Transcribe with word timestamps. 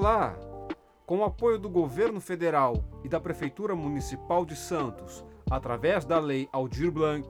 Olá! 0.00 0.34
Com 1.04 1.18
o 1.18 1.24
apoio 1.24 1.58
do 1.58 1.68
governo 1.68 2.22
federal 2.22 2.82
e 3.04 3.08
da 3.08 3.20
Prefeitura 3.20 3.76
Municipal 3.76 4.46
de 4.46 4.56
Santos, 4.56 5.22
através 5.50 6.06
da 6.06 6.18
Lei 6.18 6.48
Aldir 6.50 6.90
Blanc, 6.90 7.28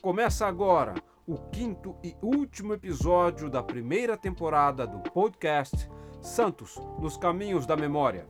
começa 0.00 0.46
agora 0.46 0.94
o 1.26 1.36
quinto 1.36 1.94
e 2.02 2.16
último 2.22 2.72
episódio 2.72 3.50
da 3.50 3.62
primeira 3.62 4.16
temporada 4.16 4.86
do 4.86 5.00
podcast 5.10 5.86
Santos 6.22 6.80
nos 6.98 7.18
Caminhos 7.18 7.66
da 7.66 7.76
Memória. 7.76 8.26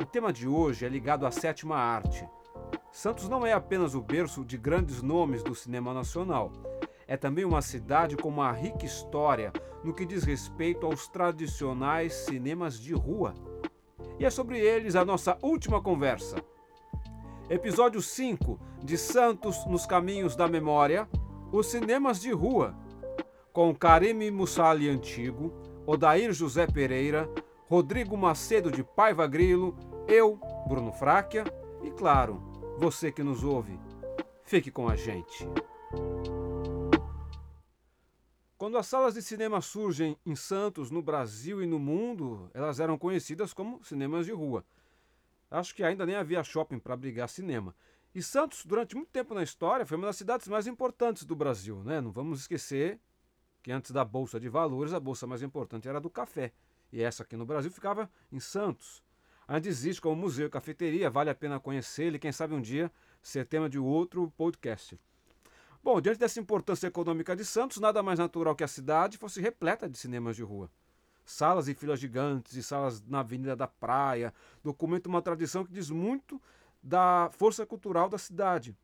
O 0.00 0.06
tema 0.06 0.32
de 0.32 0.46
hoje 0.46 0.86
é 0.86 0.88
ligado 0.88 1.26
à 1.26 1.32
sétima 1.32 1.74
arte. 1.74 2.24
Santos 2.92 3.28
não 3.28 3.44
é 3.44 3.52
apenas 3.52 3.96
o 3.96 4.00
berço 4.00 4.44
de 4.44 4.56
grandes 4.56 5.02
nomes 5.02 5.42
do 5.42 5.52
cinema 5.52 5.92
nacional. 5.92 6.52
É 7.08 7.16
também 7.16 7.44
uma 7.44 7.60
cidade 7.60 8.16
com 8.16 8.28
uma 8.28 8.52
rica 8.52 8.86
história 8.86 9.52
no 9.84 9.92
que 9.92 10.06
diz 10.06 10.24
respeito 10.24 10.86
aos 10.86 11.06
tradicionais 11.06 12.14
cinemas 12.14 12.80
de 12.80 12.94
rua. 12.94 13.34
E 14.18 14.24
é 14.24 14.30
sobre 14.30 14.58
eles 14.58 14.96
a 14.96 15.04
nossa 15.04 15.36
última 15.42 15.80
conversa. 15.82 16.36
Episódio 17.50 18.00
5 18.00 18.58
de 18.82 18.96
Santos 18.96 19.66
nos 19.66 19.84
Caminhos 19.84 20.34
da 20.34 20.48
Memória, 20.48 21.06
os 21.52 21.66
cinemas 21.66 22.20
de 22.20 22.32
rua, 22.32 22.74
com 23.52 23.74
Karime 23.74 24.30
Mussali 24.30 24.88
Antigo, 24.88 25.52
Odair 25.86 26.32
José 26.32 26.66
Pereira, 26.66 27.28
Rodrigo 27.68 28.16
Macedo 28.16 28.70
de 28.70 28.82
Paiva 28.82 29.26
Grilo, 29.26 29.76
eu, 30.08 30.40
Bruno 30.66 30.92
Fráquia 30.92 31.44
e, 31.82 31.90
claro, 31.90 32.42
você 32.78 33.12
que 33.12 33.22
nos 33.22 33.44
ouve. 33.44 33.78
Fique 34.42 34.70
com 34.70 34.88
a 34.88 34.96
gente. 34.96 35.46
Quando 38.74 38.80
as 38.80 38.86
salas 38.88 39.14
de 39.14 39.22
cinema 39.22 39.60
surgem 39.60 40.18
em 40.26 40.34
Santos, 40.34 40.90
no 40.90 41.00
Brasil 41.00 41.62
e 41.62 41.66
no 41.66 41.78
mundo, 41.78 42.50
elas 42.52 42.80
eram 42.80 42.98
conhecidas 42.98 43.54
como 43.54 43.80
cinemas 43.84 44.26
de 44.26 44.32
rua. 44.32 44.64
Acho 45.48 45.72
que 45.72 45.84
ainda 45.84 46.04
nem 46.04 46.16
havia 46.16 46.42
shopping 46.42 46.80
para 46.80 46.94
abrigar 46.94 47.28
cinema. 47.28 47.72
E 48.12 48.20
Santos, 48.20 48.66
durante 48.66 48.96
muito 48.96 49.10
tempo 49.10 49.32
na 49.32 49.44
história, 49.44 49.86
foi 49.86 49.96
uma 49.96 50.08
das 50.08 50.16
cidades 50.16 50.48
mais 50.48 50.66
importantes 50.66 51.24
do 51.24 51.36
Brasil. 51.36 51.84
Né? 51.84 52.00
Não 52.00 52.10
vamos 52.10 52.40
esquecer 52.40 52.98
que 53.62 53.70
antes 53.70 53.92
da 53.92 54.04
Bolsa 54.04 54.40
de 54.40 54.48
Valores, 54.48 54.92
a 54.92 54.98
bolsa 54.98 55.24
mais 55.24 55.40
importante 55.40 55.88
era 55.88 55.98
a 55.98 56.00
do 56.00 56.10
café. 56.10 56.52
E 56.92 57.00
essa 57.00 57.22
aqui 57.22 57.36
no 57.36 57.46
Brasil 57.46 57.70
ficava 57.70 58.10
em 58.32 58.40
Santos. 58.40 59.04
Ainda 59.46 59.68
existe 59.68 60.02
como 60.02 60.16
museu 60.16 60.48
e 60.48 60.50
cafeteria, 60.50 61.08
vale 61.08 61.30
a 61.30 61.34
pena 61.36 61.60
conhecê-lo 61.60 62.16
e 62.16 62.18
quem 62.18 62.32
sabe 62.32 62.54
um 62.54 62.60
dia 62.60 62.90
ser 63.22 63.46
tema 63.46 63.70
de 63.70 63.78
outro 63.78 64.32
podcast. 64.36 64.98
Bom, 65.84 66.00
diante 66.00 66.18
dessa 66.18 66.40
importância 66.40 66.86
econômica 66.86 67.36
de 67.36 67.44
Santos, 67.44 67.76
nada 67.76 68.02
mais 68.02 68.18
natural 68.18 68.56
que 68.56 68.64
a 68.64 68.66
cidade 68.66 69.18
fosse 69.18 69.38
repleta 69.38 69.86
de 69.86 69.98
cinemas 69.98 70.34
de 70.34 70.42
rua. 70.42 70.70
Salas 71.26 71.68
e 71.68 71.74
filas 71.74 72.00
gigantes 72.00 72.54
e 72.54 72.62
salas 72.62 73.02
na 73.02 73.20
Avenida 73.20 73.54
da 73.54 73.66
Praia 73.66 74.32
documentam 74.62 75.10
uma 75.10 75.20
tradição 75.20 75.62
que 75.62 75.70
diz 75.70 75.90
muito 75.90 76.40
da 76.82 77.28
força 77.34 77.66
cultural 77.66 78.08
da 78.08 78.16
cidade. 78.16 78.74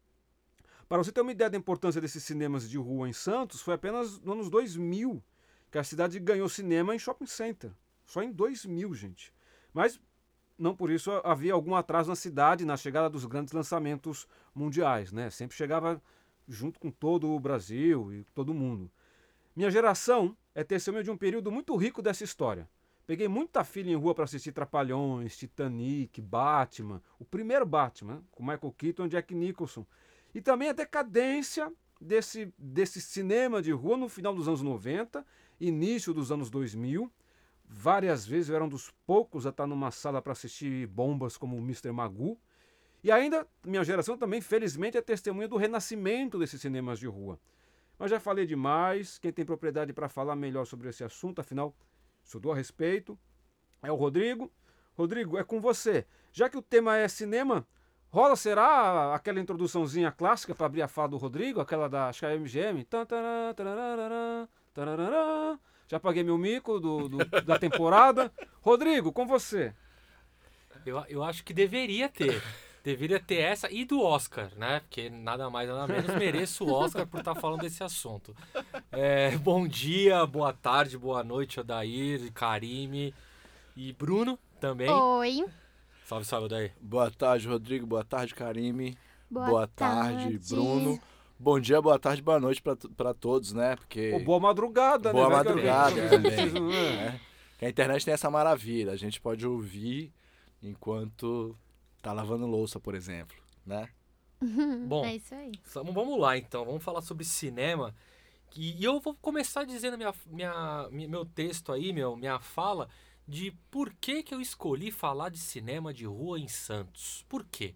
Para 0.91 0.99
você 0.99 1.11
ter 1.11 1.23
uma 1.23 1.33
ideia 1.33 1.49
da 1.49 1.57
importância 1.57 2.03
desses 2.03 2.23
cinemas 2.23 2.69
de 2.69 2.77
rua 2.77 3.09
em 3.09 3.15
Santos, 3.15 3.63
foi 3.63 3.73
apenas 3.73 4.21
nos 4.21 4.35
anos 4.35 4.51
2000 4.51 5.23
que 5.71 5.79
a 5.79 5.85
cidade 5.85 6.21
ganhou 6.21 6.51
cinema 6.51 6.95
em 6.95 6.99
shopping 6.99 7.25
center. 7.25 7.73
Só 8.05 8.23
em 8.23 8.31
2000, 8.31 8.93
gente. 8.93 9.33
Mas 9.73 9.99
não 10.59 10.77
por 10.77 10.91
isso 10.91 11.11
havia 11.25 11.55
algum 11.55 11.75
atraso 11.75 12.11
na 12.11 12.17
cidade 12.17 12.67
na 12.67 12.77
chegada 12.77 13.09
dos 13.09 13.25
grandes 13.25 13.55
lançamentos 13.55 14.29
mundiais, 14.55 15.11
né? 15.11 15.31
Sempre 15.31 15.57
chegava 15.57 16.03
junto 16.51 16.81
com 16.81 16.91
todo 16.91 17.31
o 17.31 17.39
Brasil 17.39 18.13
e 18.13 18.25
todo 18.35 18.53
mundo. 18.53 18.91
Minha 19.55 19.71
geração 19.71 20.37
é 20.55 20.65
testemunha 20.65 21.05
de 21.05 21.11
um 21.11 21.17
período 21.17 21.51
muito 21.51 21.77
rico 21.77 22.03
dessa 22.03 22.25
história. 22.25 22.69
Peguei 23.07 23.29
muita 23.29 23.65
filha 23.65 23.91
em 23.91 23.97
rua 23.97 24.15
para 24.15 24.25
assistir 24.25 24.53
Trapalhões, 24.53 25.37
Titanic, 25.37 26.21
Batman, 26.21 27.03
o 27.19 27.25
primeiro 27.25 27.67
Batman, 27.67 28.23
com 28.33 28.43
Michael 28.43 28.75
Keaton 28.77 29.07
e 29.07 29.09
Jack 29.09 29.35
Nicholson. 29.35 29.87
E 30.35 30.41
também 30.41 30.69
a 30.69 30.73
decadência 30.73 31.73
desse, 32.01 32.53
desse 32.57 33.01
cinema 33.01 33.61
de 33.61 33.73
rua 33.73 33.97
no 33.97 34.09
final 34.09 34.35
dos 34.35 34.47
anos 34.47 34.63
90, 34.63 35.25
início 35.61 36.15
dos 36.15 36.31
anos 36.31 36.51
2000. 36.51 37.11
Várias 37.65 38.27
vezes 38.27 38.49
eu 38.49 38.57
era 38.57 38.65
um 38.65 38.69
dos 38.69 38.93
poucos 39.07 39.47
a 39.47 39.51
estar 39.51 39.67
numa 39.67 39.91
sala 39.91 40.21
para 40.21 40.33
assistir 40.33 40.87
bombas 40.87 41.37
como 41.37 41.57
Mr. 41.59 41.93
Magoo. 41.93 42.39
E 43.03 43.11
ainda, 43.11 43.47
minha 43.65 43.83
geração 43.83 44.17
também, 44.17 44.41
felizmente, 44.41 44.97
é 44.97 45.03
testemunha 45.03 45.49
do 45.49 45.57
renascimento 45.57 46.39
desses 46.39 46.61
cinemas 46.61 46.99
de 46.99 47.07
rua. 47.07 47.39
Mas 47.99 48.11
já 48.11 48.21
falei 48.21 48.47
demais, 48.47 49.19
quem 49.19 49.33
tem 49.33 49.45
propriedade 49.45 49.93
para 49.93 50.09
falar 50.09 50.37
melhor 50.37 50.67
sobre 50.67 50.89
esse 50.89 51.05
assunto, 51.05 51.41
afinal, 51.41 51.75
estudou 52.25 52.53
a 52.53 52.57
respeito, 52.57 53.19
é 53.83 53.91
o 53.91 53.95
Rodrigo. 53.95 54.51
Rodrigo, 54.97 55.39
é 55.39 55.45
com 55.45 55.61
você. 55.61 56.07
Já 56.33 56.49
que 56.49 56.57
o 56.57 56.63
tema 56.63 56.97
é 56.97 57.09
cinema, 57.09 57.67
rola, 58.11 58.37
será 58.37 59.15
aquela 59.15 59.41
introduçãozinha 59.41 60.13
clássica 60.13 60.55
para 60.55 60.67
abrir 60.67 60.83
a 60.83 60.89
fala 60.89 61.09
do 61.09 61.17
Rodrigo, 61.17 61.61
aquela 61.61 61.89
da, 61.89 62.09
acho 62.09 62.21
que 62.21 62.27
é 62.27 62.37
MGM? 62.37 62.87
Já 65.89 65.99
paguei 65.99 66.23
meu 66.23 66.39
mico 66.39 66.79
do, 66.79 67.09
do 67.09 67.19
da 67.45 67.59
temporada. 67.59 68.33
Rodrigo, 68.61 69.13
com 69.13 69.27
você. 69.27 69.75
Eu, 70.87 71.05
eu 71.09 71.25
acho 71.25 71.45
que 71.45 71.53
deveria 71.53 72.09
ter. 72.09 72.41
Deveria 72.83 73.21
ter 73.21 73.37
essa 73.37 73.71
e 73.71 73.85
do 73.85 74.01
Oscar, 74.01 74.51
né? 74.57 74.81
Porque 74.81 75.11
nada 75.11 75.51
mais, 75.51 75.69
nada 75.69 75.87
menos 75.87 76.15
mereço 76.17 76.65
o 76.65 76.73
Oscar 76.73 77.07
por 77.07 77.21
estar 77.21 77.35
tá 77.35 77.41
falando 77.41 77.61
desse 77.61 77.85
assunto. 77.85 78.35
É, 78.91 79.37
bom 79.37 79.69
dia, 79.69 80.25
boa 80.27 80.53
tarde, 80.53 80.97
boa 80.97 81.23
noite, 81.23 81.61
Odair, 81.61 82.33
Karime 82.33 83.15
e 83.77 83.93
Bruno 83.93 84.39
também. 84.59 84.89
Oi. 84.89 85.45
Salve, 86.07 86.25
salve, 86.25 86.47
Odair. 86.47 86.73
Boa 86.81 87.11
tarde, 87.11 87.47
Rodrigo. 87.47 87.87
Boa 87.87 88.03
tarde, 88.03 88.35
Karime. 88.35 88.97
Boa, 89.31 89.47
boa 89.47 89.67
tarde, 89.67 90.39
tarde, 90.39 90.41
Bruno. 90.49 90.99
Bom 91.39 91.61
dia, 91.61 91.81
boa 91.81 91.99
tarde, 91.99 92.23
boa 92.23 92.41
noite 92.41 92.63
para 92.97 93.15
todos, 93.15 93.53
né? 93.53 93.77
Porque... 93.77 94.13
Ou 94.13 94.21
boa 94.21 94.41
madrugada, 94.41 95.13
boa 95.13 95.29
né? 95.29 95.37
madrugada 95.37 96.09
também. 96.09 96.35
É. 96.75 97.21
Que 97.59 97.67
a 97.67 97.69
internet 97.69 98.05
tem 98.07 98.15
essa 98.15 98.31
maravilha. 98.31 98.93
A 98.93 98.97
gente 98.97 99.21
pode 99.21 99.47
ouvir 99.47 100.11
enquanto 100.63 101.55
tá 102.01 102.13
lavando 102.13 102.47
louça, 102.47 102.79
por 102.81 102.95
exemplo, 102.95 103.37
né? 103.65 103.89
Bom, 104.87 105.05
é 105.05 105.17
isso 105.17 105.35
aí. 105.35 105.53
Vamos 105.75 106.19
lá 106.19 106.37
então, 106.37 106.65
vamos 106.65 106.83
falar 106.83 107.03
sobre 107.03 107.25
cinema. 107.25 107.95
E 108.57 108.83
eu 108.83 108.99
vou 108.99 109.15
começar 109.15 109.65
dizendo 109.65 109.97
minha, 109.97 110.13
minha, 110.27 110.89
meu 110.91 111.25
texto 111.25 111.73
aí, 111.73 111.93
meu, 111.93 112.17
minha 112.17 112.41
fala, 112.41 112.89
de 113.29 113.53
por 113.71 113.93
que, 113.95 114.23
que 114.23 114.35
eu 114.35 114.41
escolhi 114.41 114.91
falar 114.91 115.29
de 115.29 115.39
cinema 115.39 115.95
de 115.95 116.05
rua 116.05 116.39
em 116.39 116.49
Santos. 116.49 117.25
Por 117.29 117.45
quê? 117.45 117.75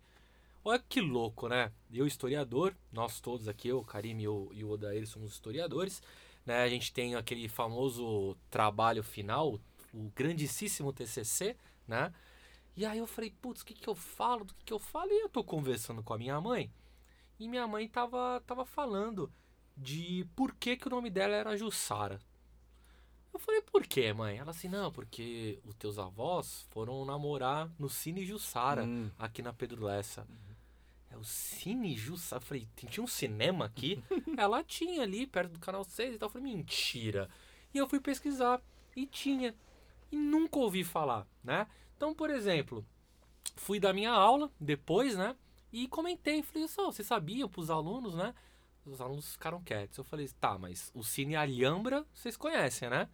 Olha 0.64 0.82
que 0.88 1.00
louco, 1.00 1.48
né? 1.48 1.70
Eu, 1.92 2.06
historiador, 2.06 2.74
nós 2.90 3.20
todos 3.20 3.46
aqui, 3.46 3.68
eu, 3.68 3.78
o 3.78 3.84
Karim 3.84 4.18
e 4.18 4.26
o, 4.26 4.50
e 4.52 4.64
o 4.64 4.70
Odair 4.70 5.06
somos 5.06 5.32
historiadores. 5.32 6.02
Né? 6.44 6.62
A 6.62 6.68
gente 6.68 6.92
tem 6.92 7.14
aquele 7.14 7.48
famoso 7.48 8.36
trabalho 8.50 9.02
final, 9.02 9.60
o 9.92 10.10
grandíssimo 10.14 10.92
TCC, 10.92 11.56
né? 11.86 12.12
E 12.76 12.84
aí 12.84 12.98
eu 12.98 13.06
falei, 13.06 13.30
putz, 13.30 13.62
o 13.62 13.66
que, 13.66 13.74
que 13.74 13.88
eu 13.88 13.94
falo? 13.94 14.44
Do 14.44 14.54
que, 14.54 14.64
que 14.64 14.72
eu 14.72 14.78
falo? 14.78 15.10
E 15.10 15.22
eu 15.22 15.28
tô 15.28 15.44
conversando 15.44 16.02
com 16.02 16.12
a 16.12 16.18
minha 16.18 16.40
mãe. 16.40 16.72
E 17.38 17.48
minha 17.48 17.66
mãe 17.66 17.88
tava, 17.88 18.42
tava 18.46 18.64
falando 18.64 19.32
de 19.76 20.26
por 20.34 20.54
que, 20.54 20.76
que 20.76 20.86
o 20.86 20.90
nome 20.90 21.10
dela 21.10 21.34
era 21.34 21.56
Jussara. 21.56 22.20
Eu 23.32 23.40
falei, 23.40 23.60
por 23.62 23.84
quê, 23.84 24.12
mãe? 24.12 24.38
Ela 24.38 24.50
assim, 24.50 24.68
não, 24.68 24.92
porque 24.92 25.60
os 25.64 25.74
teus 25.74 25.98
avós 25.98 26.66
foram 26.70 27.04
namorar 27.04 27.68
no 27.78 27.88
Cine 27.88 28.24
Jussara, 28.24 28.84
hum. 28.84 29.10
aqui 29.18 29.42
na 29.42 29.52
Pedro 29.52 29.84
Lessa. 29.84 30.22
Uhum. 30.22 30.54
É 31.10 31.16
o 31.16 31.24
Cine 31.24 31.96
Jussara. 31.96 32.40
Eu 32.42 32.46
falei, 32.46 32.68
tinha 32.76 33.02
um 33.02 33.08
cinema 33.08 33.64
aqui? 33.64 34.02
Ela 34.38 34.62
tinha 34.62 35.02
ali, 35.02 35.26
perto 35.26 35.52
do 35.52 35.58
canal 35.58 35.82
6 35.84 36.14
e 36.14 36.18
tal. 36.18 36.28
Eu 36.28 36.32
falei, 36.32 36.54
mentira. 36.54 37.28
E 37.72 37.78
eu 37.78 37.88
fui 37.88 37.98
pesquisar. 37.98 38.60
E 38.94 39.04
tinha. 39.04 39.54
E 40.12 40.16
nunca 40.16 40.58
ouvi 40.58 40.84
falar, 40.84 41.26
né? 41.42 41.66
Então, 42.04 42.14
por 42.14 42.28
exemplo, 42.28 42.84
fui 43.56 43.80
da 43.80 43.90
minha 43.90 44.10
aula 44.10 44.50
depois, 44.60 45.16
né? 45.16 45.34
E 45.72 45.88
comentei, 45.88 46.42
falei, 46.42 46.68
só, 46.68 46.92
você 46.92 47.02
sabia 47.02 47.48
para 47.48 47.62
os 47.62 47.70
alunos, 47.70 48.14
né? 48.14 48.34
Os 48.84 49.00
alunos 49.00 49.32
ficaram 49.32 49.62
quietos. 49.62 49.96
Eu 49.96 50.04
falei, 50.04 50.28
tá, 50.38 50.58
mas 50.58 50.90
o 50.94 51.02
Cine 51.02 51.34
Alhambra 51.34 52.04
vocês 52.12 52.36
conhecem, 52.36 52.90
né? 52.90 53.08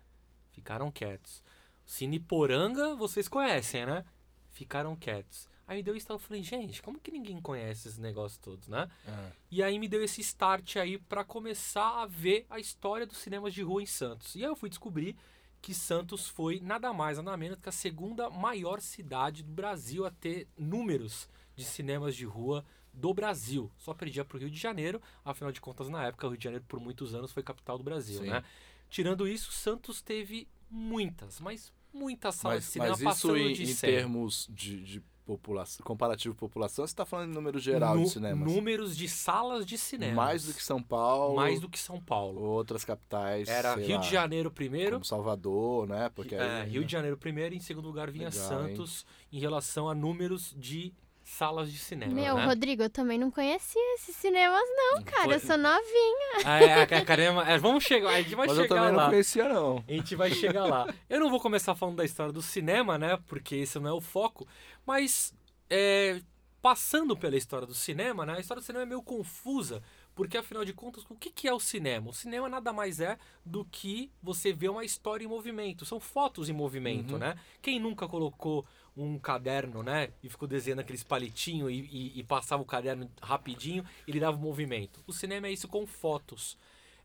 Ficaram 0.51 0.91
quietos. 0.91 1.41
O 1.87 1.91
Cine 1.91 2.19
Poranga 2.19 2.97
vocês 2.97 3.29
conhecem, 3.29 3.87
né? 3.87 4.05
Ficaram 4.49 4.97
quietos. 4.97 5.49
Aí 5.69 5.77
me 5.77 5.83
deu 5.85 5.95
isso, 5.95 6.11
eu 6.11 6.19
falei, 6.19 6.43
gente, 6.43 6.83
como 6.83 6.99
que 6.99 7.13
ninguém 7.13 7.41
conhece 7.41 7.87
esses 7.87 7.97
negócios 7.97 8.39
todos, 8.39 8.67
né? 8.67 8.91
É. 9.07 9.33
E 9.53 9.63
aí 9.63 9.79
me 9.79 9.87
deu 9.87 10.03
esse 10.03 10.21
start 10.21 10.79
aí 10.79 10.99
para 10.99 11.23
começar 11.23 12.03
a 12.03 12.07
ver 12.07 12.45
a 12.51 12.59
história 12.59 13.07
dos 13.07 13.19
cinemas 13.19 13.55
de 13.55 13.63
rua 13.63 13.85
em 13.85 13.87
Santos. 13.87 14.35
E 14.35 14.39
aí 14.39 14.51
eu 14.51 14.57
fui 14.57 14.69
descobrir 14.69 15.17
que 15.61 15.75
Santos 15.75 16.27
foi 16.27 16.61
nada 16.61 16.93
mais, 16.93 17.19
nada 17.19 17.37
menos 17.37 17.59
que 17.61 17.69
a 17.69 17.73
segunda 17.73 18.31
maior 18.31 18.81
cidade 18.81 19.43
do 19.43 19.53
Brasil 19.53 20.07
a 20.07 20.11
ter 20.11 20.49
números 20.57 21.29
de 21.55 21.65
cinemas 21.65 22.17
de 22.17 22.25
rua 22.25 22.65
do 22.93 23.13
Brasil. 23.13 23.71
Só 23.77 23.95
perdia 23.95 24.25
para 24.25 24.37
o 24.37 24.41
Rio 24.41 24.51
de 24.51 24.59
Janeiro, 24.59 25.01
afinal 25.25 25.53
de 25.53 25.61
contas, 25.61 25.89
na 25.89 26.05
época, 26.07 26.27
o 26.27 26.31
Rio 26.31 26.39
de 26.39 26.45
Janeiro 26.45 26.65
por 26.67 26.81
muitos 26.81 27.15
anos 27.15 27.33
foi 27.33 27.43
capital 27.43 27.77
do 27.79 27.85
Brasil, 27.85 28.21
Sim. 28.21 28.31
né? 28.31 28.43
Tirando 28.89 29.29
isso, 29.29 29.53
Santos 29.53 30.03
teve 30.03 30.49
muitas, 30.69 31.39
mas 31.41 31.73
muitas 31.93 32.37
salas 32.37 32.57
Mas, 32.59 32.65
de 32.65 32.71
cinema 32.71 32.91
mas 32.91 33.01
isso 33.01 33.09
passando 33.09 33.37
em, 33.37 33.53
de 33.53 33.63
em 33.65 33.75
100. 33.75 33.91
termos 33.91 34.49
de, 34.51 34.83
de 34.83 35.03
população, 35.37 35.85
comparativo 35.85 36.35
população, 36.35 36.85
você 36.87 36.91
está 36.93 37.05
falando 37.07 37.31
em 37.31 37.35
número 37.35 37.59
geral 37.59 37.95
Nu- 37.97 38.05
de 38.05 38.11
cinemas? 38.11 38.53
Números 38.53 38.97
de 38.97 39.09
salas 39.09 39.65
de 39.65 39.79
cinema. 39.79 40.15
Mais 40.15 40.45
do 40.45 40.53
que 40.55 40.63
São 40.63 40.83
Paulo, 40.83 41.37
Mais 41.37 41.61
do 41.61 41.69
que 41.69 41.79
São 41.79 42.01
Paulo. 42.01 42.41
outras 42.43 42.85
capitais, 42.85 43.49
Era 43.49 43.75
Rio 43.77 43.97
lá, 43.97 44.03
de 44.03 44.11
Janeiro 44.11 44.51
primeiro. 44.51 45.05
Salvador, 45.05 45.87
né? 45.87 46.11
Porque 46.15 46.35
é, 46.35 46.63
aí, 46.63 46.71
Rio 46.71 46.85
de 46.85 46.91
Janeiro 46.93 47.17
primeiro, 47.17 47.55
em 47.55 47.61
segundo 47.61 47.87
lugar 47.87 48.11
vinha 48.11 48.29
Legal, 48.29 48.49
Santos 48.49 49.07
em 49.33 49.39
relação 49.39 49.89
a 49.89 49.95
números 49.95 50.55
de 50.59 50.93
salas 51.31 51.73
de 51.73 51.79
cinema. 51.79 52.13
Meu, 52.13 52.35
né? 52.37 52.45
Rodrigo, 52.45 52.83
eu 52.83 52.91
também 52.91 53.19
não 53.19 53.31
conhecia 53.31 53.95
esses 53.95 54.15
cinemas, 54.17 54.61
não, 54.77 55.03
cara. 55.03 55.25
Foi- 55.25 55.35
Eu 55.35 55.41
sou 55.41 55.57
novinha. 55.57 56.45
Ah, 56.45 56.63
é, 56.63 56.81
é, 56.83 57.01
caramba, 57.05 57.49
é, 57.49 57.57
vamos 57.57 57.85
chegar, 57.85 58.11
a 58.11 58.21
gente 58.23 58.35
vai 58.35 58.47
Mas 58.47 58.57
eu 58.59 58.63
chegar 58.65 58.75
também 58.77 58.95
lá. 58.97 59.03
não 59.05 59.11
conhecia, 59.11 59.49
não. 59.49 59.85
A 59.89 59.93
gente 59.93 60.17
vai 60.17 60.31
chegar 60.33 60.65
lá. 60.67 60.93
Eu 61.09 61.21
não 61.21 61.31
vou 61.31 61.41
começar 61.41 61.75
falando 61.75 61.97
da 61.97 62.05
história 62.05 62.33
do 62.33 62.43
cinema, 62.43 62.99
né? 62.99 63.19
Porque 63.27 63.55
esse 63.57 63.79
não 63.79 63.89
é 63.89 63.93
o 63.93 64.01
foco. 64.01 64.47
Mas, 64.87 65.33
é, 65.71 66.21
passando 66.61 67.17
pela 67.17 67.37
história 67.37 67.67
do 67.67 67.75
cinema, 67.75 68.27
né? 68.27 68.35
A 68.37 68.41
história 68.41 68.61
do 68.61 68.65
cinema 68.67 68.83
é 68.85 68.87
meio 68.87 69.03
confusa. 69.03 69.83
Porque, 70.15 70.37
afinal 70.37 70.65
de 70.65 70.73
contas, 70.75 71.05
o 71.09 71.15
que 71.15 71.31
que 71.31 71.49
é 71.49 71.55
o 71.55 71.61
cinema? 71.61 72.11
O 72.11 72.13
cinema 72.13 72.49
nada 72.49 72.73
mais 72.73 73.01
é 73.01 73.17
do 73.47 73.65
que 73.65 74.11
você 74.23 74.53
ver 74.53 74.69
uma 74.69 74.85
história 74.85 75.25
em 75.25 75.29
movimento. 75.29 75.87
São 75.87 75.99
fotos 76.01 76.49
em 76.51 76.53
movimento, 76.53 77.13
Uhum. 77.13 77.19
né? 77.19 77.37
Quem 77.63 77.79
nunca 77.81 78.07
colocou 78.09 78.67
um 78.97 79.19
caderno, 79.19 79.83
né? 79.83 80.11
E 80.23 80.29
ficou 80.29 80.47
desenhando 80.49 80.81
aqueles 80.81 81.03
palitinhos 81.03 81.71
e, 81.71 81.75
e- 81.75 82.19
e 82.21 82.25
passava 82.25 82.63
o 82.63 82.67
caderno 82.67 83.11
rapidinho 83.23 83.85
ele 84.07 84.21
dava 84.21 84.37
um 84.37 84.41
movimento. 84.41 85.03
O 85.07 85.13
cinema 85.13 85.47
é 85.47 85.53
isso 85.53 85.69
com 85.69 85.87
fotos. 85.87 86.57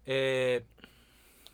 É, 0.05 0.63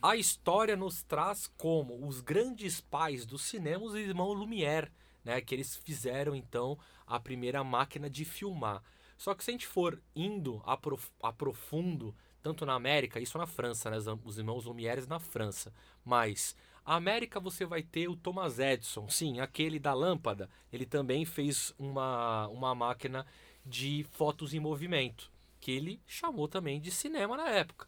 a 0.01 0.15
história 0.15 0.75
nos 0.75 1.03
traz 1.03 1.47
como 1.57 2.05
os 2.07 2.21
grandes 2.21 2.81
pais 2.81 3.25
do 3.25 3.37
cinema, 3.37 3.83
os 3.85 3.93
irmãos 3.95 4.33
Lumière, 4.33 4.91
né? 5.23 5.39
Que 5.41 5.53
eles 5.55 5.75
fizeram 5.75 6.35
então 6.35 6.77
a 7.05 7.19
primeira 7.19 7.63
máquina 7.63 8.09
de 8.09 8.25
filmar. 8.25 8.81
Só 9.17 9.35
que 9.35 9.43
se 9.43 9.51
a 9.51 9.53
gente 9.53 9.67
for 9.67 10.01
indo 10.15 10.61
a, 10.65 10.75
prof- 10.75 11.11
a 11.21 11.31
profundo, 11.31 12.15
tanto 12.41 12.65
na 12.65 12.73
América, 12.73 13.19
isso 13.19 13.37
na 13.37 13.45
França, 13.45 13.91
né? 13.91 13.97
Os 14.25 14.37
irmãos 14.39 14.65
Lumière 14.65 15.05
na 15.07 15.19
França. 15.19 15.71
Mas 16.03 16.55
a 16.85 16.95
América 16.95 17.39
você 17.39 17.65
vai 17.65 17.83
ter 17.83 18.09
o 18.09 18.15
Thomas 18.15 18.59
Edison, 18.59 19.07
sim, 19.07 19.39
aquele 19.39 19.79
da 19.79 19.93
lâmpada. 19.93 20.49
Ele 20.71 20.85
também 20.85 21.25
fez 21.25 21.73
uma, 21.77 22.47
uma 22.47 22.73
máquina 22.73 23.25
de 23.65 24.05
fotos 24.11 24.53
em 24.53 24.59
movimento, 24.59 25.31
que 25.59 25.71
ele 25.71 26.01
chamou 26.07 26.47
também 26.47 26.81
de 26.81 26.91
cinema 26.91 27.37
na 27.37 27.49
época. 27.49 27.87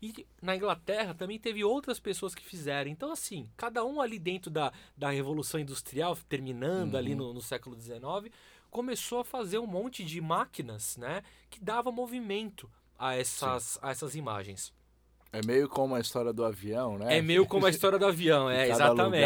E 0.00 0.26
na 0.40 0.54
Inglaterra 0.54 1.12
também 1.12 1.40
teve 1.40 1.64
outras 1.64 1.98
pessoas 1.98 2.32
que 2.32 2.44
fizeram. 2.44 2.88
Então, 2.88 3.10
assim, 3.10 3.50
cada 3.56 3.84
um 3.84 4.00
ali 4.00 4.18
dentro 4.18 4.48
da, 4.48 4.72
da 4.96 5.10
Revolução 5.10 5.58
Industrial, 5.58 6.16
terminando 6.28 6.96
ali 6.96 7.16
no, 7.16 7.34
no 7.34 7.42
século 7.42 7.78
XIX, 7.78 8.32
começou 8.70 9.20
a 9.20 9.24
fazer 9.24 9.58
um 9.58 9.66
monte 9.66 10.04
de 10.04 10.20
máquinas, 10.20 10.96
né? 10.96 11.24
Que 11.50 11.58
dava 11.58 11.90
movimento 11.90 12.70
a 12.96 13.16
essas, 13.16 13.78
a 13.82 13.90
essas 13.90 14.14
imagens. 14.14 14.72
É 15.32 15.42
meio 15.44 15.68
como 15.68 15.94
a 15.94 16.00
história 16.00 16.32
do 16.32 16.44
avião, 16.44 16.98
né? 16.98 17.18
É 17.18 17.22
meio 17.22 17.46
como 17.46 17.66
a 17.66 17.70
história 17.70 17.98
do 17.98 18.06
avião, 18.06 18.48
é, 18.50 18.68
exatamente. 18.70 19.24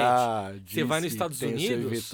Você 0.66 0.84
vai 0.84 1.00
nos 1.00 1.12
Estados 1.12 1.40
Unidos. 1.42 2.10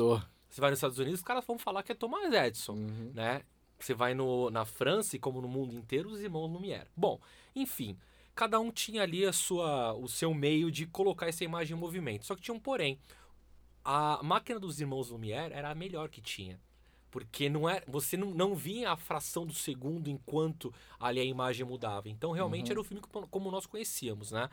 Você 0.48 0.60
vai 0.60 0.70
nos 0.70 0.78
Estados 0.78 0.98
Unidos, 0.98 1.20
os 1.20 1.24
caras 1.24 1.44
vão 1.46 1.58
falar 1.58 1.82
que 1.82 1.92
é 1.92 1.94
Thomas 1.94 2.32
Edison, 2.32 2.74
Uhum. 2.74 3.12
né? 3.14 3.42
Você 3.78 3.94
vai 3.94 4.12
no, 4.12 4.50
na 4.50 4.64
França 4.64 5.14
e 5.14 5.18
como 5.18 5.40
no 5.40 5.46
mundo 5.48 5.72
inteiro, 5.74 6.10
os 6.10 6.20
irmãos 6.20 6.48
Lumière. 6.48 6.88
Bom, 6.96 7.20
enfim, 7.54 7.96
cada 8.34 8.58
um 8.58 8.70
tinha 8.72 9.02
ali 9.02 9.24
a 9.24 9.32
sua, 9.32 9.94
o 9.94 10.08
seu 10.08 10.34
meio 10.34 10.70
de 10.70 10.84
colocar 10.86 11.28
essa 11.28 11.44
imagem 11.44 11.76
em 11.76 11.80
movimento. 11.80 12.26
Só 12.26 12.34
que 12.34 12.42
tinha 12.42 12.54
um 12.54 12.58
porém. 12.60 12.98
A 13.84 14.20
máquina 14.22 14.58
dos 14.58 14.80
irmãos 14.80 15.10
Lumière 15.10 15.54
era 15.54 15.70
a 15.70 15.74
melhor 15.74 16.08
que 16.08 16.20
tinha. 16.20 16.60
Porque 17.10 17.48
não 17.48 17.68
é, 17.68 17.82
você 17.86 18.16
não, 18.16 18.30
não 18.32 18.54
via 18.54 18.90
a 18.92 18.96
fração 18.96 19.46
do 19.46 19.54
segundo 19.54 20.08
enquanto 20.10 20.72
ali 21.00 21.20
a 21.20 21.24
imagem 21.24 21.64
mudava. 21.66 22.08
Então 22.08 22.32
realmente 22.32 22.66
Uhum. 22.66 22.72
era 22.72 22.80
o 22.80 22.84
filme 22.84 23.02
como- 23.30 23.50
nós 23.50 23.66
conhecíamos, 23.66 24.30
né? 24.30 24.48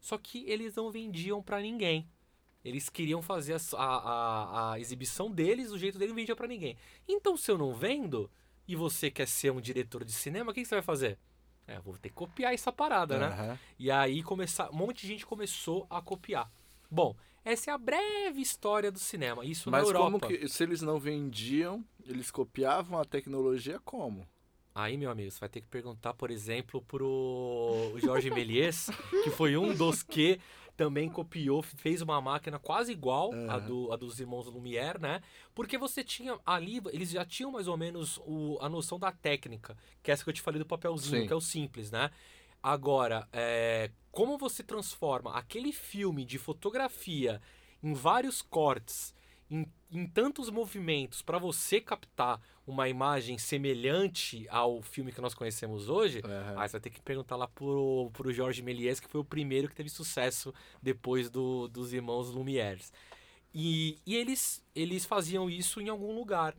Só 0.00 0.16
que 0.16 0.44
eles 0.48 0.74
não 0.74 0.90
vendiam 0.90 1.42
pra 1.42 1.60
ninguém. 1.60 2.08
Eles 2.64 2.88
queriam 2.88 3.20
fazer 3.22 3.54
a, 3.76 3.84
a, 3.84 4.72
a 4.72 4.80
exibição 4.80 5.30
deles 5.30 5.70
do 5.70 5.78
jeito 5.78 5.98
dele, 5.98 6.10
não 6.10 6.16
vendia 6.16 6.36
pra 6.36 6.46
ninguém. 6.46 6.76
Então, 7.08 7.36
se 7.36 7.50
eu 7.50 7.56
não 7.58 7.74
vendo 7.74 8.30
e 8.68 8.76
você 8.76 9.10
quer 9.10 9.26
ser 9.26 9.50
um 9.50 9.60
diretor 9.60 10.04
de 10.04 10.12
cinema, 10.12 10.50
o 10.50 10.54
que, 10.54 10.60
que 10.62 10.68
você 10.68 10.74
vai 10.76 10.82
fazer? 10.82 11.18
É, 11.66 11.76
eu 11.76 11.82
vou 11.82 11.96
ter 11.96 12.08
que 12.08 12.14
copiar 12.14 12.52
essa 12.52 12.72
parada, 12.72 13.18
né? 13.18 13.26
Aham. 13.26 13.58
E 13.78 13.90
aí 13.90 14.22
começar, 14.22 14.70
um 14.70 14.76
monte 14.76 15.02
de 15.02 15.08
gente 15.08 15.24
começou 15.26 15.86
a 15.88 16.00
copiar. 16.02 16.50
Bom, 16.90 17.14
essa 17.44 17.70
é 17.70 17.74
a 17.74 17.78
breve 17.78 18.40
história 18.40 18.90
do 18.90 18.98
cinema. 18.98 19.44
Isso 19.44 19.70
Mas 19.70 19.82
na 19.82 19.88
Europa. 19.88 20.26
como 20.26 20.38
que, 20.38 20.48
se 20.48 20.62
eles 20.62 20.82
não 20.82 20.98
vendiam, 20.98 21.84
eles 22.04 22.30
copiavam 22.30 22.98
a 22.98 23.04
tecnologia 23.04 23.78
como? 23.80 24.26
Aí, 24.74 24.96
meu 24.96 25.10
amigo, 25.10 25.30
você 25.30 25.40
vai 25.40 25.48
ter 25.48 25.60
que 25.60 25.66
perguntar, 25.66 26.14
por 26.14 26.30
exemplo, 26.30 26.80
pro 26.80 27.92
Jorge 27.98 28.30
Méliès, 28.30 28.88
que 29.24 29.30
foi 29.30 29.56
um 29.56 29.74
dos 29.74 30.02
que 30.02 30.38
também 30.76 31.10
copiou, 31.10 31.60
fez 31.60 32.00
uma 32.00 32.20
máquina 32.20 32.58
quase 32.58 32.92
igual 32.92 33.32
à 33.48 33.56
Aham. 33.56 33.66
do, 33.66 33.92
a 33.92 33.96
dos 33.96 34.20
irmãos 34.20 34.46
Lumière, 34.46 34.98
né? 35.00 35.20
Porque 35.54 35.76
você 35.76 36.04
tinha 36.04 36.38
ali, 36.46 36.80
eles 36.92 37.10
já 37.10 37.24
tinham 37.24 37.50
mais 37.50 37.66
ou 37.68 37.76
menos 37.76 38.18
o- 38.24 38.56
a 38.60 38.68
noção 38.68 38.98
da 38.98 39.10
técnica, 39.12 39.76
que 40.02 40.10
é 40.10 40.14
essa 40.14 40.22
que 40.24 40.30
eu 40.30 40.34
te 40.34 40.40
falei 40.40 40.58
do 40.60 40.64
papelzinho, 40.64 41.22
Sim. 41.22 41.26
que 41.26 41.32
é 41.32 41.36
o 41.36 41.40
simples, 41.40 41.90
né? 41.90 42.10
Agora, 42.62 43.26
é, 43.32 43.90
como 44.10 44.36
você 44.36 44.62
transforma 44.62 45.34
aquele 45.34 45.72
filme 45.72 46.24
de 46.24 46.38
fotografia 46.38 47.40
em 47.82 47.94
vários 47.94 48.42
cortes, 48.42 49.14
em, 49.50 49.66
em 49.90 50.06
tantos 50.06 50.50
movimentos, 50.50 51.22
para 51.22 51.38
você 51.38 51.80
captar 51.80 52.40
uma 52.66 52.88
imagem 52.88 53.38
semelhante 53.38 54.46
ao 54.48 54.80
filme 54.82 55.10
que 55.10 55.20
nós 55.20 55.34
conhecemos 55.34 55.88
hoje, 55.88 56.20
Aham. 56.24 56.60
Aí 56.60 56.68
você 56.68 56.72
vai 56.72 56.80
ter 56.80 56.90
que 56.90 57.02
perguntar 57.02 57.36
lá 57.36 57.48
pro, 57.48 58.10
pro 58.12 58.32
Jorge 58.32 58.62
Méliès, 58.62 59.00
que 59.00 59.08
foi 59.08 59.20
o 59.20 59.24
primeiro 59.24 59.68
que 59.68 59.74
teve 59.74 59.88
sucesso 59.88 60.54
depois 60.82 61.28
do, 61.28 61.66
dos 61.68 61.92
irmãos 61.92 62.30
Lumières. 62.30 62.92
E, 63.52 63.98
e 64.06 64.14
eles, 64.14 64.64
eles 64.74 65.04
faziam 65.04 65.50
isso 65.50 65.80
em 65.80 65.88
algum 65.88 66.14
lugar. 66.14 66.54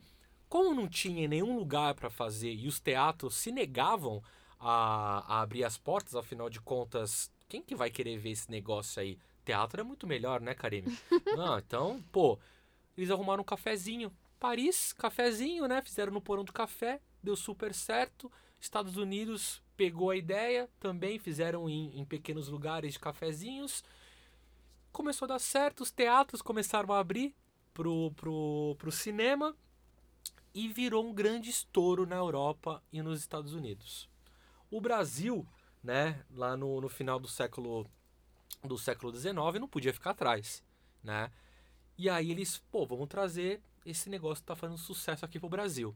Como 0.49 0.75
não 0.75 0.87
tinha 0.87 1.27
nenhum 1.29 1.57
lugar 1.57 1.93
para 1.95 2.09
fazer 2.09 2.53
e 2.53 2.67
os 2.67 2.79
teatros 2.79 3.35
se 3.35 3.51
negavam 3.51 4.21
a, 4.61 5.23
a 5.27 5.41
abrir 5.41 5.63
as 5.63 5.77
portas, 5.77 6.15
afinal 6.15 6.49
de 6.49 6.61
contas, 6.61 7.31
quem 7.49 7.61
que 7.61 7.75
vai 7.75 7.89
querer 7.89 8.17
ver 8.17 8.31
esse 8.31 8.49
negócio 8.49 9.01
aí? 9.01 9.17
Teatro 9.43 9.81
é 9.81 9.83
muito 9.83 10.05
melhor, 10.05 10.39
né, 10.39 10.53
Karime? 10.53 10.95
Não, 11.35 11.57
então, 11.57 12.01
pô, 12.11 12.39
eles 12.95 13.09
arrumaram 13.09 13.41
um 13.41 13.45
cafezinho. 13.45 14.11
Paris, 14.39 14.93
cafezinho, 14.93 15.67
né? 15.67 15.81
Fizeram 15.81 16.13
no 16.13 16.21
porão 16.21 16.43
do 16.43 16.53
café, 16.53 17.01
deu 17.21 17.35
super 17.35 17.73
certo. 17.73 18.31
Estados 18.59 18.95
Unidos 18.97 19.61
pegou 19.75 20.11
a 20.11 20.15
ideia, 20.15 20.69
também 20.79 21.17
fizeram 21.17 21.67
em, 21.67 21.99
em 21.99 22.05
pequenos 22.05 22.47
lugares 22.47 22.93
de 22.93 22.99
cafezinhos. 22.99 23.83
Começou 24.91 25.25
a 25.25 25.29
dar 25.29 25.39
certo, 25.39 25.81
os 25.81 25.91
teatros 25.91 26.41
começaram 26.41 26.93
a 26.93 26.99
abrir 26.99 27.35
pro, 27.73 28.11
pro, 28.11 28.75
pro 28.77 28.91
cinema 28.91 29.55
e 30.53 30.67
virou 30.67 31.05
um 31.05 31.13
grande 31.13 31.49
estouro 31.49 32.05
na 32.05 32.17
Europa 32.17 32.83
e 32.91 33.01
nos 33.01 33.19
Estados 33.19 33.53
Unidos. 33.53 34.10
O 34.71 34.79
Brasil, 34.81 35.45
né, 35.83 36.23
lá 36.31 36.55
no, 36.55 36.79
no 36.81 36.89
final 36.89 37.19
do 37.19 37.27
século 37.27 37.85
do 38.63 38.77
século 38.77 39.15
XIX, 39.15 39.35
não 39.59 39.67
podia 39.67 39.93
ficar 39.93 40.11
atrás, 40.11 40.63
né? 41.03 41.31
E 41.97 42.09
aí 42.09 42.31
eles, 42.31 42.59
pô, 42.71 42.85
vamos 42.85 43.07
trazer 43.07 43.61
esse 43.85 44.09
negócio 44.09 44.43
que 44.43 44.47
tá 44.47 44.55
fazendo 44.55 44.77
sucesso 44.77 45.25
aqui 45.25 45.39
pro 45.39 45.49
Brasil. 45.49 45.95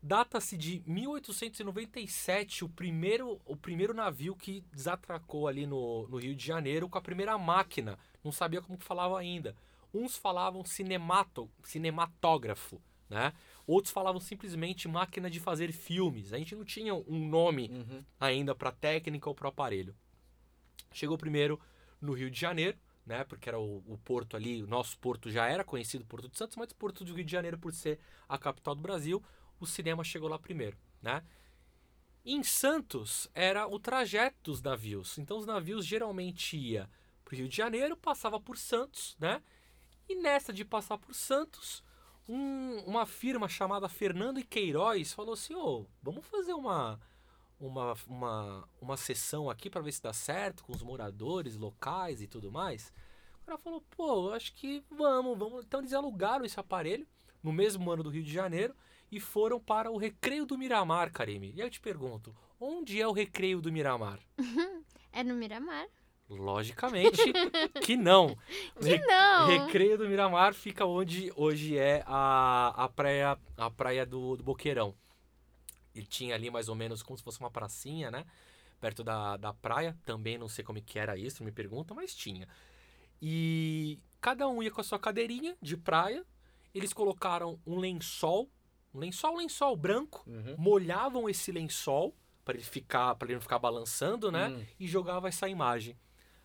Data-se 0.00 0.56
de 0.56 0.82
1897 0.86 2.64
o 2.64 2.68
primeiro, 2.68 3.40
o 3.44 3.56
primeiro 3.56 3.92
navio 3.92 4.36
que 4.36 4.60
desatracou 4.72 5.48
ali 5.48 5.66
no, 5.66 6.06
no 6.08 6.18
Rio 6.18 6.36
de 6.36 6.46
Janeiro 6.46 6.88
com 6.88 6.98
a 6.98 7.02
primeira 7.02 7.36
máquina. 7.36 7.98
Não 8.22 8.30
sabia 8.30 8.62
como 8.62 8.78
que 8.78 8.84
falava 8.84 9.18
ainda. 9.18 9.56
Uns 9.92 10.16
falavam 10.16 10.64
cinemato, 10.64 11.50
cinematógrafo, 11.64 12.80
né? 13.08 13.32
Outros 13.68 13.92
falavam 13.92 14.18
simplesmente 14.18 14.88
máquina 14.88 15.28
de 15.30 15.38
fazer 15.38 15.70
filmes. 15.72 16.32
A 16.32 16.38
gente 16.38 16.56
não 16.56 16.64
tinha 16.64 16.94
um 16.94 17.28
nome 17.28 17.68
Uhum. 17.70 18.02
ainda 18.18 18.54
para 18.54 18.72
técnica 18.72 19.28
ou 19.28 19.34
para 19.34 19.50
aparelho. 19.50 19.94
Chegou 20.90 21.18
primeiro 21.18 21.60
no 22.00 22.14
Rio 22.14 22.30
de 22.30 22.40
Janeiro, 22.40 22.78
né? 23.04 23.24
Porque 23.24 23.46
era 23.46 23.58
o, 23.60 23.84
o 23.86 23.98
porto 23.98 24.36
ali, 24.36 24.62
o 24.62 24.66
nosso 24.66 24.98
porto 24.98 25.30
já 25.30 25.46
era 25.46 25.62
conhecido, 25.62 26.06
Porto 26.06 26.30
de 26.30 26.38
Santos, 26.38 26.56
mas 26.56 26.70
o 26.70 26.74
Porto 26.76 27.04
do 27.04 27.12
Rio 27.14 27.24
de 27.26 27.30
Janeiro, 27.30 27.58
por 27.58 27.74
ser 27.74 27.98
a 28.26 28.38
capital 28.38 28.74
do 28.74 28.80
Brasil, 28.80 29.22
o 29.60 29.66
cinema 29.66 30.02
chegou 30.02 30.30
lá 30.30 30.38
primeiro, 30.38 30.78
né? 31.02 31.22
Em 32.24 32.42
Santos 32.42 33.28
era 33.34 33.66
o 33.66 33.78
trajeto 33.78 34.36
dos 34.50 34.62
navios. 34.62 35.18
Então 35.18 35.36
os 35.36 35.44
navios 35.46 35.84
geralmente 35.84 36.56
ia 36.56 36.88
para 37.22 37.34
o 37.34 37.36
Rio 37.36 37.48
de 37.48 37.56
Janeiro, 37.56 37.96
passava 37.98 38.40
por 38.40 38.56
Santos, 38.56 39.14
né? 39.20 39.42
E 40.08 40.14
nessa 40.14 40.54
de 40.54 40.64
passar 40.64 40.96
por 40.96 41.14
Santos, 41.14 41.82
um- 42.28 42.82
uma 42.86 43.06
firma 43.06 43.48
chamada 43.48 43.88
Fernando 43.88 44.38
e 44.38 44.44
Queiroz 44.44 45.12
falou 45.12 45.34
assim: 45.34 45.54
ô, 45.54 45.86
vamos 46.02 46.26
fazer 46.26 46.52
uma, 46.52 47.00
uma, 47.58 47.94
uma, 48.06 48.68
uma 48.80 48.96
sessão 48.96 49.48
aqui 49.50 49.68
para 49.70 49.80
ver 49.80 49.92
se 49.92 50.02
dá 50.02 50.12
certo 50.12 50.62
com 50.64 50.72
os 50.72 50.82
moradores 50.82 51.56
locais 51.56 52.20
e 52.22 52.26
tudo 52.26 52.50
mais. 52.52 52.92
cara 53.46 53.56
falou, 53.58 53.80
pô, 53.96 54.30
acho 54.32 54.52
que 54.54 54.84
vamos, 54.90 55.38
vamos. 55.38 55.64
Então 55.64 55.80
eles 55.80 55.92
alugaram 55.94 56.44
esse 56.44 56.60
aparelho 56.60 57.06
no 57.42 57.52
mesmo 57.52 57.90
ano 57.90 58.02
do 58.02 58.10
Rio 58.10 58.22
de 58.22 58.32
Janeiro 58.32 58.74
e 59.10 59.18
foram 59.18 59.58
para 59.58 59.90
o 59.90 59.96
Recreio 59.96 60.44
do 60.44 60.58
Miramar, 60.58 61.10
Karime. 61.10 61.52
E 61.54 61.62
aí 61.62 61.66
eu 61.66 61.70
te 61.70 61.80
pergunto, 61.80 62.34
onde 62.60 63.00
é 63.00 63.08
o 63.08 63.12
Recreio 63.12 63.60
do 63.60 63.72
Miramar? 63.72 64.18
É 65.10 65.24
no 65.24 65.34
Miramar. 65.34 65.86
Logicamente 66.28 67.20
que 67.82 67.96
não. 67.96 68.36
Que 68.80 68.98
não. 68.98 69.46
Recreio 69.46 69.96
do 69.96 70.08
Miramar 70.08 70.52
fica 70.54 70.84
onde 70.84 71.32
hoje 71.34 71.76
é 71.78 72.02
a, 72.06 72.84
a 72.84 72.88
praia, 72.88 73.38
a 73.56 73.70
praia 73.70 74.04
do, 74.04 74.36
do 74.36 74.42
Boqueirão. 74.42 74.94
Ele 75.94 76.06
tinha 76.06 76.34
ali 76.34 76.50
mais 76.50 76.68
ou 76.68 76.74
menos 76.74 77.02
como 77.02 77.16
se 77.16 77.24
fosse 77.24 77.40
uma 77.40 77.50
pracinha, 77.50 78.10
né? 78.10 78.24
Perto 78.80 79.02
da, 79.02 79.36
da 79.36 79.52
praia. 79.54 79.96
Também 80.04 80.36
não 80.38 80.48
sei 80.48 80.64
como 80.64 80.80
que 80.82 80.98
era 80.98 81.16
isso, 81.16 81.42
me 81.42 81.50
pergunta, 81.50 81.94
mas 81.94 82.14
tinha. 82.14 82.46
E 83.20 83.98
cada 84.20 84.46
um 84.48 84.62
ia 84.62 84.70
com 84.70 84.80
a 84.80 84.84
sua 84.84 84.98
cadeirinha 84.98 85.56
de 85.60 85.76
praia. 85.76 86.24
Eles 86.74 86.92
colocaram 86.92 87.58
um 87.66 87.78
lençol, 87.78 88.48
um 88.94 88.98
lençol, 89.00 89.34
um 89.34 89.38
lençol 89.38 89.74
branco, 89.76 90.22
Uhum. 90.26 90.54
molhavam 90.58 91.28
esse 91.28 91.50
lençol 91.50 92.14
para 92.44 92.54
ele 92.54 92.64
ficar, 92.64 93.14
para 93.16 93.26
ele 93.28 93.34
não 93.34 93.40
ficar 93.42 93.58
balançando, 93.58 94.30
né? 94.30 94.48
Hum. 94.48 94.64
E 94.78 94.86
jogava 94.86 95.26
essa 95.28 95.48
imagem. 95.48 95.96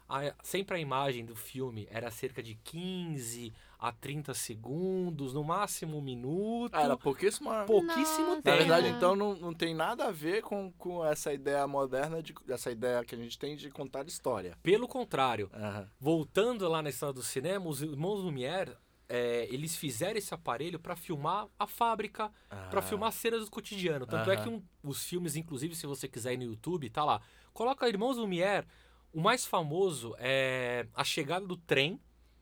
A- 0.07 0.33
sempre 0.43 0.75
a 0.77 0.79
imagem 0.79 1.25
do 1.25 1.35
filme 1.35 1.87
era 1.89 2.11
cerca 2.11 2.43
de 2.43 2.55
15 2.55 3.53
a 3.79 3.91
30 3.91 4.33
segundos, 4.33 5.33
no 5.33 5.43
máximo 5.43 5.97
um 5.97 6.01
minuto. 6.01 6.73
Ah, 6.73 6.83
era 6.83 6.97
pouquíssimo. 6.97 7.49
pouquíssimo 7.65 8.27
Nossa. 8.27 8.35
Na 8.35 8.41
tempo. 8.41 8.57
verdade, 8.57 8.87
então, 8.89 9.15
não, 9.15 9.35
não 9.35 9.53
tem 9.53 9.73
nada 9.73 10.05
a 10.05 10.11
ver 10.11 10.41
com, 10.41 10.71
com 10.77 11.03
essa 11.05 11.33
ideia 11.33 11.67
moderna, 11.67 12.21
de, 12.23 12.33
essa 12.49 12.71
ideia 12.71 13.03
que 13.03 13.15
a 13.15 13.17
gente 13.17 13.37
tem 13.37 13.55
de 13.55 13.69
contar 13.69 14.05
história. 14.07 14.57
Pelo 14.63 14.87
contrário, 14.87 15.49
Aham. 15.53 15.89
voltando 15.99 16.67
lá 16.69 16.81
na 16.81 16.89
história 16.89 17.13
do 17.13 17.23
cinema, 17.23 17.67
os 17.67 17.81
irmãos 17.81 18.21
Lumière, 18.21 18.77
é, 19.09 19.47
eles 19.51 19.75
fizeram 19.75 20.17
esse 20.17 20.33
aparelho 20.33 20.79
para 20.79 20.95
filmar 20.95 21.47
a 21.59 21.67
fábrica, 21.67 22.31
para 22.69 22.79
Ah. 22.79 22.81
filmar 22.81 23.11
cenas 23.11 23.43
do 23.45 23.51
cotidiano. 23.51 24.05
Tanto 24.07 24.31
é 24.31 24.37
que 24.37 24.47
um- 24.47 24.63
os 24.81 25.03
filmes, 25.03 25.35
inclusive, 25.35 25.75
se 25.75 25.85
você 25.85 26.07
quiser 26.07 26.33
ir 26.33 26.37
no 26.37 26.43
YouTube, 26.45 26.89
tá 26.89 27.03
lá. 27.03 27.21
Coloca 27.53 27.87
Irmãos 27.87 28.17
Lumière. 28.17 28.65
O 29.13 29.21
mais 29.21 29.45
famoso 29.45 30.15
é 30.17 30.87
A 30.95 31.03
Chegada 31.03 31.45
do 31.45 31.55
Trem. 31.55 31.99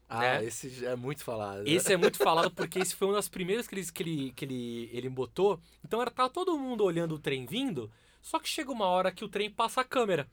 Ah, 0.08 0.20
né? 0.20 0.46
esse 0.46 0.86
é 0.86 0.96
muito 0.96 1.24
falado. 1.24 1.66
Esse 1.68 1.94
é 1.94 1.98
muito 1.98 2.18
falado 2.18 2.50
porque 2.56 2.80
esse 2.80 2.96
foi 2.96 3.08
uma 3.08 3.16
das 3.16 3.30
primeiras 3.30 3.68
que, 3.68 3.76
eles, 3.76 3.90
que, 3.92 4.04
ele, 4.04 4.32
que 4.34 4.46
ele, 4.46 4.90
ele 4.92 5.10
botou. 5.10 5.60
Então 5.86 6.02
era 6.02 6.10
tava 6.12 6.30
todo 6.30 6.58
mundo 6.58 6.84
olhando 6.84 7.16
o 7.16 7.20
trem 7.20 7.46
vindo, 7.46 7.90
só 8.22 8.40
que 8.40 8.48
chega 8.50 8.72
uma 8.72 8.86
hora 8.88 9.12
que 9.12 9.24
o 9.24 9.30
trem 9.30 9.50
passa 9.50 9.82
a 9.82 9.86
câmera. 9.86 10.28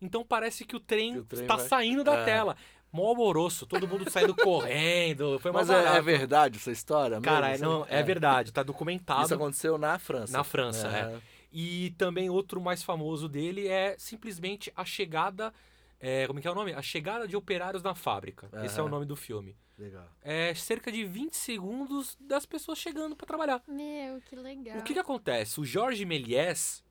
Então 0.00 0.24
parece 0.24 0.64
que 0.64 0.76
o 0.76 0.80
trem, 0.80 1.14
Que 1.14 1.18
o 1.20 1.24
trem 1.24 1.42
está 1.42 1.56
vai- 1.56 1.68
saindo 1.68 2.04
da 2.04 2.14
É. 2.18 2.24
tela. 2.24 2.56
Mó 2.92 3.08
alvoroço, 3.08 3.66
todo 3.66 3.88
mundo 3.88 4.08
saindo 4.08 4.34
correndo. 4.36 5.38
Foi 5.40 5.50
Mas 5.50 5.68
é, 5.68 5.96
é 5.96 6.00
verdade 6.02 6.58
essa 6.58 6.70
história? 6.70 7.20
Cara, 7.20 7.48
mesmo? 7.50 7.66
não, 7.66 7.86
é 7.88 8.02
verdade, 8.04 8.52
tá 8.52 8.62
documentado. 8.62 9.24
Isso 9.24 9.34
aconteceu 9.34 9.76
na 9.78 9.98
França. 9.98 10.32
Na 10.32 10.44
França, 10.44 10.86
é. 10.88 11.02
Aham. 11.02 11.20
E 11.52 11.90
também 11.98 12.30
outro 12.30 12.60
mais 12.60 12.82
famoso 12.84 13.28
dele 13.28 13.66
é 13.66 13.96
simplesmente 13.98 14.72
a 14.76 14.84
chegada. 14.84 15.52
É, 16.00 16.26
como 16.26 16.38
é 16.38 16.42
que 16.42 16.48
é 16.48 16.50
o 16.50 16.54
nome? 16.54 16.72
A 16.72 16.82
chegada 16.82 17.26
de 17.26 17.36
operários 17.36 17.82
na 17.82 17.94
fábrica. 17.94 18.50
Esse 18.64 18.78
é 18.78 18.82
o 18.82 18.88
nome 18.88 19.06
do 19.06 19.16
filme. 19.16 19.56
Legal. 19.78 20.08
É 20.22 20.54
cerca 20.54 20.92
de 20.92 21.04
20 21.04 21.34
segundos 21.34 22.16
das 22.20 22.46
pessoas 22.46 22.78
chegando 22.78 23.16
para 23.16 23.26
trabalhar. 23.26 23.62
Meu, 23.66 24.20
que 24.20 24.36
legal. 24.36 24.78
O 24.78 24.82
que, 24.82 24.92
que 24.92 24.98
acontece? 24.98 25.60
O 25.60 25.64
Jorge 25.64 26.04
Méliès, 26.04 26.84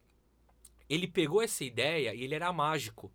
ele 0.90 1.08
pegou 1.08 1.42
essa 1.42 1.64
ideia 1.64 2.14
e 2.14 2.24
ele 2.24 2.36
era 2.36 2.52
mágico. 2.52 3.12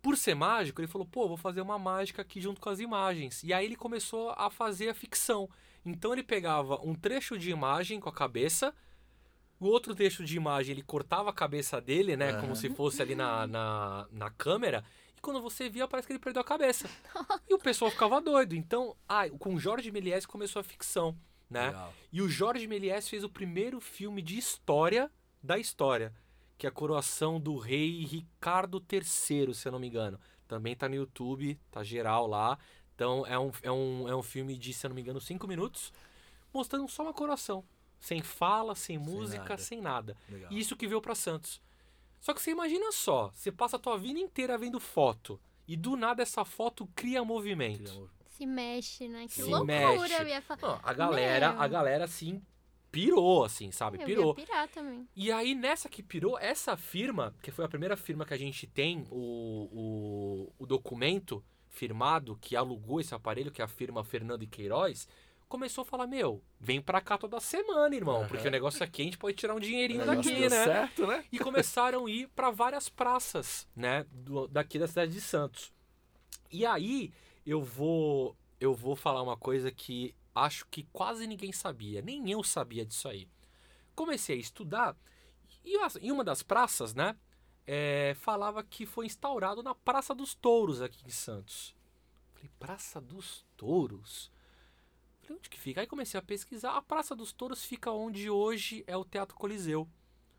Por 0.00 0.16
ser 0.16 0.34
mágico, 0.34 0.80
ele 0.80 0.88
falou, 0.88 1.06
pô, 1.06 1.28
vou 1.28 1.36
fazer 1.36 1.60
uma 1.60 1.78
mágica 1.78 2.22
aqui 2.22 2.40
junto 2.40 2.60
com 2.60 2.68
as 2.68 2.80
imagens. 2.80 3.44
E 3.44 3.52
aí 3.52 3.64
ele 3.64 3.76
começou 3.76 4.30
a 4.30 4.50
fazer 4.50 4.88
a 4.88 4.94
ficção. 4.94 5.48
Então 5.84 6.12
ele 6.12 6.24
pegava 6.24 6.80
um 6.82 6.94
trecho 6.94 7.38
de 7.38 7.50
imagem 7.50 8.00
com 8.00 8.08
a 8.08 8.12
cabeça, 8.12 8.74
o 9.62 9.66
outro 9.66 9.94
trecho 9.94 10.24
de 10.24 10.36
imagem 10.36 10.72
ele 10.72 10.82
cortava 10.82 11.30
a 11.30 11.32
cabeça 11.32 11.80
dele, 11.80 12.16
né? 12.16 12.32
Como 12.32 12.46
Aham. 12.46 12.54
se 12.54 12.70
fosse 12.70 13.00
ali 13.00 13.14
na, 13.14 13.46
na, 13.46 14.06
na 14.10 14.30
câmera. 14.30 14.84
E 15.16 15.20
quando 15.20 15.40
você 15.40 15.68
via, 15.68 15.86
parece 15.86 16.06
que 16.06 16.12
ele 16.12 16.18
perdeu 16.18 16.42
a 16.42 16.44
cabeça. 16.44 16.90
e 17.48 17.54
o 17.54 17.58
pessoal 17.58 17.90
ficava 17.90 18.20
doido. 18.20 18.56
Então, 18.56 18.96
ah, 19.08 19.28
com 19.30 19.54
o 19.54 19.60
Jorge 19.60 19.90
Méliès 19.92 20.26
começou 20.26 20.60
a 20.60 20.64
ficção, 20.64 21.16
né? 21.48 21.68
Legal. 21.68 21.94
E 22.12 22.20
o 22.20 22.28
Jorge 22.28 22.66
Méliès 22.66 23.08
fez 23.08 23.22
o 23.22 23.28
primeiro 23.28 23.80
filme 23.80 24.20
de 24.20 24.36
história 24.36 25.10
da 25.40 25.58
história, 25.58 26.12
que 26.58 26.66
é 26.66 26.68
a 26.68 26.72
coroação 26.72 27.40
do 27.40 27.56
rei 27.56 28.04
Ricardo 28.04 28.84
III, 28.92 29.54
se 29.54 29.68
eu 29.68 29.72
não 29.72 29.78
me 29.78 29.86
engano. 29.86 30.18
Também 30.48 30.74
tá 30.74 30.88
no 30.88 30.96
YouTube, 30.96 31.58
tá 31.70 31.84
geral 31.84 32.26
lá. 32.26 32.58
Então 32.94 33.24
é 33.26 33.38
um, 33.38 33.52
é 33.62 33.70
um, 33.72 34.08
é 34.08 34.16
um 34.16 34.22
filme 34.22 34.56
de, 34.56 34.72
se 34.72 34.84
eu 34.84 34.88
não 34.90 34.94
me 34.96 35.02
engano, 35.02 35.20
cinco 35.20 35.46
minutos, 35.46 35.92
mostrando 36.52 36.88
só 36.88 37.02
uma 37.02 37.14
coroação. 37.14 37.64
Sem 38.02 38.20
fala, 38.20 38.74
sem 38.74 38.98
música, 38.98 39.42
nada. 39.50 39.56
sem 39.58 39.80
nada. 39.80 40.16
Legal. 40.28 40.50
E 40.52 40.58
isso 40.58 40.74
que 40.76 40.88
veio 40.88 41.00
pra 41.00 41.14
Santos. 41.14 41.62
Só 42.20 42.34
que 42.34 42.42
você 42.42 42.50
imagina 42.50 42.90
só, 42.90 43.30
você 43.32 43.50
passa 43.52 43.76
a 43.76 43.78
tua 43.78 43.96
vida 43.96 44.18
inteira 44.18 44.58
vendo 44.58 44.80
foto. 44.80 45.40
E 45.68 45.76
do 45.76 45.96
nada 45.96 46.20
essa 46.22 46.44
foto 46.44 46.88
cria 46.96 47.24
movimento. 47.24 47.84
Criamos- 47.84 48.10
Se 48.30 48.44
mexe, 48.44 49.06
né? 49.08 49.26
Que 49.28 49.34
Se 49.34 49.42
loucura, 49.44 49.64
mexe. 49.98 50.14
eu 50.20 50.26
ia 50.26 50.42
falar. 50.42 50.60
Não, 50.62 50.80
a 50.82 50.92
galera, 50.92 51.52
Meu. 51.52 51.62
a 51.62 51.68
galera 51.68 52.04
assim 52.06 52.42
pirou, 52.90 53.44
assim, 53.44 53.70
sabe? 53.70 54.00
Eu 54.02 54.04
Pirou. 54.06 54.28
ia 54.36 54.44
pirar 54.46 54.68
também. 54.68 55.08
E 55.14 55.30
aí, 55.30 55.54
nessa 55.54 55.88
que 55.88 56.02
pirou, 56.02 56.36
essa 56.38 56.76
firma, 56.76 57.32
que 57.40 57.50
foi 57.52 57.64
a 57.64 57.68
primeira 57.68 57.96
firma 57.96 58.26
que 58.26 58.34
a 58.34 58.38
gente 58.38 58.66
tem 58.66 59.06
o, 59.10 59.68
o, 59.72 60.52
o 60.58 60.66
documento 60.66 61.42
firmado, 61.68 62.36
que 62.40 62.54
alugou 62.56 63.00
esse 63.00 63.14
aparelho, 63.14 63.50
que 63.50 63.62
é 63.62 63.64
a 63.64 63.68
firma 63.68 64.04
Fernando 64.04 64.42
e 64.42 64.46
Queiroz, 64.46 65.08
começou 65.52 65.82
a 65.82 65.84
falar, 65.84 66.06
meu, 66.06 66.42
vem 66.58 66.80
pra 66.80 66.98
cá 67.00 67.18
toda 67.18 67.38
semana, 67.38 67.94
irmão, 67.94 68.20
Aham. 68.20 68.28
porque 68.28 68.48
o 68.48 68.50
negócio 68.50 68.82
aqui 68.82 69.02
a 69.02 69.04
gente 69.04 69.18
pode 69.18 69.36
tirar 69.36 69.54
um 69.54 69.60
dinheirinho 69.60 70.04
daqui, 70.06 70.48
né? 70.48 70.64
certo, 70.64 71.06
né? 71.06 71.24
E 71.30 71.38
começaram 71.38 72.06
a 72.06 72.10
ir 72.10 72.26
pra 72.28 72.50
várias 72.50 72.88
praças, 72.88 73.68
né, 73.76 74.06
do- 74.10 74.48
daqui 74.48 74.78
da 74.78 74.88
cidade 74.88 75.12
de 75.12 75.20
Santos. 75.20 75.70
E 76.50 76.64
aí, 76.64 77.12
eu 77.44 77.62
vou 77.62 78.34
eu 78.58 78.72
vou 78.72 78.96
falar 78.96 79.20
uma 79.22 79.36
coisa 79.36 79.70
que 79.70 80.14
acho 80.34 80.64
que 80.70 80.84
quase 80.92 81.26
ninguém 81.26 81.52
sabia, 81.52 82.00
nem 82.00 82.30
eu 82.30 82.42
sabia 82.42 82.86
disso 82.86 83.06
aí. 83.08 83.28
Comecei 83.94 84.36
a 84.36 84.40
estudar 84.40 84.96
e 85.64 85.76
em 86.00 86.10
uma 86.10 86.24
das 86.24 86.42
praças, 86.42 86.94
né, 86.94 87.14
é, 87.66 88.14
falava 88.18 88.62
que 88.64 88.86
foi 88.86 89.04
instaurado 89.04 89.62
na 89.62 89.74
Praça 89.74 90.14
dos 90.14 90.34
Touros 90.34 90.80
aqui 90.80 91.04
em 91.06 91.10
Santos. 91.10 91.74
Falei, 92.32 92.50
Praça 92.58 93.00
dos 93.02 93.44
Touros? 93.56 94.31
Falei, 95.32 95.38
onde 95.38 95.50
que 95.50 95.58
fica? 95.58 95.80
Aí 95.80 95.86
comecei 95.86 96.18
a 96.18 96.22
pesquisar. 96.22 96.76
A 96.76 96.82
Praça 96.82 97.14
dos 97.14 97.32
Touros 97.32 97.64
fica 97.64 97.90
onde 97.90 98.28
hoje 98.28 98.84
é 98.86 98.96
o 98.96 99.04
Teatro 99.04 99.36
Coliseu. 99.36 99.88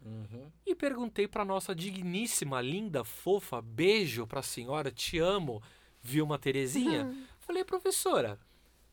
Uhum. 0.06 0.52
E 0.66 0.76
perguntei 0.76 1.28
pra 1.28 1.46
nossa 1.46 1.74
digníssima, 1.74 2.62
linda, 2.62 3.04
fofa, 3.04 3.62
beijo 3.62 4.28
pra 4.28 4.42
senhora, 4.42 4.92
te 4.92 5.18
amo, 5.18 5.62
Vilma 6.02 6.38
Terezinha. 6.38 7.06
Uhum. 7.06 7.26
Falei, 7.40 7.64
professora, 7.64 8.40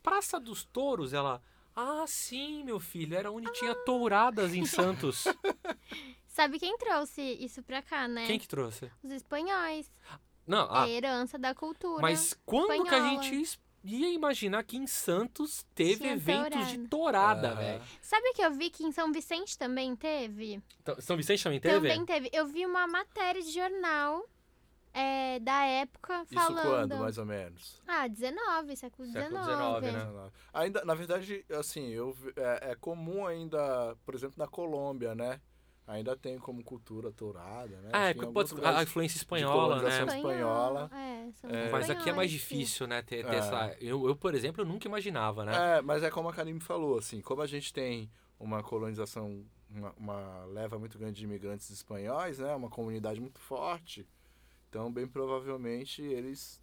Praça 0.01 0.39
dos 0.39 0.63
Touros, 0.63 1.13
ela. 1.13 1.41
Ah, 1.75 2.05
sim, 2.07 2.63
meu 2.63 2.79
filho, 2.79 3.15
era 3.15 3.31
onde 3.31 3.51
tinha 3.53 3.73
touradas 3.75 4.53
em 4.53 4.65
Santos. 4.65 5.23
Sabe 6.27 6.59
quem 6.59 6.77
trouxe 6.77 7.21
isso 7.21 7.61
pra 7.63 7.81
cá, 7.81 8.07
né? 8.07 8.25
Quem 8.25 8.39
que 8.39 8.47
trouxe? 8.47 8.89
Os 9.03 9.11
espanhóis. 9.11 9.89
Não, 10.47 10.67
ah, 10.71 10.87
É 10.87 10.91
herança 10.91 11.37
da 11.37 11.53
cultura. 11.53 12.01
mas 12.01 12.33
quando 12.45 12.67
que 12.83 12.93
a 12.93 12.97
espanhola. 12.97 13.23
gente 13.23 13.59
ia 13.83 14.09
imaginar 14.13 14.63
que 14.63 14.77
em 14.77 14.87
Santos 14.87 15.65
teve 15.73 16.01
Tinha 16.01 16.13
eventos 16.13 16.67
de 16.67 16.87
tourada. 16.87 17.49
Aham. 17.49 17.55
velho? 17.55 17.83
Sabe 18.01 18.33
que 18.33 18.41
eu 18.43 18.51
vi 18.51 18.69
que 18.69 18.83
em 18.83 18.91
São 18.91 19.11
Vicente 19.11 19.57
também 19.57 19.95
teve? 19.95 20.61
Então, 20.81 20.99
São 20.99 21.17
Vicente 21.17 21.43
também 21.43 21.59
teve? 21.59 21.75
Também 21.75 22.05
teve. 22.05 22.29
Eu 22.31 22.45
vi 22.47 22.65
uma 22.65 22.87
matéria 22.87 23.41
de 23.41 23.51
jornal 23.51 24.25
é, 24.93 25.39
da 25.39 25.63
época 25.65 26.23
Isso 26.23 26.33
falando. 26.33 26.61
quando, 26.63 26.97
mais 26.97 27.17
ou 27.17 27.25
menos? 27.25 27.81
Ah, 27.87 28.07
19, 28.07 28.75
século 28.75 29.07
XIX. 29.07 29.23
Século 29.23 29.43
XIX, 29.81 29.93
né? 29.93 30.31
Ainda, 30.53 30.85
na 30.85 30.93
verdade, 30.93 31.45
assim, 31.51 31.89
eu, 31.89 32.15
é, 32.35 32.71
é 32.71 32.75
comum 32.75 33.25
ainda, 33.25 33.95
por 34.05 34.13
exemplo, 34.13 34.35
na 34.37 34.47
Colômbia, 34.47 35.15
né? 35.15 35.39
Ainda 35.87 36.15
tem 36.15 36.37
como 36.37 36.63
cultura 36.63 37.11
tourada, 37.11 37.81
né? 37.81 37.89
Ah, 37.91 38.09
é, 38.09 38.11
em 38.11 38.31
pode, 38.31 38.53
a 38.63 38.83
influência 38.83 39.17
espanhola, 39.17 39.81
né? 39.81 40.15
espanhola. 40.15 40.89
É, 40.93 41.67
É. 41.67 41.71
Mas 41.71 41.89
aqui 41.89 42.09
é 42.09 42.13
mais 42.13 42.31
difícil, 42.31 42.87
né? 42.87 43.01
Ter, 43.01 43.25
ter 43.25 43.33
É. 43.33 43.37
essa. 43.37 43.75
Eu, 43.81 44.07
eu, 44.07 44.15
por 44.15 44.33
exemplo, 44.33 44.61
eu 44.61 44.65
nunca 44.65 44.87
imaginava, 44.87 45.43
né? 45.43 45.77
É, 45.77 45.81
mas 45.81 46.03
é 46.03 46.09
como 46.09 46.29
a 46.29 46.33
Karine 46.33 46.59
falou, 46.59 46.97
assim, 46.97 47.19
como 47.19 47.41
a 47.41 47.47
gente 47.47 47.73
tem 47.73 48.09
uma 48.39 48.63
colonização, 48.63 49.43
uma, 49.69 49.91
uma 49.97 50.45
leva 50.45 50.77
muito 50.79 50.97
grande 50.97 51.19
de 51.19 51.25
imigrantes 51.25 51.69
espanhóis, 51.69 52.39
né? 52.39 52.53
Uma 52.55 52.69
comunidade 52.69 53.19
muito 53.19 53.39
forte. 53.39 54.07
Então, 54.69 54.91
bem 54.91 55.07
provavelmente, 55.07 56.01
eles 56.01 56.61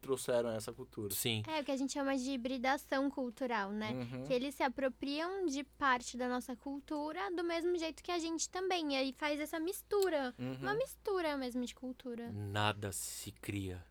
trouxeram 0.00 0.50
essa 0.50 0.72
cultura. 0.72 1.14
Sim. 1.14 1.42
É 1.46 1.60
o 1.60 1.64
que 1.64 1.70
a 1.70 1.76
gente 1.76 1.92
chama 1.92 2.16
de 2.16 2.30
hibridação 2.30 3.10
cultural, 3.10 3.70
né? 3.70 3.90
Uhum. 3.92 4.24
Que 4.26 4.32
eles 4.32 4.54
se 4.54 4.62
apropriam 4.62 5.46
de 5.46 5.62
parte 5.64 6.16
da 6.16 6.28
nossa 6.28 6.56
cultura 6.56 7.20
do 7.34 7.44
mesmo 7.44 7.76
jeito 7.78 8.02
que 8.02 8.10
a 8.10 8.18
gente 8.18 8.48
também. 8.48 8.92
E 8.94 8.96
aí 8.96 9.12
faz 9.12 9.38
essa 9.40 9.60
mistura. 9.60 10.34
Uhum. 10.38 10.56
Uma 10.62 10.74
mistura 10.74 11.36
mesmo 11.36 11.64
de 11.64 11.74
cultura. 11.74 12.30
Nada 12.32 12.90
se 12.92 13.30
cria. 13.32 13.84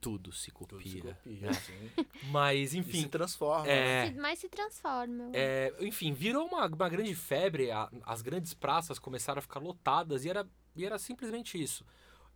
tudo 0.00 0.32
se 0.32 0.50
Tudo 0.50 0.74
copia. 0.78 0.90
se 0.90 1.00
copia, 1.00 1.50
né? 1.52 2.06
Mas, 2.32 2.74
E 2.74 2.78
enfim, 2.78 3.02
se 3.02 3.08
transforma. 3.08 3.68
é, 3.68 4.10
Mas 4.14 4.40
se 4.40 4.48
transforma. 4.48 5.30
é, 5.32 5.72
enfim, 5.78 6.12
virou 6.12 6.44
uma, 6.48 6.66
uma 6.66 6.88
grande 6.88 7.14
febre, 7.14 7.70
a- 7.70 7.88
as 8.04 8.20
grandes 8.20 8.52
praças 8.52 8.98
começaram 8.98 9.38
a 9.38 9.42
ficar 9.42 9.60
lotadas 9.60 10.24
e 10.24 10.28
era, 10.28 10.44
e 10.74 10.84
era 10.84 10.98
simplesmente 10.98 11.62
isso. 11.62 11.86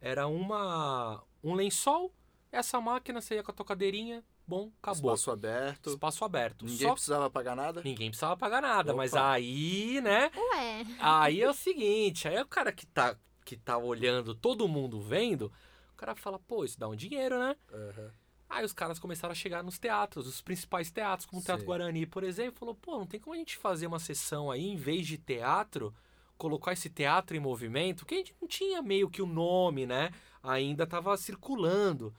Era 0.00 0.28
uma 0.28 1.20
um 1.42 1.54
lençol, 1.54 2.12
essa 2.56 2.80
máquina, 2.80 3.20
você 3.20 3.36
ia 3.36 3.42
com 3.42 3.50
a 3.50 3.54
tua 3.54 3.66
cadeirinha, 3.66 4.24
bom, 4.46 4.70
acabou. 4.82 5.14
Espaço 5.14 5.30
aberto. 5.30 5.90
Espaço 5.90 6.24
aberto. 6.24 6.64
Ninguém 6.64 6.88
Só 6.88 6.92
precisava 6.94 7.30
pagar 7.30 7.54
nada. 7.56 7.82
ninguém 7.84 8.08
precisava 8.10 8.36
pagar 8.36 8.60
nada, 8.62 8.94
mas 8.94 9.12
Opa. 9.12 9.32
aí, 9.32 10.00
né? 10.00 10.30
Ué, 10.36 10.84
Aí 11.00 11.40
é 11.42 11.48
o 11.50 11.54
seguinte, 11.54 12.26
aí 12.28 12.40
o 12.40 12.46
cara 12.46 12.72
que 12.72 12.86
tá, 12.86 13.16
que 13.44 13.56
tá 13.56 13.76
olhando, 13.78 14.34
todo 14.34 14.66
mundo 14.68 15.00
vendo, 15.00 15.52
o 15.92 15.96
cara 15.96 16.14
fala, 16.14 16.38
pô, 16.38 16.64
isso 16.64 16.78
dá 16.78 16.88
um 16.88 16.96
dinheiro, 16.96 17.38
né? 17.38 17.56
Aham. 17.72 18.10
Aí 18.48 18.64
os 18.64 18.72
caras 18.72 19.00
começaram 19.00 19.32
a 19.32 19.34
chegar 19.34 19.62
nos 19.64 19.76
teatros, 19.76 20.26
os 20.28 20.40
principais 20.40 20.88
teatros, 20.90 21.26
como 21.26 21.42
o 21.42 21.44
Teatro 21.44 21.62
Sim. 21.62 21.66
Guarani, 21.66 22.06
por 22.06 22.22
exemplo, 22.22 22.60
falou, 22.60 22.76
pô, 22.76 22.96
não 22.96 23.06
tem 23.06 23.18
como 23.18 23.34
a 23.34 23.38
gente 23.38 23.56
fazer 23.56 23.88
uma 23.88 23.98
sessão 23.98 24.52
aí, 24.52 24.64
em 24.64 24.76
vez 24.76 25.04
de 25.04 25.18
teatro, 25.18 25.92
colocar 26.38 26.72
esse 26.72 26.88
teatro 26.88 27.36
em 27.36 27.40
movimento, 27.40 28.06
que 28.06 28.14
a 28.14 28.18
gente 28.18 28.36
não 28.40 28.46
tinha 28.46 28.80
meio 28.80 29.10
que 29.10 29.20
o 29.20 29.26
nome, 29.26 29.84
né? 29.84 30.12
Ainda 30.44 30.86
tava 30.86 31.16
circulando. 31.16 32.14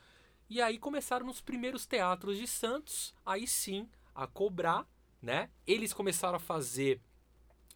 E 0.50 0.62
aí 0.62 0.78
começaram 0.78 1.26
nos 1.26 1.42
primeiros 1.42 1.86
teatros 1.86 2.38
de 2.38 2.48
Santos, 2.48 3.14
aí 3.26 3.46
sim, 3.48 3.90
a 4.16 4.26
cobrar, 4.26 4.88
né? 5.22 5.50
Eles 5.66 5.94
começaram 5.94 6.38
a 6.38 6.40
fazer 6.40 7.02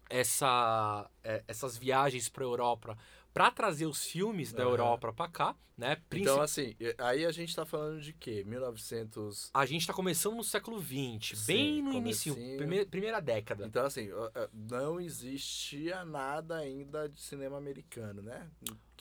essa, 0.08 1.10
é, 1.22 1.42
essas 1.48 1.76
viagens 1.76 2.28
para 2.28 2.44
Europa 2.44 2.96
para 3.32 3.50
trazer 3.50 3.86
os 3.86 4.04
filmes 4.04 4.52
da 4.52 4.62
Aham. 4.62 4.70
Europa 4.72 5.12
para 5.12 5.28
cá, 5.30 5.56
né? 5.76 5.96
Princi- 6.08 6.28
Então, 6.30 6.42
assim, 6.42 6.76
aí 6.98 7.24
a 7.24 7.32
gente 7.32 7.54
tá 7.56 7.64
falando 7.64 8.00
de 8.00 8.12
quê? 8.12 8.44
1900. 8.44 9.50
A 9.54 9.64
gente 9.64 9.86
tá 9.86 9.94
começando 9.94 10.34
no 10.36 10.44
século 10.44 10.78
XX, 10.82 11.34
Sim, 11.38 11.46
bem 11.46 11.82
no 11.82 11.92
início, 11.94 12.34
comecinho. 12.34 12.56
primeira, 12.58 12.86
primeira 12.86 13.20
década. 13.20 13.66
Então, 13.66 13.86
assim, 13.86 14.08
não 14.52 15.00
existia 15.00 16.04
nada 16.04 16.56
ainda 16.58 17.08
de 17.08 17.20
cinema 17.22 17.56
americano, 17.56 18.20
né? 18.20 18.50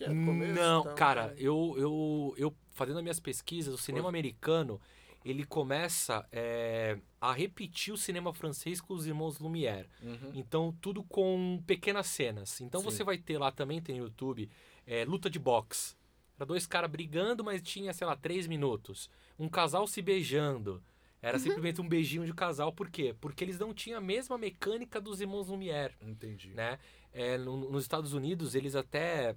Que 0.06 0.12
é 0.12 0.26
começo, 0.26 0.54
Não, 0.54 0.82
então, 0.82 0.96
cara, 0.96 1.28
né? 1.28 1.34
eu, 1.38 1.76
eu, 1.78 2.34
eu 2.38 2.56
fazendo 2.72 2.98
as 2.98 3.04
minhas 3.04 3.20
pesquisas, 3.20 3.74
o 3.74 3.78
cinema 3.78 4.04
Pô. 4.04 4.10
americano, 4.10 4.80
ele 5.24 5.46
começa 5.46 6.28
é, 6.32 6.98
a 7.20 7.32
repetir 7.32 7.94
o 7.94 7.98
cinema 7.98 8.34
francês 8.34 8.82
com 8.82 8.94
os 8.94 9.06
irmãos 9.06 9.38
Lumière. 9.40 9.88
Uhum. 10.02 10.32
Então, 10.34 10.76
tudo 10.82 11.04
com 11.04 11.62
pequenas 11.68 12.08
cenas. 12.08 12.60
Então, 12.62 12.82
Sim. 12.82 12.86
você 12.86 13.04
vai 13.04 13.18
ter 13.18 13.38
lá 13.38 13.52
também, 13.52 13.80
tem 13.82 13.98
no 13.98 14.06
YouTube, 14.06 14.50
é, 14.88 15.06
luta 15.06 15.30
de 15.30 15.38
boxe. 15.38 15.96
Era 16.38 16.46
dois 16.48 16.66
caras 16.66 16.90
brigando, 16.90 17.44
mas 17.44 17.62
tinha, 17.62 17.94
sei 17.94 18.08
lá, 18.08 18.16
três 18.16 18.48
minutos. 18.48 19.10
Um 19.38 19.48
casal 19.48 19.86
se 19.86 20.02
beijando. 20.02 20.82
Era 21.22 21.38
simplesmente 21.38 21.80
um 21.80 21.88
beijinho 21.88 22.26
de 22.26 22.34
casal. 22.34 22.74
Por 22.74 22.90
quê? 22.90 23.16
Porque 23.22 23.44
eles 23.44 23.60
não 23.60 23.76
tinham 23.76 24.00
a 24.00 24.02
mesma 24.02 24.40
mecânica 24.40 25.00
dos 25.00 25.22
irmãos 25.22 25.50
Lumière 25.50 25.94
Entendi. 26.02 26.50
né? 26.56 26.80
É, 27.14 27.38
no- 27.38 27.70
nos 27.70 27.84
Estados 27.84 28.14
Unidos, 28.14 28.56
eles 28.56 28.76
até 28.76 29.36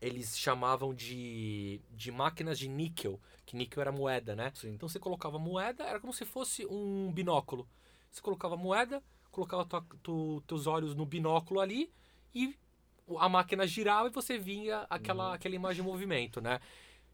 eles 0.00 0.36
chamavam 0.38 0.92
de, 0.94 1.80
de 1.90 2.10
máquinas 2.10 2.58
de 2.58 2.68
níquel, 2.68 3.20
que 3.46 3.56
níquel 3.56 3.80
era 3.80 3.92
moeda, 3.92 4.34
né? 4.34 4.50
Sim. 4.54 4.70
Então 4.74 4.88
você 4.88 4.98
colocava 4.98 5.38
moeda, 5.38 5.84
era 5.84 6.00
como 6.00 6.12
se 6.12 6.24
fosse 6.24 6.66
um 6.66 7.10
binóculo. 7.12 7.68
Você 8.10 8.20
colocava 8.20 8.56
moeda, 8.56 9.02
colocava 9.30 9.64
tua, 9.64 9.84
tu- 10.02 10.42
teus 10.46 10.66
olhos 10.66 10.94
no 10.94 11.06
binóculo 11.06 11.60
ali 11.60 11.90
e 12.34 12.54
a 13.18 13.28
máquina 13.28 13.66
girava 13.66 14.08
e 14.08 14.12
você 14.12 14.38
via 14.38 14.86
aquela, 14.90 15.28
Uhum. 15.28 15.32
aquela 15.34 15.54
imagem 15.54 15.82
em 15.82 15.86
movimento, 15.86 16.40
né? 16.40 16.60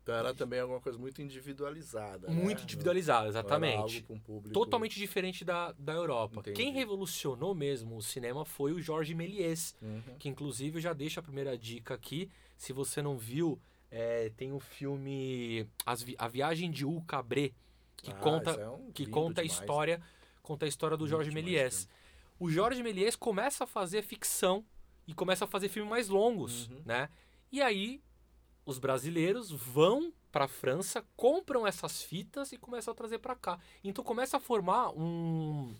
Então 0.02 0.14
era 0.16 0.32
também 0.32 0.58
alguma 0.58 0.80
coisa 0.80 0.98
muito 0.98 1.20
individualizada. 1.20 2.28
Muito 2.30 2.58
né? 2.58 2.64
individualizada, 2.64 3.28
exatamente. 3.28 4.06
um 4.08 4.18
público... 4.18 4.54
Totalmente 4.54 4.98
diferente 4.98 5.44
da, 5.44 5.72
da 5.72 5.92
Europa. 5.92 6.40
Entendi. 6.40 6.56
Quem 6.56 6.72
revolucionou 6.72 7.54
mesmo 7.54 7.96
o 7.98 8.02
cinema 8.02 8.42
foi 8.46 8.72
o 8.72 8.80
Jorge 8.80 9.14
Méliès, 9.14 9.74
Uhum. 9.82 10.16
que 10.18 10.28
inclusive 10.30 10.78
eu 10.78 10.80
já 10.80 10.94
deixo 10.94 11.20
a 11.20 11.22
primeira 11.22 11.58
dica 11.58 11.92
aqui. 11.92 12.30
Se 12.58 12.72
você 12.74 13.00
não 13.00 13.16
viu, 13.16 13.58
é, 13.90 14.30
tem 14.36 14.52
o 14.52 14.60
filme 14.60 15.66
As 15.86 16.02
Vi- 16.02 16.16
A 16.18 16.28
Viagem 16.28 16.70
de 16.70 16.84
Hugo 16.84 17.02
Cabré, 17.06 17.52
que 17.96 18.10
Ah, 18.10 18.14
conta, 18.16 18.50
é 18.50 18.68
um 18.68 18.90
que 18.92 19.06
conta 19.06 19.40
a 19.40 19.44
história, 19.44 20.02
conta 20.42 20.66
a 20.66 20.68
história 20.68 20.96
do 20.96 21.04
Lindo 21.04 21.16
Jorge 21.16 21.30
Méliès. 21.30 21.88
O 22.38 22.50
Jorge 22.50 22.82
Méliès 22.82 23.16
começa 23.16 23.64
a 23.64 23.66
fazer 23.66 24.02
ficção 24.02 24.64
e 25.06 25.14
começa 25.14 25.44
a 25.44 25.48
fazer 25.48 25.68
filmes 25.68 25.88
mais 25.90 26.08
longos, 26.08 26.68
Uhum. 26.68 26.82
né? 26.84 27.08
E 27.50 27.62
aí 27.62 28.02
os 28.66 28.78
brasileiros 28.78 29.50
vão 29.50 30.12
para 30.30 30.44
a 30.44 30.48
França, 30.48 31.02
compram 31.16 31.66
essas 31.66 32.02
fitas 32.02 32.52
e 32.52 32.58
começam 32.58 32.92
a 32.92 32.94
trazer 32.94 33.18
para 33.18 33.34
cá. 33.34 33.58
Então 33.82 34.04
começa 34.04 34.36
a 34.36 34.40
formar 34.40 34.90
um, 34.90 35.74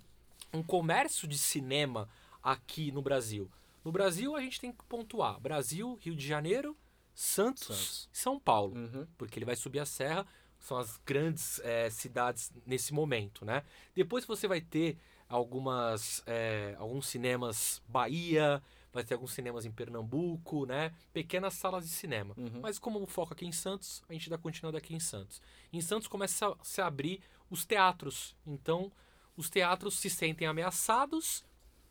um 0.53 0.63
comércio 0.63 1.29
de 1.29 1.37
cinema 1.37 2.09
aqui 2.43 2.91
no 2.91 3.03
Brasil. 3.03 3.51
No 3.89 3.93
Brasil 3.93 4.37
a 4.37 4.43
gente 4.43 4.61
tem 4.61 4.71
que 4.71 4.85
pontuar: 4.85 5.41
Brasil, 5.41 5.99
Rio 6.03 6.15
de 6.15 6.27
Janeiro, 6.27 6.77
Santos, 7.15 7.69
Santos. 7.69 8.09
São 8.13 8.39
Paulo 8.39 8.77
Uhum. 8.77 9.07
porque 9.17 9.39
ele 9.39 9.47
vai 9.47 9.57
subir 9.57 9.79
a 9.79 9.87
serra, 9.87 10.27
são 10.59 10.77
as 10.77 10.99
grandes 11.07 11.59
eh, 11.65 11.89
cidades 11.89 12.53
nesse 12.67 12.93
momento, 12.93 13.47
né? 13.47 13.63
Depois 13.95 14.27
você 14.27 14.47
vai 14.47 14.61
ter 14.61 14.99
algumas 15.27 16.23
eh, 16.27 16.77
alguns 16.79 17.07
cinemas 17.07 17.83
Bahia, 17.89 18.63
vai 18.93 19.03
ter 19.05 19.15
alguns 19.15 19.33
cinemas 19.33 19.65
em 19.65 19.73
Pernambuco, 19.73 20.67
né? 20.67 20.93
Pequenas 21.11 21.55
salas 21.55 21.85
de 21.87 21.91
cinema. 21.91 22.35
Uhum. 22.37 22.61
Mas 22.61 22.79
como 22.79 23.03
o 23.03 23.07
foco 23.07 23.33
aqui 23.33 23.47
em 23.47 23.53
Santos, 23.53 24.03
a 24.07 24.13
gente 24.13 24.29
dá 24.29 24.37
continuidade 24.37 24.85
aqui 24.85 24.95
em 24.95 25.01
Santos. 25.01 25.41
Em 25.73 25.81
Santos 25.81 26.09
começa 26.09 26.47
a 26.47 26.57
se 26.63 26.83
abrir 26.83 27.23
os 27.49 27.65
teatros. 27.65 28.37
Então, 28.47 28.93
os 29.35 29.49
teatros 29.49 29.99
se 29.99 30.11
sentem 30.11 30.47
ameaçados, 30.47 31.43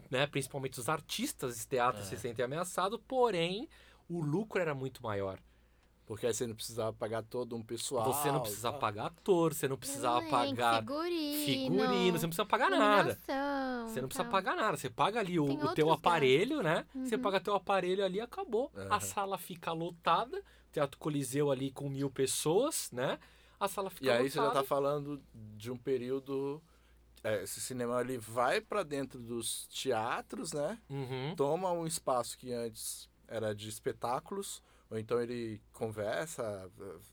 né? 0.09 0.27
Principalmente 0.27 0.79
os 0.79 0.89
artistas 0.89 1.57
de 1.57 1.67
teatro 1.67 2.01
É. 2.01 2.05
se 2.05 2.17
sentem 2.17 2.43
ameaçados, 2.45 2.99
porém 3.07 3.67
o 4.09 4.21
lucro 4.21 4.61
era 4.61 4.73
muito 4.75 5.01
maior. 5.03 5.39
Porque 6.05 6.25
aí 6.25 6.33
você 6.33 6.47
não 6.47 6.55
precisava 6.55 6.93
pagar 6.93 7.21
todo 7.21 7.53
um 7.55 7.61
pessoal. 7.61 8.05
Você 8.13 8.31
não 8.31 8.39
e 8.39 8.43
precisa 8.43 8.71
tal. 8.71 8.79
pagar 8.79 9.05
ator, 9.07 9.53
você 9.53 9.67
não 9.67 9.75
precisava 9.77 10.19
elenco, 10.19 10.31
pagar 10.31 10.79
figurino, 10.79 11.43
figurino, 11.43 12.17
você 12.17 12.25
não 12.25 12.29
precisa 12.29 12.45
pagar 12.45 12.69
nada. 12.69 13.19
Você 13.85 13.99
não 14.01 14.07
precisa 14.07 14.23
tal. 14.23 14.31
pagar 14.31 14.55
nada. 14.55 14.77
Você 14.77 14.89
paga 14.89 15.19
ali 15.19 15.37
o, 15.37 15.43
o 15.43 15.73
teu 15.73 15.91
aparelho, 15.91 16.63
né? 16.63 16.85
Você 17.03 17.15
Uhum. 17.15 17.21
paga 17.21 17.41
teu 17.41 17.53
aparelho 17.55 18.05
ali 18.05 18.19
e 18.19 18.21
acabou. 18.21 18.71
A 18.73 18.95
Aham. 18.95 18.99
sala 19.01 19.37
fica 19.37 19.73
lotada. 19.73 20.41
Teatro 20.71 20.97
Coliseu 20.97 21.51
ali 21.51 21.71
com 21.71 21.89
mil 21.89 22.09
pessoas, 22.09 22.89
né? 22.93 23.19
A 23.59 23.67
sala 23.67 23.89
fica 23.89 24.05
E 24.05 24.09
aí 24.09 24.23
lotada. 24.23 24.29
você 24.31 24.39
já 24.39 24.51
tá 24.51 24.63
falando 24.63 25.21
de 25.33 25.69
um 25.69 25.77
período. 25.77 26.61
É, 27.23 27.43
esse 27.43 27.59
cinema 27.61 27.99
ele 28.01 28.17
vai 28.17 28.61
pra 28.61 28.83
dentro 28.83 29.19
dos 29.19 29.67
teatros, 29.67 30.53
né? 30.53 30.77
Uhum. 30.89 31.33
Toma 31.35 31.71
um 31.71 31.85
espaço 31.87 32.37
que 32.37 32.51
antes 32.53 33.09
era 33.27 33.53
de 33.53 33.67
espetáculos, 33.67 34.61
ou 34.89 34.97
então 34.97 35.21
ele 35.21 35.61
conversa, 35.73 36.71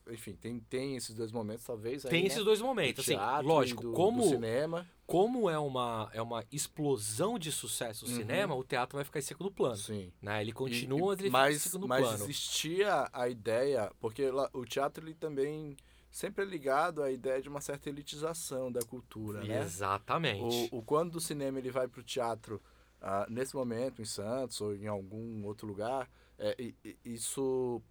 enfim, 0.09 0.35
tem, 0.35 0.61
tem 0.61 0.97
esses 0.97 1.15
dois 1.15 1.33
momentos, 1.33 1.65
talvez. 1.65 2.05
aí, 2.05 2.11
Tem 2.11 2.21
né? 2.23 2.29
esses 2.29 2.45
dois 2.45 2.61
Do 2.61 2.65
momentos. 2.67 3.01
Assim, 3.05 3.17
teatro 3.17 3.45
e 3.45 3.49
lógico, 3.49 3.83
do, 3.83 3.93
como, 3.93 4.23
do 4.23 4.29
cinema. 4.29 4.87
como 5.07 5.51
é 5.51 5.59
uma, 5.59 6.09
é 6.13 6.23
uma 6.23 6.45
explosão 6.53 7.37
de 7.37 7.51
sucesso 7.51 8.07
o 8.07 8.09
Uhum. 8.09 8.15
cinema, 8.15 8.55
o 8.55 8.63
teatro 8.63 8.97
vai 8.97 9.05
ficar 9.05 9.19
em 9.19 9.23
segundo 9.23 9.51
plano. 9.51 9.77
Sim. 9.77 10.13
Né? 10.23 10.41
Ele 10.41 10.53
continua, 10.53 11.15
e- 11.15 11.17
mas 11.17 11.21
ele 11.21 11.31
mas, 11.31 11.55
fica 11.57 11.69
em 11.69 11.71
segundo 11.73 11.89
mas 11.89 12.01
plano. 12.03 12.25
existia 12.25 13.09
a 13.13 13.29
ideia, 13.29 13.91
porque 13.99 14.31
o 14.53 14.65
teatro 14.65 15.05
ele 15.05 15.15
também 15.15 15.77
sempre 16.15 16.45
é 16.45 16.47
ligado 16.47 17.03
à 17.03 17.11
ideia 17.11 17.43
de 17.43 17.49
uma 17.49 17.61
certa 17.61 17.89
elitização 17.89 18.71
da 18.71 18.83
cultura, 18.85 19.43
né? 19.43 19.61
Exatamente. 19.63 20.71
O, 20.73 20.79
o 20.79 20.83
quando 20.83 21.17
o 21.17 21.21
cinema 21.21 21.59
ele 21.59 21.71
vai 21.73 21.89
para 21.89 22.01
o 22.01 22.05
teatro 22.05 22.63
ah, 23.01 23.27
nesse 23.29 23.55
momento 23.57 24.01
em 24.01 24.05
Santos 24.05 24.61
ou 24.61 24.75
em 24.77 24.87
algum 24.87 25.45
outro 25.45 25.67
lugar, 25.67 26.09
é, 26.39 26.55
i- 26.63 26.77
isso 27.05 27.83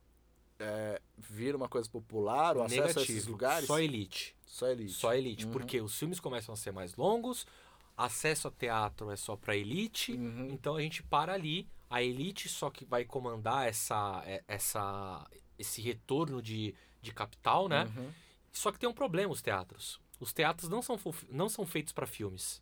é, 0.57 1.01
vira 1.17 1.57
uma 1.57 1.67
coisa 1.67 1.89
popular, 1.89 2.55
o 2.55 2.62
acesso 2.63 2.99
a 2.99 3.01
esses 3.01 3.27
lugares 3.27 3.67
Só 3.67 3.79
elite. 3.79 4.36
só 4.45 4.67
elite. 4.69 4.93
Só 4.93 5.13
elite. 5.13 5.45
Uhum. 5.45 5.51
Porque 5.51 5.81
os 5.81 5.93
filmes 5.99 6.19
começam 6.21 6.53
a 6.53 6.55
ser 6.57 6.71
mais 6.71 6.95
longos, 6.95 7.45
acesso 7.97 8.47
a 8.47 8.51
teatro 8.51 9.12
é 9.12 9.15
só 9.17 9.36
pra 9.36 9.55
elite, 9.55 10.13
Uhum. 10.13 10.47
então 10.51 10.75
a 10.77 10.81
gente 10.81 11.03
para 11.03 11.33
ali. 11.33 11.67
A 11.89 12.01
elite 12.01 12.47
só 12.49 12.71
que 12.71 12.86
vai 12.86 13.03
comandar 13.05 13.67
essa, 13.67 14.23
é- 14.25 14.43
essa, 14.47 15.27
esse 15.59 15.81
retorno 15.81 16.41
de, 16.41 16.73
de 17.03 17.13
capital, 17.13 17.67
né? 17.67 17.83
Uhum. 17.95 18.11
Só 18.51 18.71
que 18.71 18.79
tem 18.79 18.89
um 18.89 18.93
problema 18.93 19.31
os 19.33 19.41
teatros. 19.41 19.99
Os 20.19 20.31
teatros 20.33 20.69
não 20.69 20.81
são, 20.81 20.99
não 21.29 21.49
são 21.49 21.65
feitos 21.65 21.91
para 21.93 22.07
filmes. 22.07 22.61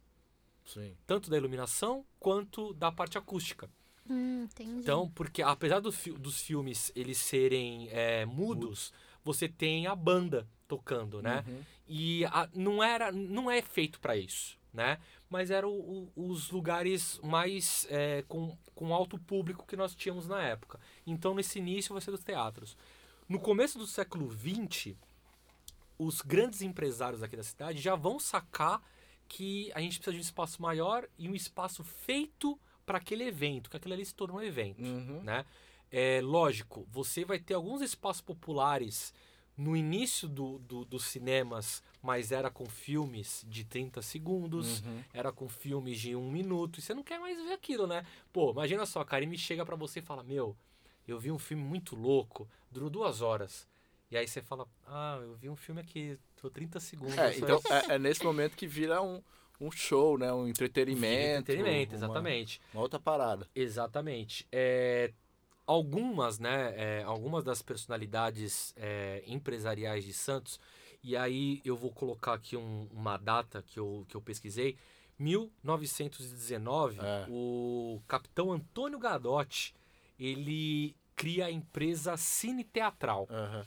Sim. 0.66 0.96
Tanto 1.06 1.30
da 1.30 1.38
iluminação 1.38 2.06
quanto 2.20 2.74
da 2.74 2.92
parte 2.92 3.18
acústica. 3.18 3.70
Hum. 4.10 4.48
Então, 4.60 5.10
porque 5.12 5.42
apesar 5.42 5.80
do 5.80 5.92
fi- 5.92 6.12
dos 6.12 6.42
filmes 6.42 6.92
eles 6.96 7.18
serem 7.18 7.88
é, 7.92 8.26
mudos, 8.26 8.92
você 9.24 9.48
tem 9.48 9.86
a 9.88 9.96
banda 9.96 10.48
tocando, 10.68 11.22
né? 11.22 11.44
Uhum. 11.48 11.62
E 11.88 12.26
a- 12.26 12.50
não 12.54 12.84
era, 12.84 13.12
não 13.12 13.50
é 13.52 13.62
feito 13.62 14.00
para 14.00 14.16
isso, 14.18 14.58
né? 14.74 14.98
Mas 15.30 15.52
eram 15.52 16.10
os 16.16 16.50
lugares 16.50 17.20
mais 17.24 17.86
é, 17.90 18.24
com, 18.28 18.58
com 18.74 18.94
alto 18.94 19.20
público 19.20 19.66
que 19.68 19.76
nós 19.76 19.94
tínhamos 19.94 20.28
na 20.28 20.42
época. 20.42 20.80
Então, 21.06 21.36
nesse 21.36 21.60
início 21.60 21.94
vai 21.94 22.02
ser 22.02 22.12
dos 22.12 22.24
teatros. 22.24 22.76
No 23.32 23.40
começo 23.40 23.80
do 23.80 23.88
século 23.88 24.30
XX, 24.30 24.94
os 25.98 26.22
grandes 26.22 26.62
empresários 26.62 27.24
aqui 27.24 27.38
da 27.38 27.44
cidade 27.44 27.80
já 27.80 27.96
vão 27.96 28.20
sacar 28.20 28.82
que 29.26 29.72
a 29.74 29.80
gente 29.80 30.00
precisa 30.00 30.12
de 30.12 30.18
um 30.18 30.22
espaço 30.22 30.62
maior 30.62 31.08
e 31.18 31.30
um 31.30 31.34
espaço 31.34 31.82
feito 31.82 32.60
para 32.86 32.98
aquele 32.98 33.24
evento, 33.24 33.70
que 33.70 33.78
aquilo 33.78 33.94
ali 33.94 34.06
se 34.06 34.14
tornou 34.14 34.40
um 34.40 34.44
evento, 34.44 34.84
Uhum. 34.84 35.22
né? 35.24 35.46
É 35.90 36.20
lógico, 36.22 36.86
você 36.92 37.24
vai 37.24 37.40
ter 37.40 37.54
alguns 37.54 37.82
espaços 37.82 38.22
populares 38.22 39.14
no 39.56 39.78
início 39.78 40.28
do, 40.28 40.60
do- 40.60 40.84
dos 40.84 41.06
cinemas, 41.06 41.82
mas 42.02 42.34
era 42.34 42.50
com 42.52 42.66
filmes 42.66 43.46
de 43.48 43.64
30 43.64 44.02
segundos, 44.02 44.82
Uhum. 44.82 45.04
era 45.14 45.32
com 45.32 45.48
filmes 45.48 46.02
de 46.02 46.18
um 46.18 46.30
minuto, 46.30 46.80
e 46.80 46.82
você 46.82 46.94
não 46.94 47.02
quer 47.04 47.18
mais 47.18 47.38
ver 47.38 47.54
aquilo, 47.54 47.88
né? 47.88 48.06
Pô, 48.34 48.52
imagina 48.52 48.86
só, 48.86 49.00
a 49.00 49.06
Karine 49.06 49.38
chega 49.38 49.66
pra 49.66 49.78
você 49.78 50.00
e 50.00 50.02
fala, 50.02 50.22
meu, 50.22 50.54
eu 51.08 51.20
vi 51.20 51.32
um 51.32 51.40
filme 51.40 51.64
muito 51.64 51.96
louco, 51.96 52.48
durou 52.70 52.90
duas 52.90 53.22
horas. 53.22 53.68
E 54.10 54.18
aí 54.18 54.28
você 54.28 54.42
fala, 54.42 54.68
ah, 54.88 55.20
eu 55.22 55.36
vi 55.36 55.50
um 55.50 55.56
filme 55.56 55.80
aqui, 55.82 56.20
durou 56.36 56.52
30 56.52 56.80
segundos. 56.80 57.18
É, 57.18 57.38
então 57.38 57.58
isso." 57.60 57.74
é, 57.74 57.96
é 57.96 58.00
nesse 58.00 58.24
momento 58.24 58.56
que 58.58 58.68
vira 58.68 59.02
um, 59.02 59.22
um 59.60 59.72
show, 59.72 60.18
né? 60.18 60.32
Um 60.34 60.48
entretenimento. 60.48 61.42
Entretenimento, 61.52 61.92
uma- 61.96 61.98
exatamente. 62.06 62.62
Uma 62.74 62.82
outra 62.84 63.00
parada. 63.00 63.48
Exatamente. 63.56 64.46
É, 64.52 65.14
algumas, 65.66 66.40
né, 66.40 66.74
é, 66.76 67.04
algumas 67.04 67.44
das 67.46 67.62
personalidades 67.62 68.74
é, 68.76 69.24
empresariais 69.26 70.04
de 70.04 70.12
Santos, 70.14 70.60
e 71.02 71.16
aí 71.16 71.62
eu 71.64 71.78
vou 71.78 71.92
colocar 71.92 72.34
aqui 72.34 72.58
um- 72.58 72.88
uma 72.92 73.16
data 73.18 73.62
que 73.64 73.80
eu, 73.80 74.06
que 74.10 74.16
eu 74.16 74.22
pesquisei, 74.22 74.76
1919, 75.18 76.98
É. 77.00 77.26
o 77.30 78.02
capitão 78.08 78.52
Antônio 78.52 79.00
Gadotti, 79.00 79.74
ele 80.26 80.96
cria 81.16 81.46
a 81.48 81.52
empresa 81.52 82.16
Cine 82.18 82.64
Teatral 82.64 83.28
Aham. 83.30 83.66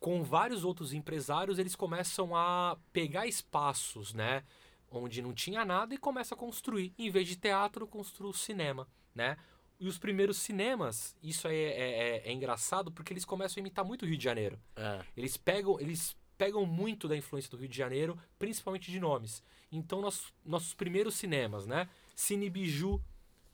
com 0.00 0.22
vários 0.22 0.64
outros 0.64 0.92
empresários, 0.92 1.58
eles 1.58 1.74
começam 1.76 2.34
a 2.36 2.76
pegar 2.92 3.26
espaços, 3.26 4.12
né? 4.14 4.42
Onde 4.90 5.20
não 5.22 5.32
tinha 5.32 5.64
nada 5.64 5.94
e 5.94 5.98
começa 5.98 6.34
a 6.34 6.38
construir. 6.38 6.92
Em 6.98 7.10
vez 7.10 7.26
de 7.28 7.36
teatro, 7.36 7.86
construa 7.86 8.30
o 8.30 8.34
cinema, 8.34 8.86
né? 9.14 9.36
E 9.80 9.88
os 9.88 9.98
primeiros 9.98 10.36
cinemas, 10.38 11.16
isso 11.22 11.48
é, 11.48 11.54
é, 11.54 11.90
é- 12.26 12.28
é 12.28 12.32
engraçado 12.32 12.92
porque 12.92 13.12
eles 13.12 13.24
começam 13.24 13.58
a 13.58 13.62
imitar 13.62 13.84
muito 13.84 14.02
o 14.04 14.06
Rio 14.08 14.16
de 14.16 14.22
Janeiro. 14.24 14.58
É. 14.76 15.04
Eles 15.16 15.36
pegam, 15.36 15.80
eles 15.80 16.16
pegam 16.38 16.64
muito 16.64 17.08
da 17.08 17.16
influência 17.16 17.50
do 17.50 17.56
Rio 17.56 17.68
de 17.68 17.76
Janeiro, 17.76 18.16
principalmente 18.38 18.90
de 18.90 19.00
nomes. 19.00 19.42
Então, 19.72 20.00
nossos, 20.00 20.32
nossos 20.44 20.74
primeiros 20.74 21.14
cinemas, 21.16 21.66
né? 21.66 21.88
Cine 22.14 22.48
Biju, 22.48 23.02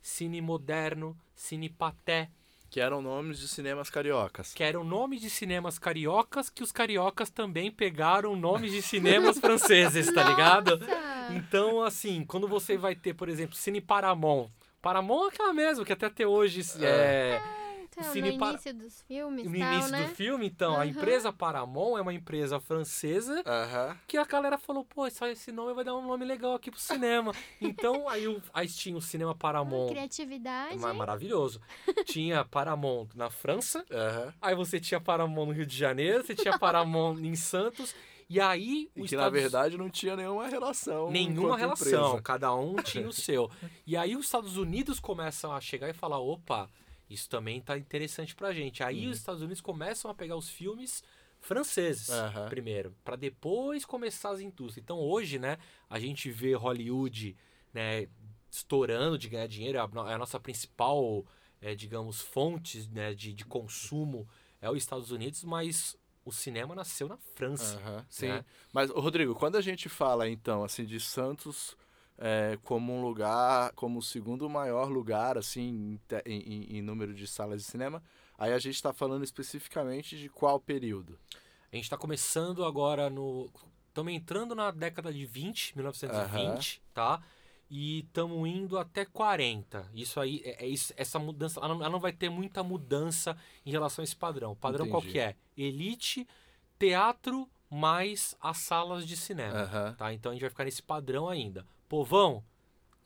Cine 0.00 0.40
Moderno, 0.40 1.16
Cine 1.34 1.68
Paté, 1.68 2.28
Que 2.70 2.80
eram 2.80 3.02
nomes 3.02 3.38
de 3.38 3.48
cinemas 3.48 3.90
cariocas. 3.90 4.54
que 4.54 4.62
eram 4.62 4.84
nomes 4.84 5.20
de 5.20 5.28
cinemas 5.28 5.78
cariocas, 5.78 6.48
que 6.48 6.62
os 6.62 6.70
cariocas 6.72 7.28
também 7.30 7.70
pegaram 7.70 8.36
nomes 8.36 8.70
de 8.72 8.80
cinemas 8.82 9.38
franceses, 9.40 10.12
tá 10.14 10.22
ligado? 10.24 10.76
Nossa! 10.78 11.32
Então, 11.34 11.82
assim, 11.82 12.24
quando 12.24 12.46
você 12.48 12.76
vai 12.76 12.94
ter, 12.94 13.14
por 13.14 13.28
exemplo, 13.28 13.56
Cine 13.56 13.80
Paramount. 13.80 14.48
Paramount 14.82 15.26
é 15.26 15.28
aquela 15.34 15.52
mesmo, 15.52 15.84
que 15.84 15.92
até 15.92 16.06
até 16.06 16.26
hoje 16.26 16.62
é, 16.80 17.40
Então, 17.92 18.12
Cine 18.12 18.32
no 18.32 18.38
Para- 18.38 18.50
início 18.52 18.72
dos 18.74 19.02
filmes 19.02 19.44
no 19.50 19.58
tal, 19.58 19.72
início 19.72 19.90
né? 19.90 20.04
do 20.06 20.14
filme. 20.14 20.46
Então, 20.46 20.72
a 20.74 20.76
Aham. 20.76 20.86
empresa 20.86 21.32
Paramount 21.32 21.98
é 21.98 22.00
uma 22.02 22.14
empresa 22.14 22.60
francesa 22.60 23.42
Aham. 23.44 23.96
que 24.06 24.16
a 24.16 24.24
galera 24.24 24.56
falou, 24.56 24.84
pô, 24.84 25.10
só 25.10 25.26
esse 25.26 25.50
nome 25.50 25.74
vai 25.74 25.84
dar 25.84 25.94
um 25.96 26.06
nome 26.06 26.24
legal 26.24 26.54
aqui 26.54 26.70
pro 26.70 26.78
cinema. 26.80 27.32
então, 27.60 28.08
aí, 28.08 28.28
o, 28.28 28.40
aí 28.54 28.68
tinha 28.68 28.96
o 28.96 29.02
cinema 29.02 29.34
Paramount. 29.34 29.88
criatividade. 29.90 30.76
Ma- 30.78 30.94
Maravilhoso. 30.94 31.60
Tinha 32.04 32.44
Paramount 32.44 33.08
na 33.14 33.28
França, 33.28 33.84
Aham. 33.90 34.34
Aí 34.40 34.54
você 34.54 34.78
tinha 34.78 35.00
Paramount 35.00 35.46
no 35.46 35.52
Rio 35.52 35.66
de 35.66 35.76
Janeiro, 35.76 36.24
você 36.24 36.34
tinha 36.34 36.58
Paramount 36.58 37.18
em 37.20 37.34
Santos, 37.34 37.94
e 38.28 38.40
aí 38.40 38.88
E 38.94 39.02
o 39.02 39.04
que 39.06 39.16
na 39.16 39.22
Estados- 39.26 39.40
verdade 39.40 39.76
não 39.76 39.90
tinha 39.90 40.14
nenhuma 40.14 40.46
relação. 40.46 41.10
nenhuma 41.10 41.56
relação, 41.58 42.06
empresa. 42.10 42.22
cada 42.22 42.54
um 42.54 42.76
tinha 42.76 43.08
o 43.08 43.12
seu. 43.12 43.50
E 43.86 43.96
aí 43.96 44.14
os 44.14 44.26
Estados 44.26 44.56
Unidos 44.56 45.00
começam 45.00 45.52
a 45.52 45.60
chegar 45.60 45.88
e 45.88 45.92
falar, 45.92 46.20
opa, 46.20 46.68
isso 47.10 47.28
também 47.28 47.60
tá 47.60 47.76
interessante 47.76 48.34
pra 48.34 48.52
gente. 48.54 48.82
Aí 48.82 49.04
Uhum. 49.04 49.10
os 49.10 49.18
Estados 49.18 49.42
Unidos 49.42 49.60
começam 49.60 50.10
a 50.10 50.14
pegar 50.14 50.36
os 50.36 50.48
filmes 50.48 51.02
franceses 51.40 52.08
Aham. 52.10 52.48
primeiro, 52.48 52.94
pra 53.04 53.16
depois 53.16 53.84
começar 53.84 54.30
as 54.30 54.40
indústrias. 54.40 54.78
Então 54.84 54.98
hoje, 54.98 55.38
né, 55.38 55.58
a 55.88 55.98
gente 55.98 56.30
vê 56.30 56.54
Hollywood, 56.54 57.36
né, 57.74 58.06
estourando 58.50 59.18
de 59.18 59.28
ganhar 59.28 59.46
dinheiro, 59.46 59.78
é 59.78 59.80
a 59.80 60.10
é 60.10 60.14
a 60.14 60.18
nossa 60.18 60.38
principal, 60.38 61.24
é, 61.60 61.74
digamos, 61.74 62.20
fonte 62.20 62.88
né, 62.90 63.12
de, 63.14 63.32
de 63.32 63.44
consumo 63.44 64.28
é 64.60 64.70
os 64.70 64.76
Estados 64.76 65.10
Unidos, 65.10 65.42
mas 65.42 65.96
o 66.24 66.30
cinema 66.30 66.74
nasceu 66.74 67.08
na 67.08 67.16
França. 67.16 67.78
Aham, 67.78 68.06
Sim. 68.08 68.28
né? 68.28 68.44
Mas, 68.72 68.90
Rodrigo, 68.90 69.34
quando 69.34 69.56
a 69.56 69.60
gente 69.62 69.88
fala, 69.88 70.28
então, 70.28 70.62
assim, 70.62 70.84
de 70.84 71.00
Santos 71.00 71.74
é, 72.22 72.58
como 72.62 72.92
um 72.94 73.00
lugar, 73.02 73.72
como 73.72 73.98
o 73.98 74.02
segundo 74.02 74.48
maior 74.48 74.90
lugar, 74.90 75.38
assim, 75.38 75.98
em, 76.26 76.32
em- 76.36 76.76
em- 76.76 76.82
número 76.82 77.14
de 77.14 77.26
salas 77.26 77.62
de 77.62 77.66
cinema, 77.70 78.02
aí 78.38 78.52
a 78.52 78.58
gente 78.58 78.74
está 78.74 78.92
falando 78.92 79.24
especificamente 79.24 80.18
de 80.18 80.28
qual 80.28 80.60
período? 80.60 81.18
A 81.72 81.76
gente 81.76 81.84
está 81.84 81.96
começando 81.96 82.64
agora 82.64 83.08
no. 83.08 83.50
Estamos 83.88 84.12
entrando 84.12 84.54
na 84.54 84.70
década 84.70 85.10
de 85.12 85.24
20, 85.24 85.74
1920, 85.76 86.82
tá? 86.92 87.22
E 87.70 88.00
estamos 88.00 88.48
indo 88.48 88.76
até 88.78 89.04
40. 89.04 89.88
Isso 89.94 90.20
aí, 90.20 90.42
é, 90.44 90.64
é 90.64 90.68
isso, 90.68 90.92
essa 90.96 91.18
mudança, 91.18 91.58
ela 91.60 91.68
não, 91.68 91.76
ela 91.76 91.90
não 91.90 92.00
vai 92.00 92.12
ter 92.12 92.28
muita 92.28 92.62
mudança 92.62 93.36
em 93.64 93.70
relação 93.70 94.02
a 94.02 94.04
esse 94.04 94.16
padrão. 94.16 94.52
O 94.52 94.56
padrão 94.56 94.88
qual 94.88 95.00
Entendi. 95.00 95.12
que 95.14 95.18
é? 95.20 95.36
Elite, 95.56 96.26
teatro, 96.78 97.48
mais 97.70 98.36
as 98.40 98.58
salas 98.58 99.06
de 99.06 99.16
cinema. 99.16 99.56
Aham. 99.60 99.94
Tá? 99.96 100.12
Então 100.12 100.30
a 100.30 100.34
gente 100.34 100.40
vai 100.42 100.50
ficar 100.50 100.64
nesse 100.64 100.82
padrão 100.82 101.28
ainda. 101.28 101.64
Povão, 101.90 102.44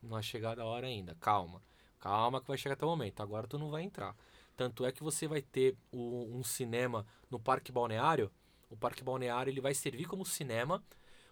não 0.03 0.19
é 0.19 0.21
chegada 0.23 0.61
a 0.61 0.67
hora 0.67 0.87
ainda. 0.87 1.17
Calma. 1.19 1.63
Calma 1.99 2.39
que 2.39 2.47
vai 2.49 2.59
chegar 2.59 2.75
até 2.75 2.85
o 2.85 2.89
momento. 2.91 3.23
Agora 3.23 3.47
tu 3.49 3.59
não 3.59 3.71
vai 3.71 3.83
entrar. 3.83 4.15
Tanto 4.55 4.85
é 4.85 4.93
que 4.93 5.03
você 5.03 5.27
vai 5.27 5.41
ter 5.41 5.75
o- 5.91 6.37
um 6.37 6.45
cinema 6.45 7.07
no 7.31 7.41
Parque 7.41 7.73
Balneário. 7.73 8.31
O 8.69 8.77
Parque 8.77 9.03
Balneário 9.03 9.51
ele 9.51 9.63
vai 9.63 9.73
servir 9.73 10.05
como 10.05 10.23
cinema. 10.27 10.85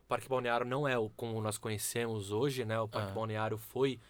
O 0.05 0.07
Parque 0.09 0.31
Balneário 0.31 0.65
não 0.65 0.89
é 0.89 0.97
o 0.99 1.11
como 1.11 1.43
nós 1.43 1.59
conhecemos 1.59 2.33
hoje, 2.33 2.65
né? 2.65 2.81
O 2.81 2.89
Parque 2.89 3.11
Ah. 3.11 3.15
Balneário 3.15 3.59
foi 3.59 4.01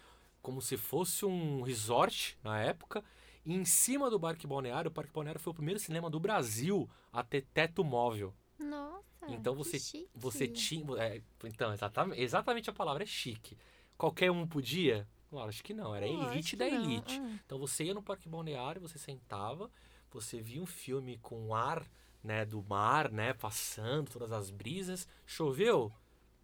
como 0.40 0.62
se 0.62 0.76
fosse 0.76 1.26
um 1.26 1.62
resort 1.62 2.38
na 2.44 2.61
época. 2.61 3.02
E 3.44 3.52
em 3.52 3.64
cima 3.64 4.09
do 4.09 4.20
Parque 4.20 4.46
Balneário, 4.46 4.88
o 4.88 4.94
Parque 4.94 5.12
Balneário 5.12 5.40
foi 5.40 5.50
o 5.50 5.55
primeiro 5.55 5.81
cinema 5.81 6.09
do 6.09 6.20
Brasil 6.20 6.88
a 7.12 7.24
ter 7.24 7.42
teto 7.52 7.83
móvel. 7.83 8.33
Nossa. 8.62 9.03
Então 9.29 9.55
você, 9.55 9.79
chique. 9.79 10.09
você 10.14 10.48
tinha. 10.48 10.85
é, 11.03 11.22
então, 11.44 11.72
exatamente, 11.72 12.20
exatamente 12.20 12.70
a 12.70 12.72
palavra 12.72 13.03
é 13.03 13.07
chique. 13.07 13.57
Qualquer 13.96 14.31
um 14.31 14.46
podia? 14.46 15.07
Lógico 15.31 15.66
que 15.68 15.75
não, 15.75 15.94
era 15.94 16.05
a 16.05 16.09
elite 16.09 16.57
da 16.57 16.66
elite. 16.68 17.20
ah. 17.22 17.38
Então 17.46 17.59
você 17.59 17.85
ia 17.85 17.94
no 17.94 18.03
Parque 18.03 18.29
Balneário, 18.29 18.81
você 18.81 18.98
sentava, 18.98 19.70
você 20.11 20.40
via 20.40 20.61
um 20.61 20.66
filme 20.66 21.18
com 21.18 21.55
ar 21.55 21.87
né, 22.22 22.44
do 22.44 22.62
mar, 22.62 23.11
né, 23.11 23.33
passando, 23.33 24.11
todas 24.11 24.31
as 24.33 24.51
brisas. 24.51 25.09
Choveu? 25.27 25.90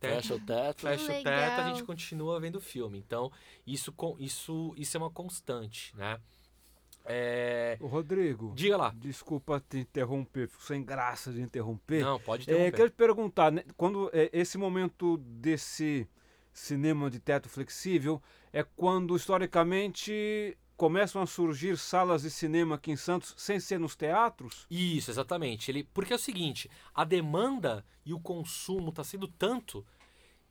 Teto, 0.01 0.15
Fecha 0.23 0.35
o 0.37 0.41
teto. 0.41 0.81
fecha 0.83 1.05
o 1.05 1.23
teto, 1.23 1.61
a 1.61 1.69
gente 1.69 1.83
continua 1.85 2.39
vendo 2.41 2.57
o 2.57 2.61
filme. 2.61 2.99
Então, 2.99 3.31
isso, 3.67 3.93
com- 3.93 4.17
isso, 4.19 4.73
isso 4.77 4.97
é 4.97 5.01
uma 5.01 5.11
constante, 5.11 5.95
né? 5.97 6.21
É, 7.11 7.79
Rodrigo, 7.81 8.53
diga 8.55 8.77
lá. 8.77 8.95
desculpa 8.95 9.59
te 9.67 9.79
interromper, 9.79 10.47
fico 10.49 10.63
sem 10.63 10.85
graça 10.85 11.33
de 11.33 11.41
interromper. 11.41 12.03
Não, 12.05 12.21
pode 12.21 12.43
É, 12.43 12.53
interromper. 12.53 12.77
quero 12.77 12.91
te 12.91 12.97
perguntar, 12.97 13.51
né, 13.51 13.65
quando 13.77 14.11
é, 14.13 14.29
esse 14.33 14.59
momento 14.59 15.17
desse 15.17 16.07
cinema 16.53 17.11
de 17.11 17.19
teto 17.19 17.49
flexível 17.49 18.23
é 18.53 18.63
quando 18.63 19.17
historicamente 19.17 20.57
começam 20.77 21.21
a 21.23 21.27
surgir 21.27 21.77
salas 21.77 22.23
de 22.23 22.31
cinema 22.31 22.77
aqui 22.77 22.91
em 22.93 22.97
Santos 22.97 23.35
sem 23.37 23.59
ser 23.59 23.81
nos 23.81 23.97
teatros? 23.97 24.67
Isso, 24.71 25.11
exatamente. 25.11 25.71
Ele, 25.71 25.85
porque 25.93 26.13
é 26.13 26.17
o 26.17 26.19
seguinte, 26.19 26.71
a 26.95 27.05
demanda 27.05 27.85
e 28.05 28.13
o 28.15 28.21
consumo 28.21 28.91
está 28.91 29.03
sendo 29.03 29.27
tanto 29.27 29.85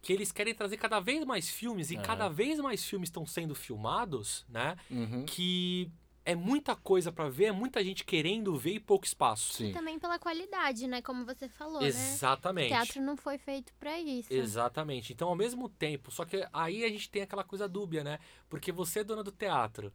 que 0.01 0.11
eles 0.13 0.31
querem 0.31 0.53
trazer 0.53 0.77
cada 0.77 0.99
vez 0.99 1.23
mais 1.25 1.49
filmes 1.49 1.91
e 1.91 1.97
É. 1.97 2.01
cada 2.01 2.27
vez 2.29 2.59
mais 2.59 2.83
filmes 2.83 3.07
estão 3.09 3.25
sendo 3.25 3.55
filmados, 3.55 4.45
né? 4.49 4.75
Uhum. 4.91 5.25
Que 5.25 5.91
é 6.27 6.35
muita 6.35 6.75
coisa 6.75 7.09
para 7.09 7.29
ver, 7.29 7.45
é 7.45 7.51
muita 7.53 7.81
gente 7.81 8.03
querendo 8.03 8.53
ver 8.57 8.73
e 8.73 8.79
pouco 8.81 9.05
espaço. 9.05 9.53
Sim. 9.53 9.71
Também 9.71 9.97
pela 9.97 10.19
qualidade, 10.19 10.85
né? 10.85 11.01
Como 11.01 11.23
você 11.25 11.47
falou, 11.47 11.79
né? 11.79 11.87
Exatamente. 11.87 12.65
O 12.65 12.75
teatro 12.75 13.01
não 13.01 13.15
foi 13.15 13.37
feito 13.37 13.73
pra 13.79 13.97
isso. 13.97 14.33
Exatamente. 14.33 15.13
Então, 15.13 15.29
ao 15.29 15.35
mesmo 15.37 15.69
tempo, 15.69 16.11
só 16.11 16.25
que 16.25 16.45
aí 16.51 16.83
a 16.83 16.89
gente 16.89 17.09
tem 17.09 17.21
aquela 17.21 17.45
coisa 17.45 17.65
dúbia, 17.65 18.03
né? 18.03 18.19
Porque 18.49 18.73
você 18.73 18.99
é 18.99 19.03
dona 19.05 19.23
do 19.23 19.31
teatro 19.31 19.89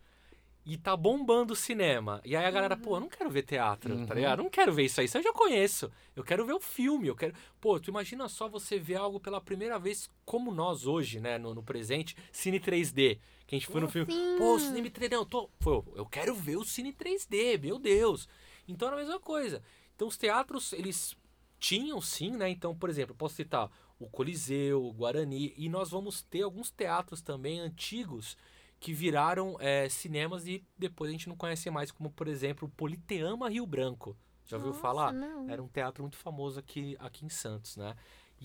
e 0.65 0.79
tá 0.79 0.97
bombando 0.97 1.53
o 1.53 1.57
cinema. 1.57 2.23
E 2.25 2.35
aí 2.35 2.47
a 2.47 2.51
galera, 2.51 2.79
pô, 2.79 2.97
eu 2.97 3.01
não 3.01 3.09
quero 3.11 3.29
ver 3.29 3.43
teatro, 3.43 3.95
Uhum. 3.95 4.07
tá 4.07 4.15
ligado? 4.15 4.39
Eu 4.39 4.45
não 4.45 4.51
quero 4.51 4.73
ver 4.73 4.85
isso 4.85 5.01
aí, 5.01 5.07
isso 5.07 5.19
eu 5.19 5.23
já 5.23 5.33
conheço. 5.35 5.91
Eu 6.17 6.25
quero 6.25 6.47
ver 6.47 6.55
o 6.55 6.61
filme, 6.61 7.09
eu 7.09 7.15
quero... 7.17 7.35
Pô, 7.61 7.79
tu 7.79 7.91
imagina 7.91 8.27
só 8.27 8.49
você 8.49 8.79
ver 8.79 8.95
algo 8.95 9.21
pela 9.21 9.39
primeira 9.41 9.79
vez, 9.79 10.09
como 10.25 10.51
nós 10.51 10.87
hoje, 10.87 11.21
né, 11.21 11.37
no, 11.37 11.53
no 11.55 11.63
presente, 11.63 12.17
Cine 12.33 12.59
3D. 12.59 13.19
Que 13.53 13.57
a 13.57 13.59
gente 13.59 13.71
foi 13.71 13.83
no 13.83 13.89
filme, 13.91 14.11
Sim. 14.11 14.37
pô, 14.39 14.59
Cine 14.59 14.91
3D, 14.91 15.11
não, 15.11 15.19
eu 15.19 15.27
tô... 15.27 15.47
Pô, 15.59 15.85
eu 15.95 16.07
quero 16.07 16.35
ver 16.35 16.57
o 16.57 16.65
Cine 16.65 16.91
3D, 16.91 17.61
meu 17.61 17.79
Deus. 17.79 18.27
Então 18.67 18.89
era 18.89 18.97
a 18.97 19.01
mesma 19.01 19.21
coisa. 19.21 19.63
Então 19.95 20.09
os 20.09 20.17
teatros, 20.17 20.73
eles 20.73 21.15
tinham 21.59 22.01
sim, 22.01 22.31
né? 22.31 22.49
Então, 22.49 22.75
por 22.75 22.89
exemplo, 22.89 23.15
posso 23.15 23.35
citar 23.35 23.71
o 23.99 24.09
Coliseu, 24.09 24.83
o 24.83 24.91
Guarani, 24.91 25.53
e 25.55 25.69
nós 25.69 25.91
vamos 25.91 26.23
ter 26.23 26.41
alguns 26.41 26.71
teatros 26.71 27.21
também 27.21 27.61
antigos 27.61 28.39
que 28.81 28.95
viraram 28.95 29.59
é, 29.61 29.87
cinemas 29.87 30.47
e 30.47 30.65
depois 30.79 31.11
a 31.11 31.13
gente 31.13 31.29
não 31.29 31.37
conhece 31.37 31.69
mais, 31.69 31.93
como 31.93 32.11
por 32.11 32.29
exemplo 32.29 32.67
o 32.67 32.71
Politeama 32.71 33.51
Rio 33.51 33.67
Branco. 33.67 34.17
Já 34.47 34.57
ouviu 34.57 34.73
Nossa, 34.73 34.81
falar? 34.81 35.13
Não. 35.13 35.51
Era 35.51 35.63
um 35.63 35.69
teatro 35.69 36.03
muito 36.03 36.17
famoso 36.17 36.59
aqui, 36.59 36.97
aqui 36.99 37.27
em 37.27 37.29
Santos, 37.29 37.77
né? 37.77 37.95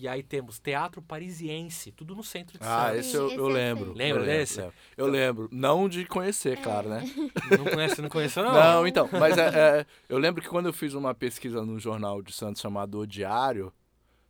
E 0.00 0.06
aí 0.06 0.22
temos 0.22 0.60
Teatro 0.60 1.02
Parisiense, 1.02 1.90
tudo 1.90 2.14
no 2.14 2.22
centro 2.22 2.56
de 2.56 2.64
Ah, 2.64 2.90
Santos. 2.90 2.98
esse 3.06 3.16
eu, 3.16 3.26
Esse 3.26 3.36
eu 3.36 3.42
eu 3.44 3.48
lembro. 3.48 3.84
sei. 3.86 3.94
Lembra 3.94 4.22
eu 4.22 4.26
lembro, 4.26 4.38
desse? 4.38 4.60
lembro. 4.60 4.74
Eu 4.96 5.06
lembro. 5.08 5.48
Não 5.50 5.88
de 5.88 6.04
conhecer, 6.06 6.56
claro, 6.62 6.88
né? 6.88 7.02
Não 7.58 7.64
conhece, 7.64 8.00
não 8.00 8.08
conheceu 8.08 8.42
não? 8.44 8.52
Não, 8.52 8.86
então, 8.86 9.08
mas 9.12 9.36
é, 9.36 9.46
é, 9.80 9.86
eu 10.08 10.18
lembro 10.18 10.40
que 10.40 10.48
quando 10.48 10.66
eu 10.66 10.72
fiz 10.72 10.94
uma 10.94 11.14
pesquisa 11.14 11.64
num 11.64 11.78
jornal 11.80 12.22
de 12.22 12.32
Santos 12.32 12.60
chamado 12.62 12.98
O 13.00 13.06
Diário, 13.06 13.72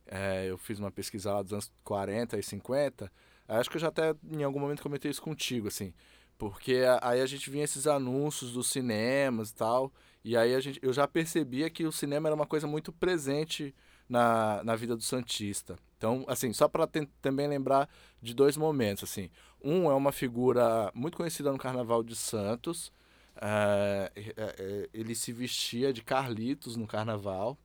é, 0.07 0.45
eu 0.49 0.57
fiz 0.57 0.79
uma 0.79 0.89
pesquisa 0.91 1.31
lá 1.33 1.43
dos 1.43 1.53
anos 1.53 1.71
40 1.83 2.37
e 2.37 2.41
50, 2.43 3.11
acho 3.47 3.69
que 3.69 3.75
eu 3.77 3.81
já 3.81 3.89
até 3.89 4.15
em 4.31 4.43
algum 4.43 4.59
momento 4.59 4.81
comentei 4.81 5.11
isso 5.11 5.21
contigo, 5.21 5.67
assim, 5.67 5.93
porque 6.37 6.77
a- 6.77 6.99
aí 7.09 7.21
a 7.21 7.25
gente 7.27 7.49
vinha 7.49 7.63
esses 7.63 7.85
anúncios 7.85 8.53
dos 8.53 8.67
cinemas 8.71 9.49
e 9.51 9.55
tal, 9.55 9.91
e 10.23 10.35
aí 10.37 10.55
a 10.55 10.59
gente, 10.59 10.79
eu 10.81 10.91
já 10.93 11.07
percebia 11.07 11.69
que 11.69 11.85
o 11.85 11.91
cinema 11.91 12.27
era 12.29 12.35
uma 12.35 12.47
coisa 12.47 12.65
muito 12.65 12.91
presente 12.91 13.75
na, 14.09 14.63
na 14.63 14.75
vida 14.75 14.95
do 14.95 15.03
Santista. 15.03 15.77
Então, 15.97 16.25
assim, 16.27 16.51
só 16.51 16.67
para 16.67 16.87
também 17.21 17.47
lembrar 17.47 17.87
de 18.21 18.33
dois 18.33 18.57
momentos, 18.57 19.03
assim. 19.03 19.29
Um 19.63 19.91
é 19.91 19.93
uma 19.93 20.11
figura 20.11 20.91
muito 20.95 21.17
conhecida 21.17 21.51
no 21.51 21.57
Carnaval 21.57 22.01
de 22.03 22.15
Santos. 22.15 22.91
é, 23.41 24.11
é, 24.15 24.33
é, 24.37 24.89
ele 24.93 25.13
se 25.15 25.31
vestia 25.31 25.93
de 25.93 26.01
Carlitos 26.01 26.75
no 26.75 26.87
Carnaval. 26.87 27.57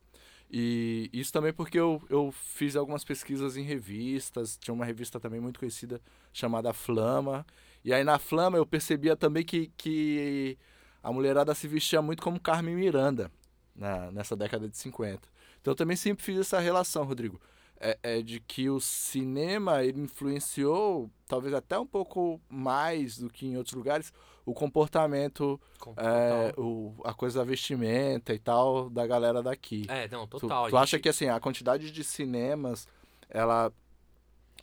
E 0.50 1.10
isso 1.12 1.32
também 1.32 1.52
porque 1.52 1.78
eu, 1.78 2.02
eu 2.08 2.30
fiz 2.32 2.76
algumas 2.76 3.04
pesquisas 3.04 3.56
em 3.56 3.62
revistas. 3.62 4.56
Tinha 4.56 4.74
uma 4.74 4.84
revista 4.84 5.18
também 5.18 5.40
muito 5.40 5.58
conhecida 5.58 6.00
chamada 6.32 6.72
Flama. 6.72 7.46
E 7.84 7.92
aí 7.92 8.04
na 8.04 8.18
Flama 8.18 8.58
eu 8.58 8.66
percebia 8.66 9.16
também 9.16 9.44
que, 9.44 9.72
que 9.76 10.58
a 11.02 11.12
mulherada 11.12 11.54
se 11.54 11.68
vestia 11.68 12.02
muito 12.02 12.22
como 12.22 12.40
Carmen 12.40 12.74
Miranda 12.74 13.30
na, 13.74 14.10
nessa 14.10 14.36
década 14.36 14.68
de 14.68 14.76
50. 14.76 15.28
Então 15.64 15.72
eu 15.72 15.76
também 15.76 15.96
sempre 15.96 16.22
fiz 16.22 16.38
essa 16.38 16.60
relação, 16.60 17.04
Rodrigo. 17.04 17.40
É, 17.80 17.98
é 18.02 18.20
de 18.22 18.38
que 18.38 18.68
o 18.68 18.78
cinema 18.78 19.82
ele 19.82 19.98
influenciou, 20.02 21.10
talvez 21.26 21.54
até 21.54 21.78
um 21.78 21.86
pouco 21.86 22.38
mais 22.50 23.16
do 23.16 23.30
que 23.30 23.46
em 23.46 23.56
outros 23.56 23.74
lugares, 23.74 24.12
o 24.44 24.52
comportamento, 24.52 25.58
Com- 25.80 25.94
é, 25.96 26.52
o, 26.58 26.94
a 27.02 27.14
coisa 27.14 27.38
da 27.38 27.44
vestimenta 27.46 28.34
e 28.34 28.38
tal 28.38 28.90
da 28.90 29.06
galera 29.06 29.42
daqui. 29.42 29.86
É, 29.88 30.06
não, 30.08 30.26
Tu- 30.26 30.38
total. 30.40 30.68
Tu, 30.68 30.76
acha 30.76 30.96
gente- 30.98 31.02
que 31.04 31.08
assim, 31.08 31.28
a 31.28 31.40
quantidade 31.40 31.90
de 31.90 32.04
cinemas, 32.04 32.86
ela 33.26 33.72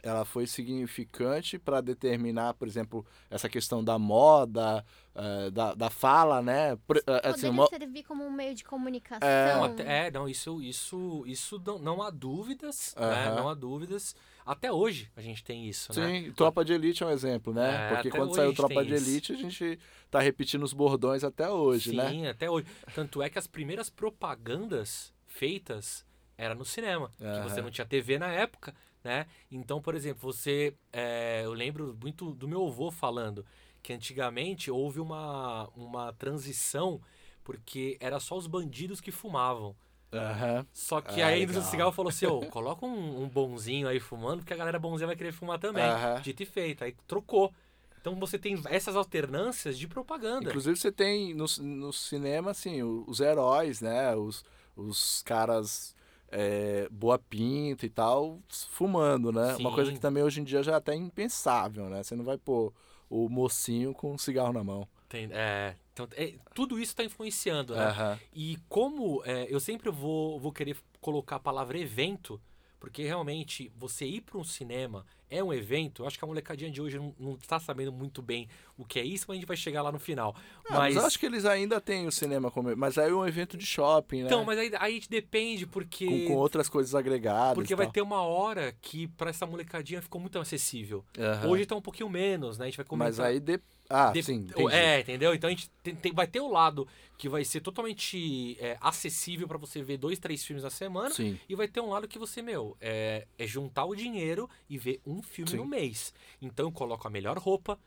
ela 0.04 0.26
foi 0.26 0.48
significante 0.48 1.60
para 1.60 1.80
determinar, 1.82 2.54
por 2.56 2.68
exemplo, 2.68 3.06
essa 3.30 3.48
questão 3.48 3.84
da 3.84 4.00
moda, 4.00 4.84
eh, 5.14 5.52
da, 5.52 5.74
da 5.76 5.90
fala, 5.90 6.42
né? 6.42 6.76
Por- 6.88 6.98
eh, 6.98 7.22
assim, 7.24 7.50
uma- 7.50 7.68
servir 7.68 8.04
como 8.04 8.24
um 8.26 8.32
meio 8.32 8.56
de 8.56 8.64
comunicação. 8.64 9.28
Não, 9.46 9.64
até- 9.64 10.08
é, 10.08 10.12
não, 10.12 10.28
isso, 10.28 10.62
isso, 10.62 11.24
isso 11.28 11.62
não, 11.66 11.78
não 11.78 12.02
há 12.02 12.10
dúvidas, 12.10 12.96
né? 12.98 13.28
Aham. 13.28 13.36
Não 13.36 13.50
há 13.50 13.54
dúvidas. 13.54 14.16
Até 14.46 14.72
hoje 14.72 15.12
a 15.16 15.22
gente 15.22 15.44
tem 15.44 15.68
isso, 15.68 15.94
né? 15.94 16.24
Sim, 16.24 16.32
Tropa 16.34 16.66
de 16.66 16.74
Elite 16.74 17.04
é 17.04 17.06
um 17.06 17.12
exemplo, 17.12 17.54
né? 17.54 17.86
É, 17.86 17.88
Porque 17.90 18.10
quando 18.10 18.36
saiu 18.36 18.54
Tropa 18.56 18.84
de 18.84 18.94
isso. 18.96 19.08
Elite, 19.10 19.34
a 19.34 19.36
gente 19.36 19.80
tá 20.10 20.20
repetindo 20.20 20.64
os 20.64 20.74
bordões 20.74 21.24
até 21.24 21.48
hoje, 21.50 21.96
né? 21.96 22.10
Sim, 22.10 22.26
até 22.28 22.50
hoje. 22.50 22.66
Tanto 22.96 23.22
é 23.22 23.30
que 23.30 23.38
as 23.38 23.46
primeiras 23.46 23.90
propagandas 24.36 25.14
feitas 25.28 26.06
era 26.38 26.56
no 26.56 26.66
cinema. 26.66 27.12
Que 27.20 27.42
você 27.50 27.62
não 27.62 27.70
tinha 27.70 27.86
TV 27.86 28.18
na 28.18 28.28
época, 28.32 28.74
né? 29.04 29.26
Então, 29.52 29.82
por 29.82 29.96
exemplo, 29.96 30.22
você. 30.22 30.76
é, 30.92 31.42
eu 31.44 31.54
lembro 31.54 31.98
muito 32.02 32.34
do 32.34 32.48
meu 32.48 32.66
avô 32.68 32.92
falando 32.92 33.46
que 33.82 33.94
antigamente 33.94 34.70
houve 34.70 35.00
uma, 35.00 35.68
uma 35.76 36.14
transição 36.14 37.02
porque 37.44 37.98
era 38.00 38.20
só 38.20 38.38
os 38.38 38.46
bandidos 38.48 39.02
que 39.02 39.12
fumavam. 39.12 39.76
Aham. 40.14 40.66
Só 40.74 41.02
que 41.02 41.22
Ah, 41.22 41.28
aí 41.28 41.40
a 41.40 41.44
indústria 41.44 41.62
do 41.62 41.68
cigarro 41.70 41.92
falou 41.92 42.10
assim, 42.10 42.26
ô, 42.26 42.42
coloca 42.46 42.86
um, 42.86 43.24
um 43.24 43.30
bonzinho 43.30 43.88
aí 43.88 44.00
fumando, 44.00 44.40
porque 44.40 44.54
a 44.54 44.58
galera 44.58 44.78
bonzinha 44.80 45.08
vai 45.08 45.16
querer 45.16 45.32
fumar 45.32 45.58
também. 45.60 45.84
Aham. 45.84 46.22
Dito 46.22 46.44
e 46.44 46.46
feito. 46.46 46.84
Aí 46.84 46.94
trocou. 47.08 47.54
Então 48.00 48.16
você 48.20 48.38
tem 48.38 48.60
essas 48.70 48.96
alternâncias 48.96 49.78
de 49.78 49.88
propaganda. 49.88 50.50
Inclusive 50.50 50.76
você 50.76 50.92
tem 50.92 51.34
no, 51.34 51.46
no 51.60 51.94
cinema, 51.94 52.52
assim, 52.52 52.82
o- 52.82 53.04
os 53.08 53.20
heróis, 53.20 53.80
né? 53.82 54.16
Os, 54.16 54.44
os 54.76 55.22
caras 55.24 55.96
é, 56.32 56.88
boa 56.90 57.20
pinta 57.20 57.86
e 57.86 57.90
tal, 57.90 58.40
fumando, 58.70 59.32
né? 59.32 59.56
Uma 59.58 59.72
coisa 59.72 59.90
Sim. 59.92 59.96
que 59.96 60.02
também 60.02 60.24
hoje 60.24 60.40
em 60.40 60.44
dia 60.44 60.64
já 60.64 60.72
é 60.72 60.76
até 60.76 60.96
impensável, 60.96 61.90
né? 61.90 62.02
Você 62.02 62.16
não 62.16 62.24
vai 62.24 62.38
pôr 62.38 62.74
o 63.10 63.28
mocinho 63.28 63.94
com 63.94 64.14
um 64.14 64.18
cigarro 64.18 64.54
na 64.54 64.64
mão. 64.64 64.88
Tem- 65.10 65.30
é, 65.32 65.76
então, 65.92 66.08
é, 66.14 66.36
tudo 66.56 66.80
isso 66.80 66.94
está 66.94 67.04
influenciando, 67.04 67.76
né? 67.76 67.84
Aham. 67.84 68.20
E 68.34 68.58
como 68.70 69.22
é, 69.26 69.46
eu 69.50 69.60
sempre 69.60 69.92
vou, 69.92 70.40
vou 70.40 70.54
querer 70.54 70.78
colocar 71.02 71.36
a 71.36 71.40
palavra 71.40 71.78
evento, 71.78 72.42
porque 72.82 73.04
realmente 73.04 73.72
você 73.78 74.06
ir 74.08 74.22
para 74.22 74.40
um 74.40 74.44
cinema 74.44 75.06
é 75.30 75.42
um 75.42 75.54
evento. 75.54 76.02
Eu 76.02 76.08
acho 76.08 76.18
que 76.18 76.26
a 76.26 76.28
molecadinha 76.28 76.72
de 76.72 76.82
hoje 76.82 77.00
não, 77.20 77.36
está 77.36 77.60
sabendo 77.60 77.92
muito 77.92 78.24
bem 78.24 78.50
o 78.76 78.84
que 78.84 79.00
é 79.00 79.06
isso, 79.06 79.26
mas 79.28 79.36
a 79.36 79.40
gente 79.40 79.48
vai 79.48 79.56
chegar 79.56 79.84
lá 79.84 79.92
no 79.92 80.00
final. 80.00 80.36
Mas 80.68 80.96
eu 80.96 81.06
acho 81.06 81.20
que 81.20 81.28
eles 81.28 81.46
ainda 81.46 81.80
têm 81.80 82.08
o 82.08 82.12
cinema 82.12 82.50
como. 82.50 82.76
Mas 82.76 82.98
aí 82.98 83.12
é 83.12 83.14
um 83.14 83.26
evento 83.26 83.56
de 83.56 83.68
shopping, 83.68 84.22
né? 84.22 84.26
Então, 84.26 84.44
mas 84.44 84.58
aí, 84.58 84.72
aí 84.80 85.00
depende, 85.08 85.68
porque. 85.68 86.08
com, 86.08 86.28
com 86.30 86.36
outras 86.38 86.68
coisas 86.68 86.96
agregadas. 86.96 87.54
Porque 87.54 87.76
vai 87.76 87.90
ter 87.90 88.02
uma 88.02 88.24
hora 88.24 88.76
que 88.82 89.08
para 89.10 89.30
essa 89.30 89.46
molecadinha 89.46 90.02
ficou 90.02 90.20
muito 90.20 90.40
acessível. 90.40 91.06
Aham. 91.20 91.50
Hoje 91.50 91.68
tá 91.68 91.76
um 91.76 91.82
pouquinho 91.82 92.10
menos, 92.10 92.58
né? 92.58 92.66
A 92.66 92.68
gente 92.68 92.78
vai 92.78 92.86
comentar. 92.86 93.12
Mas 93.12 93.20
aí. 93.20 93.40
De... 93.40 93.62
Ah, 93.94 94.12
De- 94.12 94.24
sim. 94.24 94.36
entendi. 94.36 94.74
É, 94.74 95.00
entendeu? 95.02 95.34
Então 95.34 95.48
a 95.48 95.52
gente 95.52 95.70
tem- 95.84 95.96
tem- 95.96 96.14
vai 96.14 96.28
ter 96.28 96.40
o 96.40 96.48
lado 96.50 96.88
que 97.18 97.28
vai 97.30 97.44
ser 97.46 97.62
totalmente 97.62 98.58
é, 98.60 98.78
acessível 98.82 99.48
pra 99.48 99.58
você 99.58 99.82
ver 99.84 99.98
dois, 99.98 100.18
três 100.20 100.44
filmes 100.44 100.64
na 100.64 100.70
semana. 100.70 101.12
Sim. 101.14 101.40
E 101.48 101.56
vai 101.56 101.68
ter 101.68 101.82
um 101.82 101.90
lado 101.90 102.08
que 102.08 102.18
você, 102.20 102.42
meu, 102.42 102.76
é, 102.82 103.28
é 103.38 103.46
juntar 103.48 103.86
o 103.86 103.96
dinheiro 103.96 104.50
e 104.70 104.78
ver 104.78 105.00
um 105.06 105.22
filme 105.22 105.52
Sim. 105.52 105.58
no 105.58 105.66
mês. 105.66 106.14
Então 106.42 106.66
eu 106.68 106.72
coloco 106.72 107.08
a 107.08 107.12
melhor 107.12 107.38
roupa, 107.38 107.80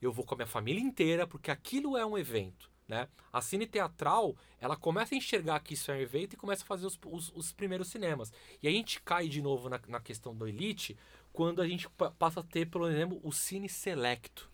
eu 0.00 0.12
vou 0.12 0.24
com 0.24 0.34
a 0.34 0.36
minha 0.38 0.46
família 0.46 0.80
inteira, 0.80 1.26
porque 1.26 1.50
aquilo 1.50 1.96
é 1.96 2.04
um 2.04 2.18
evento. 2.18 2.70
Né? 2.88 3.08
A 3.32 3.40
cine 3.40 3.66
teatral, 3.66 4.36
ela 4.60 4.76
começa 4.76 5.14
a 5.14 5.16
enxergar 5.18 5.60
que 5.60 5.72
isso 5.72 5.90
é 5.90 5.94
um 5.94 6.00
evento 6.00 6.34
e 6.34 6.36
começa 6.36 6.62
a 6.62 6.66
fazer 6.66 6.84
os, 6.84 6.98
os- 7.06 7.32
os 7.34 7.52
primeiros 7.52 7.88
cinemas. 7.88 8.30
E 8.62 8.68
a 8.68 8.70
gente 8.70 9.00
cai 9.00 9.28
de 9.28 9.40
novo 9.40 9.70
na, 9.70 9.80
na 9.88 10.00
questão 10.00 10.34
do 10.34 10.46
Elite, 10.46 10.94
quando 11.32 11.62
a 11.62 11.66
gente 11.68 11.88
pa- 11.88 12.10
passa 12.10 12.40
a 12.40 12.42
ter, 12.42 12.66
por 12.68 12.90
exemplo, 12.90 13.18
o 13.22 13.32
Cine 13.32 13.68
Selecto. 13.68 14.50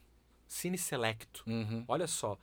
Cine 0.48 0.76
Selecto. 0.78 1.44
Uhum. 1.46 1.84
Olha 1.86 2.06
só. 2.08 2.36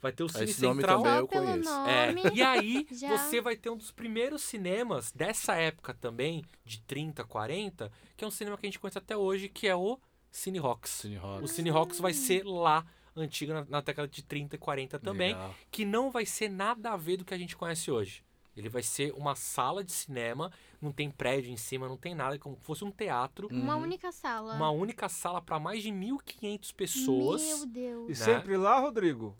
Vai 0.00 0.12
ter 0.12 0.22
o 0.22 0.28
Cine 0.28 0.44
Esse 0.44 0.60
nome 0.62 0.82
Central. 0.82 0.98
também 1.02 1.12
Só 1.14 1.18
eu 1.20 1.28
pelo 1.28 1.46
conheço. 1.46 1.70
É, 1.88 2.12
nome. 2.12 2.30
e 2.36 2.42
aí 2.42 2.86
Já. 2.92 3.16
você 3.16 3.40
vai 3.40 3.56
ter 3.56 3.70
um 3.70 3.76
dos 3.76 3.90
primeiros 3.90 4.42
cinemas 4.42 5.10
dessa 5.10 5.54
época 5.54 5.94
também, 5.94 6.44
de 6.64 6.80
30, 6.82 7.24
40, 7.24 7.90
que 8.14 8.22
é 8.22 8.26
um 8.28 8.30
cinema 8.30 8.58
que 8.58 8.66
a 8.66 8.68
gente 8.68 8.78
conhece 8.78 8.98
até 8.98 9.16
hoje, 9.16 9.48
que 9.48 9.66
é 9.66 9.74
o 9.74 9.98
Cine 10.30 10.58
Rocks. 10.58 10.90
Cine 10.90 11.16
O 11.16 11.20
Rock. 11.20 11.48
Cine 11.48 11.70
Rocks 11.70 11.98
vai 12.00 12.12
ser 12.12 12.44
lá, 12.44 12.84
antigo, 13.16 13.54
na, 13.54 13.64
na 13.64 13.80
década 13.80 14.06
de 14.06 14.22
30 14.22 14.56
e 14.56 14.58
40 14.58 14.98
também, 14.98 15.32
Legal. 15.32 15.54
que 15.70 15.86
não 15.86 16.10
vai 16.10 16.26
ser 16.26 16.50
nada 16.50 16.90
a 16.92 16.96
ver 16.98 17.16
do 17.16 17.24
que 17.24 17.32
a 17.32 17.38
gente 17.38 17.56
conhece 17.56 17.90
hoje. 17.90 18.22
Ele 18.56 18.68
vai 18.68 18.82
ser 18.82 19.12
uma 19.14 19.34
sala 19.34 19.82
de 19.82 19.92
cinema, 19.92 20.50
não 20.80 20.92
tem 20.92 21.10
prédio 21.10 21.50
em 21.52 21.56
cima, 21.56 21.88
não 21.88 21.96
tem 21.96 22.14
nada, 22.14 22.36
é 22.36 22.38
como 22.38 22.56
se 22.56 22.62
fosse 22.62 22.84
um 22.84 22.90
teatro, 22.90 23.48
Uma 23.50 23.74
Uhum. 23.76 23.82
única 23.82 24.12
sala. 24.12 24.54
uma 24.54 24.70
única 24.70 25.08
sala 25.08 25.40
para 25.42 25.58
mais 25.58 25.82
de 25.82 25.90
1.500 25.90 26.72
pessoas. 26.72 27.42
Meu 27.42 27.66
Deus. 27.66 28.06
E 28.06 28.10
Né? 28.10 28.14
sempre 28.16 28.56
lá, 28.56 28.78
Rodrigo. 28.78 29.36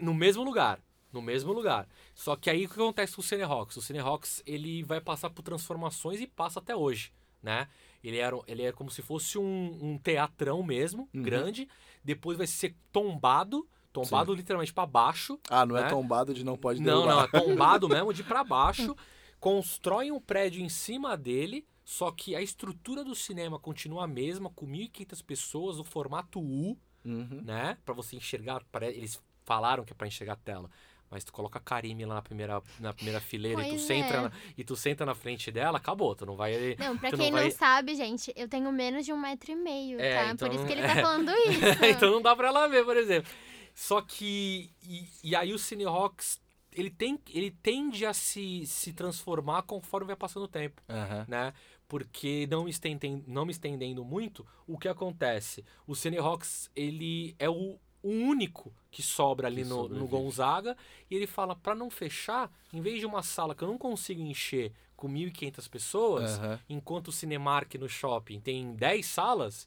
No 0.00 0.12
mesmo 0.12 0.42
lugar. 0.42 0.80
No 1.12 1.20
mesmo 1.22 1.52
lugar. 1.52 1.88
Só 2.14 2.36
que 2.36 2.48
aí 2.50 2.66
o 2.66 2.68
que 2.68 2.74
acontece 2.74 3.14
com 3.14 3.20
o 3.20 3.24
Cine 3.24 3.42
Rocks? 3.42 3.76
O 3.76 3.82
Cine 3.82 3.98
Rocks, 3.98 4.42
ele 4.46 4.82
vai 4.84 5.00
passar 5.00 5.30
por 5.30 5.42
transformações 5.42 6.20
e 6.20 6.26
passa 6.26 6.60
até 6.60 6.74
hoje, 6.74 7.12
né? 7.42 7.68
Ele, 8.02 8.16
era, 8.18 8.36
ele 8.46 8.62
é 8.62 8.72
como 8.72 8.90
se 8.90 9.02
fosse 9.02 9.36
um, 9.38 9.78
um 9.82 9.98
teatrão 9.98 10.62
mesmo, 10.62 11.08
Uhum. 11.14 11.22
grande. 11.22 11.68
Depois 12.02 12.38
vai 12.38 12.46
ser 12.46 12.74
tombado, 12.92 13.68
tombado 13.92 14.34
literalmente 14.34 14.72
para 14.72 14.86
baixo. 14.86 15.38
Ah, 15.48 15.64
não 15.66 15.76
é 15.76 15.82
né? 15.82 15.88
tombado 15.88 16.32
de 16.34 16.44
não 16.44 16.56
pode 16.56 16.80
Não, 16.80 17.06
derrubar. 17.06 17.14
não, 17.14 17.22
é 17.22 17.44
tombado 17.44 17.88
mesmo, 17.90 18.12
de 18.14 18.22
para 18.22 18.44
baixo. 18.44 18.96
Constroem 19.38 20.12
um 20.12 20.20
prédio 20.20 20.60
em 20.62 20.68
cima 20.68 21.16
dele, 21.16 21.66
só 21.84 22.10
que 22.10 22.36
a 22.36 22.42
estrutura 22.42 23.02
do 23.02 23.14
cinema 23.14 23.58
continua 23.58 24.04
a 24.04 24.06
mesma, 24.06 24.50
com 24.50 24.66
1.500 24.66 25.24
pessoas, 25.24 25.78
o 25.78 25.84
formato 25.84 26.38
U, 26.40 26.76
Uhum. 27.04 27.40
né? 27.44 27.78
Pra 27.84 27.94
você 27.94 28.14
enxergar. 28.16 28.62
Eles 28.82 29.18
falaram 29.46 29.84
que 29.84 29.92
é 29.92 29.96
pra 29.96 30.06
enxergar 30.06 30.34
a 30.34 30.36
tela. 30.36 30.68
Mas 31.10 31.24
tu 31.24 31.32
coloca 31.32 31.58
a 31.58 31.62
Karime 31.62 32.04
lá 32.04 32.14
na 32.16 32.22
primeira, 32.22 32.62
na 32.78 32.92
primeira 32.92 33.18
fileira 33.20 33.66
e 33.66 33.70
tu, 33.72 33.78
senta 33.80 34.14
é. 34.14 34.20
na, 34.20 34.32
e 34.56 34.62
tu 34.62 34.76
senta 34.76 35.04
na 35.04 35.12
frente 35.14 35.50
dela, 35.50 35.78
acabou. 35.78 36.14
Tu 36.14 36.24
não 36.24 36.36
vai. 36.36 36.76
Não, 36.78 36.96
pra 36.96 37.10
quem 37.10 37.18
não 37.32 37.38
não, 37.38 37.42
vai- 37.42 37.50
sabe, 37.50 37.96
gente, 37.96 38.32
eu 38.36 38.46
tenho 38.48 38.70
menos 38.70 39.04
de 39.04 39.12
um 39.12 39.16
metro 39.16 39.50
e 39.50 39.56
meio, 39.56 39.98
É, 40.00 40.22
tá? 40.26 40.30
então 40.30 40.48
Por 40.48 40.54
isso 40.54 40.64
que 40.66 40.72
ele 40.72 40.82
não- 40.82 40.88
tá 40.94 40.98
é. 41.00 41.02
falando 41.02 41.30
isso. 41.50 41.84
então 41.90 42.10
não 42.12 42.22
dá 42.22 42.36
pra 42.36 42.46
ela 42.48 42.68
ver, 42.68 42.84
por 42.84 42.96
exemplo. 42.96 43.28
Só 43.74 44.00
que. 44.02 44.70
E, 44.82 45.08
e 45.22 45.36
aí 45.36 45.52
o 45.52 45.58
Cine 45.58 45.84
Rocks 45.84 46.40
ele, 46.72 46.90
tem, 46.90 47.18
ele 47.32 47.50
tende 47.50 48.06
a 48.06 48.12
se, 48.12 48.66
se 48.66 48.92
transformar 48.92 49.62
conforme 49.62 50.08
vai 50.08 50.16
passando 50.16 50.44
o 50.44 50.48
tempo, 50.48 50.82
Aham. 50.88 51.24
né? 51.28 51.52
Porque 51.88 52.46
não 52.48 52.64
me, 52.64 52.70
estendendo, 52.70 53.24
não 53.26 53.44
me 53.44 53.50
estendendo 53.50 54.04
muito, 54.04 54.46
o 54.66 54.78
que 54.78 54.86
acontece? 54.88 55.64
O 55.86 55.94
Cinehawks, 55.96 56.70
ele 56.76 57.34
é 57.38 57.50
o, 57.50 57.78
o 58.02 58.08
único 58.08 58.72
que 58.90 59.02
sobra 59.02 59.48
ali 59.48 59.62
Que 59.64 59.68
no, 59.68 59.88
no. 59.88 60.06
Gonzaga. 60.06 60.76
E 61.10 61.16
ele 61.16 61.26
fala, 61.26 61.56
para 61.56 61.74
não 61.74 61.90
fechar, 61.90 62.50
em 62.72 62.80
vez 62.80 63.00
de 63.00 63.06
uma 63.06 63.22
sala 63.22 63.54
que 63.56 63.64
eu 63.64 63.68
não 63.68 63.76
consigo 63.76 64.22
encher 64.22 64.72
com 64.96 65.08
1.500 65.08 65.68
pessoas, 65.68 66.38
Aham. 66.38 66.60
enquanto 66.68 67.08
o 67.08 67.12
Cinemark 67.12 67.74
no 67.74 67.88
shopping 67.88 68.38
tem 68.38 68.72
10 68.74 69.06
salas, 69.06 69.66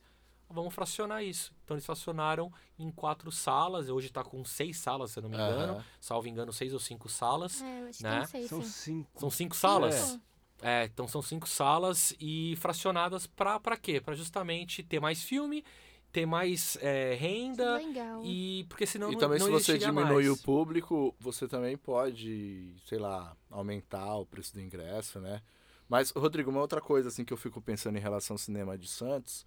vamos 0.54 0.74
fracionar 0.74 1.24
isso. 1.24 1.54
Então 1.64 1.76
eles 1.76 1.86
fracionaram 1.86 2.52
em 2.78 2.90
quatro 2.92 3.32
salas, 3.32 3.90
hoje 3.90 4.08
está 4.08 4.24
com 4.24 4.44
seis 4.46 4.78
salas, 4.78 5.12
se 5.12 5.20
eu 5.20 5.24
não 5.24 5.30
me 5.30 5.36
engano, 5.36 5.74
Aham. 5.74 5.84
salvo 6.00 6.28
engano, 6.28 6.54
seis 6.54 6.74
ou 6.74 6.80
cinco 6.80 7.10
salas. 7.10 7.62
É, 7.62 7.82
eu 7.82 7.88
acho 7.88 7.98
que 7.98 8.04
Né? 8.04 8.26
sei, 8.28 8.48
São 8.48 8.62
cinco. 8.62 9.20
São 9.20 9.30
cinco 9.30 9.56
salas? 9.56 9.96
Cinco. 9.96 10.24
É, 10.62 10.86
então 10.86 11.08
são 11.08 11.22
cinco 11.22 11.48
salas 11.50 12.16
e 12.20 12.56
fracionadas 12.58 13.28
pra, 13.28 13.60
pra 13.60 13.76
quê? 13.76 14.00
Pra 14.00 14.16
justamente 14.16 14.82
ter 14.82 15.00
mais 15.02 15.22
filme, 15.22 15.64
ter 16.10 16.26
mais 16.26 16.78
é, 16.82 17.16
renda 17.16 17.78
Legal. 17.78 18.22
e 18.24 18.66
porque 18.70 18.86
senão 18.86 19.10
E 19.10 19.14
não, 19.14 19.20
também 19.20 19.40
não 19.40 19.48
se 19.48 19.52
você 19.52 19.72
existiria 19.74 19.88
diminui 19.88 20.24
mais. 20.30 20.30
o 20.30 20.38
público, 20.42 21.14
você 21.20 21.48
também 21.50 21.76
pode, 21.76 22.76
sei 22.86 22.98
lá, 22.98 23.36
aumentar 23.52 24.16
o 24.16 24.26
preço 24.26 24.54
do 24.54 24.62
ingresso, 24.62 25.20
né? 25.20 25.42
Mas, 25.90 26.12
Rodrigo, 26.12 26.50
uma 26.50 26.62
outra 26.62 26.80
coisa 26.80 27.10
assim 27.10 27.26
que 27.26 27.34
eu 27.34 27.38
fico 27.38 27.62
pensando 27.62 27.98
em 27.98 28.02
relação 28.02 28.36
ao 28.36 28.38
cinema 28.38 28.78
de 28.78 28.88
Santos, 28.88 29.46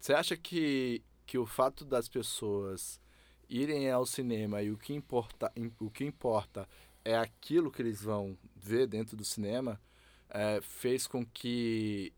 você 0.00 0.14
acha 0.14 0.36
que, 0.36 1.02
que 1.26 1.38
o 1.38 1.46
fato 1.46 1.84
das 1.84 2.08
pessoas 2.08 3.00
irem 3.48 3.90
ao 3.90 4.06
cinema 4.06 4.62
e 4.62 4.70
o 4.70 4.78
que 4.78 4.94
importa, 4.94 5.52
im- 5.56 5.72
o 5.80 5.90
que 5.90 6.04
importa 6.04 6.68
é 7.04 7.16
aquilo 7.16 7.70
que 7.70 7.82
eles 7.82 8.02
vão 8.02 8.36
ver 8.56 8.86
dentro 8.86 9.16
do 9.16 9.24
cinema, 9.24 9.80
é, 10.30 10.60
fez 10.62 11.06
com 11.06 11.24
que 11.26 12.12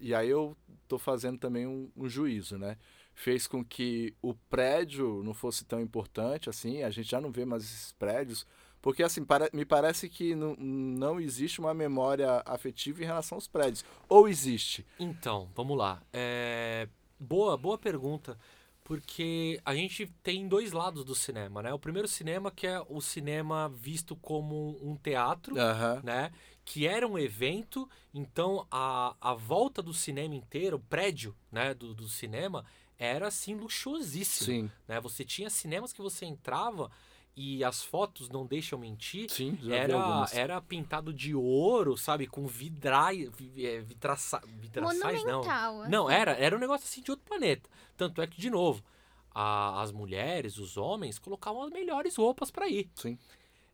e 0.00 0.14
aí 0.14 0.28
eu 0.28 0.56
tô 0.88 0.98
fazendo 0.98 1.38
também 1.38 1.66
um, 1.66 1.90
um 1.96 2.08
juízo, 2.08 2.58
né? 2.58 2.76
Fez 3.14 3.46
com 3.46 3.64
que 3.64 4.14
o 4.22 4.34
prédio 4.34 5.22
não 5.24 5.34
fosse 5.34 5.64
tão 5.64 5.80
importante 5.80 6.48
assim, 6.48 6.82
a 6.82 6.90
gente 6.90 7.10
já 7.10 7.20
não 7.20 7.30
vê 7.32 7.44
mais 7.44 7.64
esses 7.64 7.92
prédios, 7.92 8.46
porque 8.80 9.02
assim, 9.02 9.24
pare- 9.24 9.50
me 9.52 9.64
parece 9.64 10.08
que 10.08 10.34
não, 10.34 10.54
não 10.56 11.20
existe 11.20 11.60
uma 11.60 11.74
memória 11.74 12.42
afetiva 12.46 13.02
em 13.02 13.06
relação 13.06 13.36
aos 13.36 13.48
prédios. 13.48 13.84
Ou 14.08 14.28
existe? 14.28 14.86
Então, 14.98 15.48
vamos 15.54 15.76
lá. 15.76 16.02
É, 16.12 16.88
Boa, 17.20 17.56
boa 17.56 17.76
pergunta. 17.76 18.38
Porque 18.84 19.60
a 19.66 19.74
gente 19.74 20.06
tem 20.22 20.48
dois 20.48 20.72
lados 20.72 21.04
do 21.04 21.14
cinema, 21.14 21.60
né? 21.62 21.74
O 21.74 21.78
primeiro 21.78 22.08
cinema 22.08 22.50
que 22.50 22.66
é 22.66 22.80
o 22.88 23.02
cinema 23.02 23.68
visto 23.68 24.16
como 24.16 24.78
um 24.82 24.96
teatro, 24.96 25.58
Aham. 25.58 26.00
né? 26.02 26.32
Que 26.64 26.86
era 26.86 27.06
um 27.06 27.18
evento, 27.18 27.86
então 28.14 28.66
a, 28.70 29.14
a 29.20 29.34
volta 29.34 29.82
do 29.82 29.92
cinema 29.92 30.34
inteiro, 30.34 30.76
o 30.76 30.80
prédio 30.80 31.36
né, 31.52 31.74
do, 31.74 31.92
do 31.92 32.08
cinema, 32.08 32.64
era 32.98 33.26
assim 33.28 33.54
luxuosíssimo. 33.56 34.46
Sim, 34.46 34.70
Né? 34.86 34.98
Você 35.00 35.22
tinha 35.22 35.50
cinemas 35.50 35.92
que 35.92 36.00
você 36.00 36.24
entrava 36.24 36.90
e 37.36 37.62
as 37.62 37.82
fotos 37.84 38.28
não 38.28 38.44
deixam 38.46 38.78
mentir. 38.78 39.30
sim, 39.30 39.56
Era, 39.70 39.94
era 40.36 40.60
pintado 40.60 41.12
de 41.12 41.34
ouro, 41.34 41.96
sabe? 41.96 42.26
Com 42.26 42.46
vidrai, 42.46 43.28
vi- 43.36 43.64
é, 43.66 43.80
vitraça, 43.80 44.40
vitraçais, 44.60 45.22
não. 45.24 45.40
Assim. 45.82 45.90
Não, 45.90 46.10
era, 46.10 46.32
era 46.32 46.56
um 46.56 46.58
negócio 46.58 46.84
assim 46.84 47.00
de 47.02 47.10
outro 47.10 47.24
planeta. 47.26 47.68
Tanto 47.96 48.20
é 48.20 48.26
que, 48.26 48.40
de 48.40 48.50
novo, 48.50 48.82
a- 49.32 49.80
as 49.82 49.92
mulheres, 49.92 50.58
os 50.58 50.76
homens, 50.76 51.18
colocavam 51.18 51.62
as 51.62 51.70
melhores 51.70 52.16
roupas 52.16 52.50
para 52.50 52.68
ir. 52.68 52.90
Sim. 52.96 53.16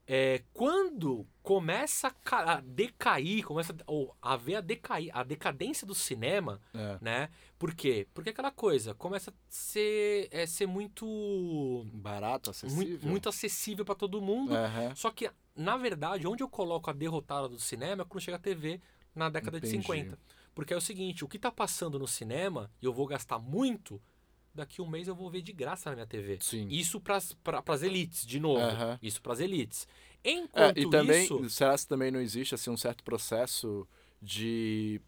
É, 0.07 0.43
quando 0.53 1.27
começa 1.43 2.09
a 2.09 2.11
ca- 2.11 2.57
a 2.57 2.61
decair, 2.61 3.43
começa 3.45 3.73
a- 3.73 3.77
ou 3.87 4.15
a 4.21 4.37
ver 4.37 4.57
a, 4.57 4.61
decair, 4.61 5.11
a 5.17 5.23
decadência 5.23 5.87
do 5.87 5.95
cinema, 5.95 6.61
É. 6.75 6.99
né? 7.01 7.31
Por 7.59 7.75
quê? 7.75 8.07
Porque 8.13 8.31
aquela 8.31 8.51
coisa 8.51 8.95
começa 8.95 9.31
a 9.31 9.35
ser, 9.49 10.29
é, 10.31 10.45
ser 10.47 10.67
muito, 10.67 11.87
Barato, 11.95 12.51
acessível. 12.51 12.77
Muito, 12.89 13.07
muito 13.07 13.29
acessível 13.31 13.85
para 13.85 13.95
todo 13.95 14.21
mundo. 14.21 14.55
Aham. 14.55 14.95
Só 14.95 15.11
que, 15.11 15.31
na 15.57 15.77
verdade, 15.77 16.27
onde 16.27 16.43
eu 16.43 16.49
coloco 16.49 16.91
a 16.91 16.93
derrotada 16.93 17.49
do 17.49 17.59
cinema 17.59 18.03
é 18.03 18.05
quando 18.05 18.23
chega 18.23 18.37
a 18.37 18.41
TV 18.41 18.81
na 19.15 19.29
década 19.31 19.57
Entendi. 19.57 19.77
de 19.79 19.83
50. 19.83 20.19
Porque 20.55 20.75
é 20.75 20.77
o 20.77 20.81
seguinte, 20.81 21.25
o 21.25 21.29
que 21.29 21.39
tá 21.39 21.51
passando 21.51 21.99
no 21.99 22.07
cinema, 22.07 22.71
e 22.81 22.85
eu 22.87 22.93
vou 22.93 23.07
gastar 23.07 23.39
muito, 23.39 24.01
daqui 24.55 24.81
um 24.81 24.89
mês 24.89 25.09
eu 25.09 25.15
vou 25.15 25.31
ver 25.31 25.43
de 25.43 25.53
graça 25.53 25.91
na 25.91 25.97
minha 25.97 26.07
TV. 26.07 26.39
Sim. 26.41 26.69
Isso 26.71 27.01
pras, 27.01 27.33
pra, 27.33 27.61
pras 27.61 27.83
elites, 27.83 28.25
de 28.27 28.39
novo. 28.39 28.61
Aham. 28.61 28.99
Isso 29.03 29.21
pras 29.21 29.41
elites. 29.41 29.87
É, 30.23 30.31
Enquanto 30.33 30.79
e 30.79 30.89
também, 30.89 31.25
isso... 31.25 31.51
será 31.51 31.77
que 31.77 31.87
também 31.87 32.11
não 32.11 32.21
existe 32.21 32.55
assim 32.55 32.71
um 32.71 32.77
certo 32.77 33.05
processo 33.05 33.87
de, 34.23 35.01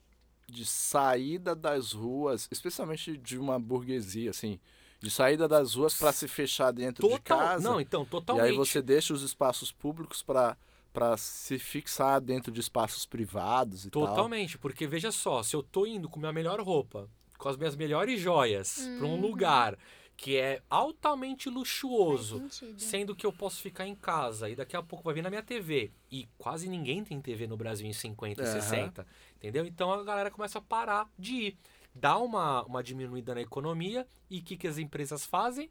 de 0.46 0.64
saída 0.66 1.54
das 1.54 1.92
ruas, 1.92 2.48
especialmente 2.50 3.16
de 3.16 3.38
uma 3.38 3.58
burguesia, 3.58 4.30
assim, 4.30 4.58
de 5.00 5.10
saída 5.10 5.48
das 5.48 5.74
ruas 5.74 5.94
para 5.94 6.12
se 6.12 6.28
fechar 6.28 6.72
dentro 6.72 7.06
de 7.06 7.14
Total, 7.14 7.38
casa? 7.38 7.68
não, 7.68 7.80
então, 7.80 8.02
e 8.02 8.06
totalmente. 8.06 8.44
aí 8.44 8.56
você 8.56 8.82
deixa 8.82 9.14
os 9.14 9.22
espaços 9.22 9.72
públicos 9.72 10.22
para 10.22 10.56
para 10.92 11.14
se 11.18 11.58
fixar 11.58 12.22
dentro 12.22 12.50
de 12.50 12.58
espaços 12.58 13.04
privados 13.04 13.84
e 13.84 13.90
tal. 13.90 14.06
Totalmente, 14.06 14.56
porque 14.56 14.86
veja 14.86 15.12
só, 15.12 15.42
se 15.42 15.54
eu 15.54 15.62
tô 15.62 15.84
indo 15.84 16.08
com 16.08 16.18
minha 16.18 16.32
melhor 16.32 16.58
roupa, 16.58 17.06
com 17.38 17.48
as 17.48 17.56
minhas 17.56 17.76
melhores 17.76 18.20
joias, 18.20 18.88
pra 18.96 19.06
um 19.06 19.14
Uhum. 19.14 19.20
lugar 19.20 19.78
que 20.16 20.36
é 20.38 20.62
altamente 20.70 21.50
luxuoso. 21.50 22.42
Sendo 22.78 23.14
que 23.14 23.26
eu 23.26 23.32
posso 23.32 23.60
ficar 23.60 23.86
em 23.86 23.94
casa 23.94 24.48
e 24.48 24.56
daqui 24.56 24.74
a 24.74 24.82
pouco 24.82 25.04
vai 25.04 25.12
vir 25.12 25.22
na 25.22 25.28
minha 25.28 25.42
TV. 25.42 25.90
E 26.10 26.26
quase 26.38 26.68
ninguém 26.68 27.04
tem 27.04 27.20
TV 27.20 27.46
no 27.46 27.56
Brasil 27.56 27.86
em 27.86 27.92
50 27.92 28.40
e 28.42 28.44
Aham. 28.46 28.52
60. 28.60 29.06
Entendeu? 29.36 29.66
Então 29.66 29.92
a 29.92 30.02
galera 30.02 30.30
começa 30.30 30.58
a 30.58 30.62
parar 30.62 31.06
de 31.18 31.32
ir. 31.34 31.56
Dá 31.94 32.16
uma, 32.18 32.62
uma 32.64 32.82
diminuída 32.82 33.34
na 33.34 33.40
economia 33.42 34.06
e 34.30 34.38
o 34.38 34.42
que, 34.42 34.56
que 34.56 34.66
as 34.68 34.78
empresas 34.78 35.24
fazem? 35.26 35.70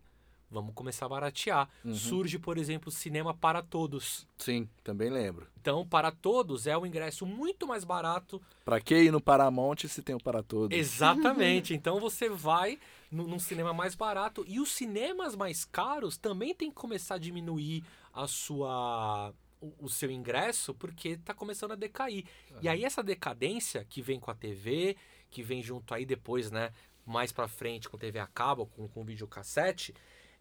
Vamos 0.56 0.74
começar 0.74 1.06
a 1.06 1.10
baratear. 1.10 1.70
Uhum. 1.84 1.94
Surge, 1.94 2.40
por 2.40 2.58
exemplo, 2.58 2.90
cinema 2.90 3.34
para 3.34 3.62
todos. 3.62 4.26
Sim, 4.38 4.70
também 4.84 5.10
lembro. 5.10 5.48
Então, 5.60 5.86
para 5.86 6.12
todos 6.12 6.66
é 6.66 6.78
um 6.78 6.86
ingresso 6.86 7.26
muito 7.26 7.68
mais 7.68 7.84
barato. 7.84 8.42
Para 8.64 8.80
que 8.80 8.96
ir 8.96 9.12
no 9.12 9.20
Paramount 9.20 9.80
se 9.88 10.02
tem 10.02 10.16
o 10.16 10.20
para 10.24 10.42
todos? 10.42 10.78
Exatamente. 10.78 11.74
Então 11.76 12.00
você 12.00 12.30
vai 12.30 12.80
nu- 13.12 13.28
num 13.28 13.40
cinema 13.40 13.74
mais 13.74 13.96
barato. 13.96 14.46
E 14.48 14.60
os 14.60 14.72
cinemas 14.72 15.36
mais 15.36 15.66
caros 15.66 16.18
também 16.18 16.56
tem 16.56 16.70
que 16.70 16.76
começar 16.76 17.16
a 17.16 17.20
diminuir 17.20 17.84
a 18.14 18.26
sua 18.28 19.34
o, 19.62 19.74
o 19.86 19.90
seu 19.90 20.12
ingresso, 20.12 20.74
porque 20.74 21.18
tá 21.18 21.34
começando 21.34 21.72
a 21.72 21.76
decair. 21.76 22.26
E 22.62 22.70
aí 22.70 22.84
essa 22.86 23.02
decadência 23.04 23.86
que 23.90 24.02
vem 24.02 24.20
com 24.20 24.30
a 24.32 24.36
TV, 24.36 24.96
que 25.30 25.42
vem 25.44 25.62
junto 25.62 25.94
aí 25.94 26.06
depois, 26.06 26.52
né? 26.52 26.72
Mais 27.06 27.32
pra 27.32 27.48
frente 27.48 27.88
com 27.90 27.98
TV 27.98 28.18
a 28.20 28.26
cabo, 28.28 28.66
com, 28.68 28.88
com 28.88 29.04
videocassete, 29.04 29.94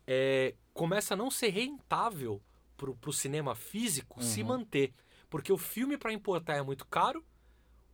é, 0.06 0.54
começa 0.72 1.14
a 1.14 1.16
não 1.16 1.30
ser 1.30 1.48
rentável 1.50 2.40
pro, 2.76 2.94
pro 2.96 3.12
cinema 3.12 3.54
físico 3.54 4.22
se 4.22 4.42
Uhum. 4.42 4.48
manter. 4.48 4.92
Porque 5.30 5.52
o 5.52 5.58
filme 5.58 5.96
para 5.96 6.12
importar 6.12 6.56
é 6.56 6.62
muito 6.62 6.86
caro, 6.86 7.24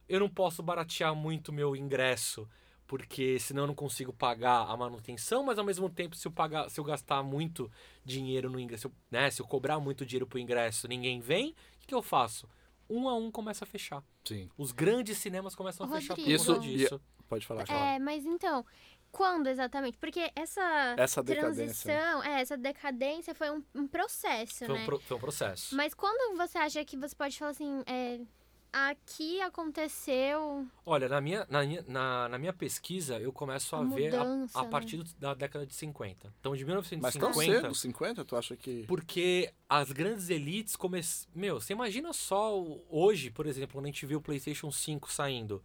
eu 0.09 0.21
não 0.21 0.29
posso 0.29 0.63
baratear 0.63 1.15
muito 1.15 1.53
meu 1.53 1.75
ingresso, 1.77 2.49
porque 2.87 3.39
senão 3.39 3.63
eu 3.63 3.67
não 3.69 3.75
consigo 3.75 4.13
pagar 4.13 4.69
a 4.69 4.77
manutenção, 4.77 5.45
mas 5.45 5.59
ao 5.59 5.65
mesmo 5.65 5.89
tempo, 5.89 6.17
se 6.17 6.27
eu 6.27 6.33
pagar, 6.33 6.69
se 6.69 6.81
eu 6.81 6.85
gastar 6.85 7.23
muito 7.23 7.71
dinheiro 8.05 8.51
no 8.51 8.59
ingresso, 8.59 8.83
se 8.83 8.87
eu, 8.89 8.93
né, 9.11 9.31
se 9.31 9.41
eu 9.41 9.47
cobrar 9.47 9.79
muito 9.79 10.05
dinheiro 10.05 10.27
pro 10.27 10.39
ingresso, 10.39 10.89
ninguém 10.89 11.21
vem, 11.21 11.51
o 11.51 11.55
que, 11.79 11.87
que 11.87 11.95
eu 11.95 12.03
faço? 12.03 12.49
Um 12.89 13.09
a 13.09 13.15
um 13.17 13.31
começa 13.31 13.65
a 13.65 13.67
fechar. 13.69 14.03
Sim. 14.25 14.51
Os 14.59 14.73
grandes 14.73 15.17
cinemas 15.19 15.55
começam 15.55 15.87
a 15.87 15.89
fechar 15.89 16.15
por 16.17 16.23
conta 16.23 16.33
Isso- 16.35 16.59
disso. 16.59 17.01
Pode 17.29 17.47
falar, 17.47 17.65
Cláudia. 17.65 17.85
É, 17.95 17.99
mas 18.01 18.27
então, 18.27 18.67
quando 19.13 19.49
exatamente? 19.49 19.99
Porque 19.99 20.31
essa, 20.37 20.95
Essa 20.97 21.23
decadência. 21.23 21.93
transição, 21.93 22.23
é, 22.23 22.41
essa 22.41 22.57
decadência 22.57 23.35
foi 23.35 23.51
um, 23.51 23.63
um 23.75 23.87
processo, 23.87 24.65
Foi, 24.67 24.75
né? 24.75 24.83
um, 24.83 24.87
pro- 24.87 25.01
foi 25.01 25.17
um 25.17 25.21
processo. 25.21 25.75
Mas 25.77 25.95
quando 25.95 26.37
você 26.37 26.59
acha 26.59 26.85
que 26.85 26.97
você 26.97 27.15
pode 27.15 27.39
falar 27.39 27.51
assim, 27.51 27.83
é, 27.87 28.21
aqui 28.73 29.41
aconteceu 29.41 30.67
Olha, 30.87 31.09
na 31.09 31.21
minha, 31.21 31.47
na, 31.51 31.61
na, 31.89 32.29
na 32.29 32.39
minha 32.39 32.53
pesquisa, 32.53 33.19
eu 33.19 33.33
começo 33.33 33.75
a 33.75 33.81
A 33.81 33.85
ver 33.85 34.15
a, 34.15 34.25
mudança, 34.25 34.59
a 34.59 34.63
né? 34.63 34.69
partir 34.71 34.97
do- 34.99 35.15
da 35.19 35.35
década 35.35 35.67
de 35.67 35.75
50. 35.75 36.33
Então, 36.41 36.55
de 36.55 36.65
Mas 36.65 37.15
1950... 37.17 37.61
tão 37.63 37.75
cedo, 37.75 37.75
50, 37.75 38.25
tu 38.25 38.37
acha 38.37 38.57
que... 38.57 38.85
Porque 38.87 39.53
as 39.69 39.91
grandes 39.93 40.31
elites 40.31 40.77
começam. 40.77 41.29
Meu, 41.35 41.61
você 41.61 41.73
imagina 41.73 42.13
só 42.13 42.63
hoje, 42.89 43.31
por 43.31 43.47
exemplo, 43.47 43.75
quando 43.75 43.87
a 43.87 43.89
gente 43.89 44.07
vê 44.07 44.15
o 44.15 44.21
PlayStation 44.21 44.71
5 44.71 45.11
saindo. 45.13 45.63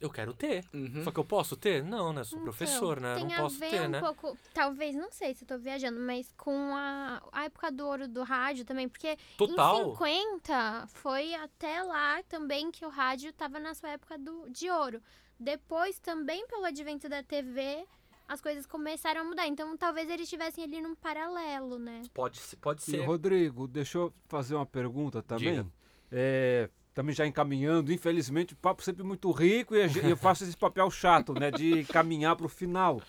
Eu 0.00 0.08
quero 0.10 0.32
ter. 0.32 0.64
Uhum. 0.72 1.04
Só 1.04 1.10
que 1.10 1.20
eu 1.20 1.24
posso 1.24 1.56
ter? 1.56 1.84
Não, 1.84 2.12
né? 2.12 2.24
Sou 2.24 2.38
Então, 2.38 2.44
professor, 2.44 2.98
né? 3.00 3.16
Tem 3.16 3.24
Não 3.26 3.34
a 3.34 3.36
posso 3.42 3.58
ver 3.58 3.70
ter, 3.70 3.80
um 3.82 3.88
né? 3.88 4.00
pouco, 4.00 4.36
talvez, 4.54 4.94
não 4.96 5.12
sei 5.12 5.34
se 5.34 5.44
eu 5.44 5.48
tô 5.48 5.58
viajando, 5.58 6.00
mas 6.00 6.32
com 6.38 6.74
a, 6.74 7.22
a 7.30 7.44
época 7.44 7.70
do 7.70 7.86
ouro 7.86 8.08
do 8.08 8.22
rádio 8.22 8.64
também, 8.64 8.88
porque 8.88 9.16
Total. 9.36 9.80
em 9.82 9.84
50 9.92 10.86
foi 10.88 11.34
até 11.34 11.82
lá 11.82 12.22
também 12.22 12.70
que 12.70 12.84
o 12.84 12.88
rádio 12.88 13.32
tava 13.34 13.58
na 13.60 13.74
sua 13.74 13.90
época 13.90 14.16
do, 14.16 14.48
de 14.48 14.70
ouro. 14.70 15.02
Depois, 15.38 15.98
também 15.98 16.46
pelo 16.46 16.64
advento 16.64 17.08
da 17.08 17.22
TV, 17.22 17.84
as 18.26 18.40
coisas 18.40 18.64
começaram 18.66 19.20
a 19.20 19.24
mudar. 19.24 19.46
Então 19.46 19.76
talvez 19.76 20.08
eles 20.08 20.22
estivessem 20.22 20.64
ali 20.64 20.80
num 20.80 20.94
paralelo, 20.94 21.78
né? 21.78 22.02
Pode, 22.14 22.38
ser- 22.38 22.56
pode 22.56 22.80
E, 22.82 22.84
ser. 22.84 23.04
Rodrigo, 23.04 23.66
deixa 23.68 23.98
eu 23.98 24.14
fazer 24.28 24.54
uma 24.54 24.66
pergunta 24.66 25.22
também. 25.22 25.56
Diga. 25.56 25.66
É, 26.12 26.68
também 26.94 27.14
já 27.14 27.26
encaminhando, 27.26 27.92
infelizmente 27.92 28.52
o 28.52 28.56
papo 28.56 28.82
sempre 28.82 29.02
muito 29.02 29.30
rico 29.30 29.74
e 29.76 29.80
eu 30.10 30.16
faço 30.16 30.44
esse 30.44 30.56
papel 30.56 30.90
chato, 30.90 31.32
né, 31.32 31.50
de 31.50 31.84
caminhar 31.84 32.34
para 32.36 32.46
o 32.46 32.48
final. 32.48 33.00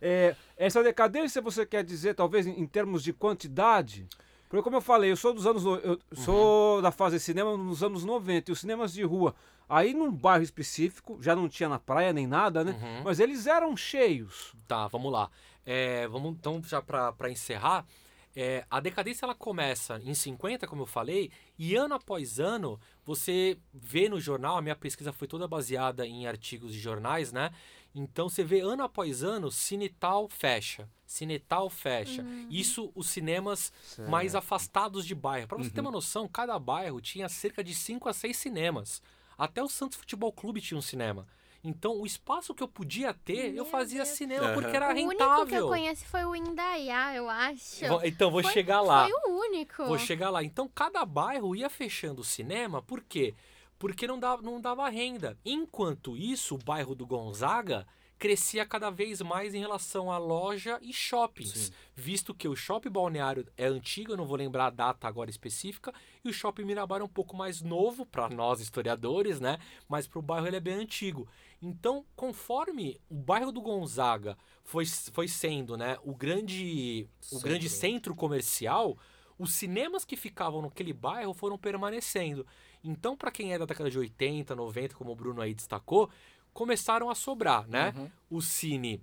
É, 0.00 0.34
essa 0.56 0.82
decadência 0.82 1.40
você 1.42 1.64
quer 1.64 1.84
dizer, 1.84 2.14
talvez, 2.14 2.46
em, 2.46 2.58
em 2.60 2.66
termos 2.66 3.02
de 3.02 3.12
quantidade? 3.12 4.06
Porque 4.48 4.62
como 4.64 4.76
eu 4.76 4.80
falei, 4.80 5.12
eu 5.12 5.16
sou 5.16 5.32
dos 5.32 5.46
anos, 5.46 5.64
no- 5.64 5.76
eu 5.76 5.98
sou 6.12 6.82
da 6.82 6.90
fase 6.90 7.16
de 7.16 7.22
cinema 7.22 7.56
nos 7.56 7.82
anos 7.82 8.04
90 8.04 8.50
e 8.50 8.52
os 8.52 8.60
cinemas 8.60 8.92
de 8.92 9.02
rua, 9.04 9.34
aí 9.68 9.94
num 9.94 10.10
bairro 10.10 10.42
específico, 10.42 11.18
já 11.22 11.36
não 11.36 11.48
tinha 11.48 11.68
na 11.68 11.78
praia 11.78 12.12
nem 12.12 12.26
nada, 12.26 12.64
né? 12.64 12.72
Uhum. 12.72 13.02
Mas 13.04 13.20
eles 13.20 13.46
eram 13.46 13.76
cheios. 13.76 14.52
Tá, 14.66 14.88
vamos 14.88 15.12
lá. 15.12 15.30
É, 15.64 16.08
vamos 16.08 16.32
então 16.32 16.60
já 16.64 16.82
pra 16.82 17.30
encerrar. 17.30 17.86
É, 18.34 18.64
a 18.70 18.78
decadência 18.80 19.24
ela 19.24 19.34
começa 19.34 20.00
em 20.04 20.14
50, 20.14 20.66
como 20.66 20.82
eu 20.82 20.86
falei, 20.86 21.30
e 21.58 21.74
ano 21.74 21.94
após 21.94 22.38
ano 22.38 22.80
você 23.04 23.58
vê 23.72 24.08
no 24.08 24.20
jornal, 24.20 24.56
a 24.56 24.62
minha 24.62 24.76
pesquisa 24.76 25.12
foi 25.12 25.26
toda 25.26 25.48
baseada 25.48 26.06
em 26.06 26.26
artigos 26.26 26.72
de 26.72 26.78
jornais, 26.78 27.32
né? 27.32 27.50
Então 27.94 28.28
você 28.28 28.44
vê 28.44 28.60
ano 28.60 28.84
após 28.84 29.22
ano, 29.24 29.50
Cinetal 29.50 30.28
fecha, 30.28 30.88
Cinetal 31.04 31.68
fecha. 31.68 32.22
Isso 32.48 32.92
os 32.94 33.08
cinemas 33.10 33.72
mais 34.08 34.36
afastados 34.36 35.04
de 35.04 35.14
bairro. 35.14 35.48
Pra 35.48 35.58
você 35.58 35.70
ter 35.70 35.80
uma 35.80 35.90
noção, 35.90 36.28
cada 36.28 36.56
bairro 36.58 37.00
tinha 37.00 37.28
cerca 37.28 37.64
de 37.64 37.74
5 37.74 38.08
a 38.08 38.12
6 38.12 38.36
cinemas. 38.36 39.02
Até 39.36 39.60
o 39.62 39.68
Santos 39.68 39.98
Futebol 39.98 40.32
Clube 40.32 40.60
tinha 40.60 40.78
um 40.78 40.82
cinema. 40.82 41.26
Então, 41.62 42.00
o 42.00 42.06
espaço 42.06 42.54
que 42.54 42.62
eu 42.62 42.68
podia 42.68 43.12
ter, 43.12 43.48
eu 43.48 43.52
Meu 43.52 43.64
fazia 43.66 44.02
Deus. 44.02 44.16
cinema, 44.16 44.46
Aham. 44.46 44.54
porque 44.54 44.74
era 44.74 44.90
o 44.90 44.94
rentável. 44.94 45.26
único 45.34 45.46
que 45.46 45.54
eu 45.54 45.68
conheço 45.68 46.04
foi 46.06 46.24
o 46.24 46.34
Indaiá, 46.34 47.14
eu 47.14 47.28
acho. 47.28 47.86
Vou- 47.86 48.04
Então, 48.04 48.30
vou 48.30 48.42
Foi- 48.42 48.52
chegar 48.52 48.80
lá. 48.80 49.06
Foi 49.08 49.30
o 49.32 49.38
único. 49.40 49.84
Vou 49.84 49.98
chegar 49.98 50.30
lá. 50.30 50.42
Então, 50.42 50.66
cada 50.74 51.04
bairro 51.04 51.54
ia 51.54 51.68
fechando 51.68 52.22
o 52.22 52.24
cinema, 52.24 52.80
por 52.80 53.02
quê? 53.02 53.34
Porque 53.78 54.06
não 54.06 54.18
dava, 54.18 54.40
não 54.42 54.60
dava 54.60 54.88
renda. 54.88 55.36
Enquanto 55.44 56.16
isso, 56.16 56.54
o 56.54 56.58
bairro 56.58 56.94
do 56.94 57.06
Gonzaga 57.06 57.86
crescia 58.20 58.66
cada 58.66 58.90
vez 58.90 59.22
mais 59.22 59.54
em 59.54 59.60
relação 59.60 60.12
à 60.12 60.18
loja 60.18 60.78
e 60.82 60.92
shoppings, 60.92 61.52
Sim. 61.52 61.72
visto 61.96 62.34
que 62.34 62.46
o 62.46 62.54
shopping 62.54 62.90
balneário 62.90 63.46
é 63.56 63.64
antigo, 63.64 64.12
eu 64.12 64.16
não 64.16 64.26
vou 64.26 64.36
lembrar 64.36 64.66
a 64.66 64.70
data 64.70 65.08
agora 65.08 65.30
específica, 65.30 65.90
e 66.22 66.28
o 66.28 66.32
shopping 66.32 66.64
Mirabar 66.64 67.00
é 67.00 67.04
um 67.04 67.08
pouco 67.08 67.34
mais 67.34 67.62
novo 67.62 68.04
para 68.04 68.28
nós 68.28 68.60
historiadores, 68.60 69.40
né? 69.40 69.58
Mas 69.88 70.06
para 70.06 70.18
o 70.18 70.22
bairro 70.22 70.46
ele 70.46 70.56
é 70.56 70.60
bem 70.60 70.74
antigo. 70.74 71.26
Então, 71.62 72.04
conforme 72.14 73.00
o 73.08 73.14
bairro 73.14 73.50
do 73.50 73.62
Gonzaga 73.62 74.36
foi, 74.64 74.84
foi 74.84 75.26
sendo, 75.26 75.78
né, 75.78 75.96
o 76.04 76.14
grande 76.14 77.08
o 77.32 77.40
grande 77.40 77.70
centro 77.70 78.14
comercial, 78.14 78.98
os 79.38 79.54
cinemas 79.54 80.04
que 80.04 80.16
ficavam 80.16 80.60
naquele 80.60 80.92
bairro 80.92 81.32
foram 81.32 81.56
permanecendo. 81.56 82.46
Então, 82.84 83.16
para 83.16 83.30
quem 83.30 83.54
é 83.54 83.58
da 83.58 83.64
década 83.64 83.90
de 83.90 83.98
80, 83.98 84.54
90, 84.54 84.94
como 84.94 85.12
o 85.12 85.16
Bruno 85.16 85.40
aí 85.40 85.54
destacou, 85.54 86.10
começaram 86.52 87.10
a 87.10 87.14
sobrar, 87.14 87.66
né? 87.68 87.92
Uhum. 87.96 88.10
O 88.30 88.42
Cine 88.42 89.02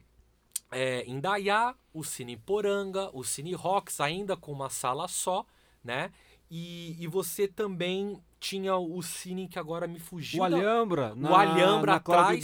é, 0.71 1.03
Indaiá, 1.07 1.75
o 1.93 2.03
Cine 2.03 2.37
Poranga, 2.37 3.09
o 3.13 3.23
Cine 3.23 3.53
Rocks, 3.53 3.99
ainda 3.99 4.35
com 4.35 4.51
uma 4.51 4.69
sala 4.69 5.07
só, 5.07 5.45
né? 5.83 6.11
E, 6.49 6.95
e 7.03 7.07
você 7.07 7.47
também 7.47 8.17
tinha 8.39 8.75
o 8.77 9.01
Cine 9.01 9.47
que 9.47 9.57
agora 9.57 9.87
me 9.87 9.99
fugiu. 9.99 10.43
O 10.43 10.47
da- 10.49 10.55
Alhambra, 10.55 11.11
O 11.13 11.19
na, 11.19 11.39
Alhambra 11.39 11.91
na 11.93 11.97
atrás. 11.97 12.43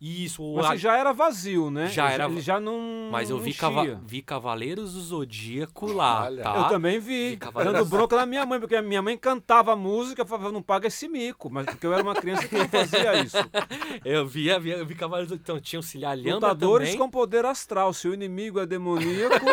Isso, 0.00 0.42
o 0.44 0.56
Mas 0.56 0.66
Al- 0.66 0.76
já 0.76 0.96
era 0.96 1.12
vazio, 1.12 1.70
né? 1.70 1.88
Já 1.88 2.08
era- 2.10 2.26
Ele 2.26 2.40
já 2.40 2.60
não. 2.60 3.08
Mas 3.10 3.28
eu 3.30 3.36
não 3.36 3.42
vi, 3.42 3.52
cava- 3.52 4.00
vi 4.06 4.22
Cavaleiros 4.22 4.94
do 4.94 5.00
Zodíaco 5.00 5.86
lá, 5.92 6.24
Olha. 6.26 6.42
tá? 6.44 6.56
Eu 6.56 6.68
também 6.68 6.98
vi. 7.00 7.36
Cavaleiros. 7.36 7.80
Dando 7.80 7.88
bronca 7.90 8.16
na 8.16 8.24
minha 8.26 8.46
mãe, 8.46 8.60
porque 8.60 8.76
a 8.76 8.82
minha 8.82 9.02
mãe 9.02 9.16
cantava 9.18 9.72
a 9.72 9.76
música, 9.76 10.22
eu 10.22 10.26
falava, 10.26 10.52
não 10.52 10.62
paga 10.62 10.86
esse 10.86 11.08
mico. 11.08 11.50
Mas 11.50 11.66
porque 11.66 11.84
eu 11.86 11.92
era 11.92 12.02
uma 12.02 12.14
criança 12.14 12.46
que 12.46 12.56
não 12.56 12.68
fazia 12.68 13.22
isso. 13.22 13.36
Eu 14.04 14.26
vi, 14.26 14.48
eu 14.48 14.60
vi, 14.60 14.70
eu 14.70 14.86
vi 14.86 14.94
Cavaleiros 14.94 15.30
do 15.36 15.40
Então 15.40 15.58
tinha 15.60 15.80
o 15.80 15.82
Cilhalhamba 15.82 16.34
Lutadores 16.34 16.88
também. 16.90 16.98
com 16.98 17.10
poder 17.10 17.44
astral. 17.44 17.92
Se 17.92 18.06
o 18.08 18.14
inimigo 18.14 18.60
é 18.60 18.66
demoníaco. 18.66 19.44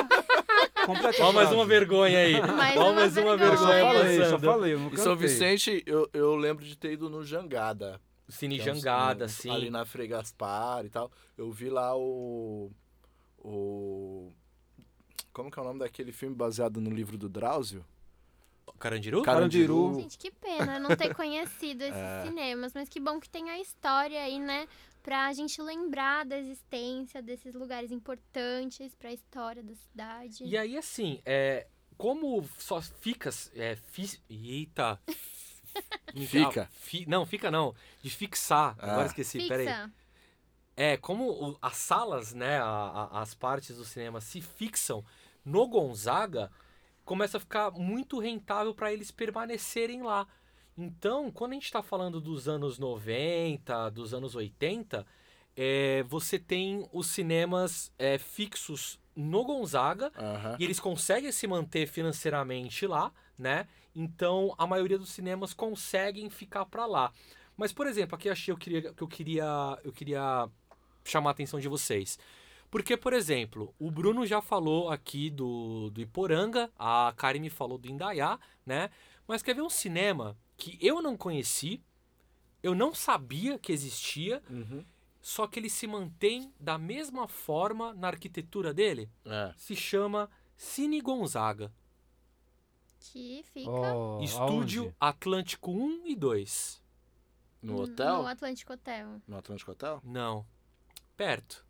Completa 0.86 1.24
a 1.24 1.28
Ó, 1.28 1.32
mais 1.32 1.52
uma 1.52 1.66
vergonha 1.66 2.20
aí. 2.20 2.42
Mais 2.42 2.78
Ó, 2.78 2.84
uma 2.86 2.94
mais 2.94 3.18
uma 3.18 3.38
vergonha. 3.38 3.58
Só 3.58 3.68
vergonha. 3.68 3.94
falei, 4.04 4.26
só 4.26 4.40
falei. 4.40 4.74
Eu 4.74 4.80
não 4.80 4.88
E 4.94 4.98
São 4.98 5.14
cantei. 5.14 5.28
Vicente, 5.28 5.84
eu, 5.86 6.10
eu 6.14 6.36
lembro 6.36 6.64
de 6.66 6.76
ter 6.78 6.94
ido 6.94 7.10
no 7.10 7.24
Jangada. 7.24 8.00
Cine 8.30 8.58
que 8.60 8.70
é 8.70 8.72
um- 8.72 8.76
Jangada, 8.76 9.26
um- 9.26 9.30
sim. 9.30 9.50
Ali 9.50 9.70
na 9.70 9.86
Frei 9.86 10.08
Gaspar 10.08 10.86
e 10.86 10.90
tal. 10.90 11.12
Eu 11.38 11.52
vi 11.52 11.70
lá 11.70 11.96
o. 11.98 12.72
O. 13.40 14.32
Como 15.34 15.50
que 15.50 15.58
é 15.60 15.62
o 15.62 15.66
nome 15.66 15.80
daquele 15.80 16.12
filme 16.12 16.36
baseado 16.36 16.80
no 16.82 16.90
livro 16.90 17.18
do 17.18 17.28
Drauzio? 17.30 17.86
Carandiru? 18.80 19.22
Carandiru. 19.22 19.94
Gente, 19.96 20.18
que 20.18 20.32
pena 20.32 20.80
não 20.80 20.96
ter 20.96 21.14
conhecido 21.14 21.84
esses 21.84 21.96
É. 21.96 22.24
cinemas, 22.26 22.74
mas 22.74 22.90
que 22.90 23.00
bom 23.00 23.20
que 23.20 23.30
tem 23.30 23.50
a 23.50 23.60
história 23.60 24.20
aí, 24.22 24.40
né? 24.40 24.68
Pra 25.04 25.34
gente 25.34 25.62
lembrar 25.62 26.26
da 26.26 26.38
existência 26.38 27.22
desses 27.22 27.54
lugares 27.56 27.92
importantes 27.92 28.94
pra 28.96 29.12
história 29.12 29.64
da 29.64 29.74
cidade. 29.74 30.44
E 30.44 30.56
aí, 30.58 30.78
assim, 30.78 31.20
é, 31.26 31.68
como 31.98 32.48
só 32.60 32.82
fica. 32.82 33.30
É, 33.56 33.76
fi, 33.76 34.20
eita. 34.30 35.00
Fica. 36.28 36.64
Ah, 36.64 36.68
fi- 36.74 37.06
não, 37.08 37.26
fica 37.26 37.50
não. 37.50 37.74
De 38.02 38.10
fixar. 38.10 38.76
Agora 38.78 39.04
Ah. 39.04 39.06
esqueci, 39.06 39.48
peraí. 39.48 39.66
Fixa. 39.68 39.92
É, 40.76 40.98
como 40.98 41.30
o- 41.32 41.58
as 41.62 41.78
salas, 41.78 42.34
né, 42.34 42.58
a- 42.60 43.10
a- 43.14 43.22
as 43.22 43.34
partes 43.34 43.78
do 43.78 43.86
cinema 43.86 44.20
se 44.20 44.42
fixam 44.42 45.04
no 45.46 45.66
Gonzaga, 45.68 46.52
começa 47.06 47.38
a 47.38 47.40
ficar 47.40 47.72
muito 47.72 48.20
rentável 48.20 48.76
para 48.76 48.92
eles 48.92 49.12
permanecerem 49.12 50.02
lá. 50.02 50.28
Então, 50.78 51.32
quando 51.32 51.52
a 51.52 51.54
gente 51.56 51.66
está 51.66 51.84
falando 51.84 52.20
dos 52.22 52.48
anos 52.48 52.80
90, 52.80 53.90
dos 53.90 54.14
anos 54.14 54.36
80, 54.36 55.06
é, 55.56 56.04
você 56.04 56.40
tem 56.40 56.88
os 56.94 57.08
cinemas 57.08 57.92
é, 58.00 58.18
fixos 58.18 59.00
no 59.16 59.44
Gonzaga 59.44 60.12
Aham. 60.18 60.56
e 60.60 60.64
eles 60.64 60.80
conseguem 60.80 61.32
se 61.32 61.46
manter 61.46 61.88
financeiramente 61.88 62.88
lá, 62.88 63.12
né? 63.38 63.68
Então 63.94 64.56
a 64.58 64.66
maioria 64.66 64.98
dos 64.98 65.10
cinemas 65.10 65.54
conseguem 65.54 66.30
ficar 66.30 66.66
para 66.66 66.86
lá. 66.86 67.12
Mas 67.58 67.74
por 67.74 67.86
exemplo, 67.88 68.16
aqui 68.16 68.30
achei 68.30 68.54
eu 68.54 68.58
queria, 68.58 68.94
que 68.94 69.04
eu 69.04 69.08
queria 69.08 69.78
eu 69.84 69.92
queria 69.92 70.48
chamar 71.04 71.32
a 71.32 71.34
atenção 71.34 71.60
de 71.60 71.68
vocês. 71.68 72.18
Porque, 72.70 72.96
por 72.96 73.12
exemplo, 73.12 73.76
o 73.78 73.92
Bruno 73.92 74.26
já 74.26 74.42
falou 74.42 74.90
aqui 74.90 75.30
do, 75.30 75.90
do 75.90 76.00
Iporanga, 76.00 76.72
a 76.80 77.14
Karen 77.18 77.42
me 77.42 77.50
falou 77.50 77.78
do 77.78 77.90
Indaiá, 77.90 78.40
né? 78.66 78.90
Mas 79.28 79.44
quer 79.44 79.54
ver 79.54 79.62
um 79.62 79.70
cinema 79.70 80.38
que 80.62 80.78
eu 80.86 81.02
não 81.02 81.18
conheci, 81.18 81.82
eu 82.62 82.76
não 82.76 82.94
sabia 82.94 83.58
que 83.58 83.72
existia, 83.72 84.44
Uhum. 84.50 84.86
só 85.20 85.48
que 85.48 85.58
ele 85.60 85.70
se 85.70 85.88
mantém 85.88 86.54
da 86.60 86.78
mesma 86.78 87.28
forma 87.28 87.94
na 87.96 88.08
arquitetura 88.10 88.72
dele? 88.74 89.10
É. 89.26 89.54
se 89.58 89.76
chama 89.76 90.30
Cine 90.56 91.02
Gonzaga. 91.02 91.72
Que 93.00 93.44
fica 93.52 93.72
Oh, 93.96 94.20
Estúdio 94.22 94.84
aonde? 94.84 94.96
Atlântico 95.00 95.72
1 95.72 96.06
e 96.06 96.16
2. 96.16 96.80
No 97.62 97.82
hotel? 97.82 98.22
no 98.22 98.28
Atlântico 98.28 98.74
Hotel. 98.74 99.22
No 99.28 99.38
Atlântico 99.38 99.72
Hotel? 99.72 100.00
Não. 100.04 100.46
Perto. 101.18 101.66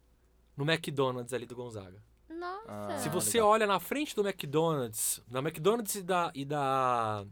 No 0.58 0.70
McDonald's 0.70 1.34
ali 1.34 1.46
do 1.46 1.56
Gonzaga. 1.56 2.04
Nossa. 2.30 2.66
Ah, 2.68 2.98
Se 2.98 3.08
você 3.10 3.38
legal. 3.38 3.50
olha 3.50 3.68
na 3.68 3.80
frente 3.80 4.14
do 4.16 4.28
McDonald's, 4.28 5.22
na 5.30 5.40
McDonald's 5.40 5.96
e 5.96 6.04
da, 6.04 6.32
e 6.36 6.44
da 6.46 7.26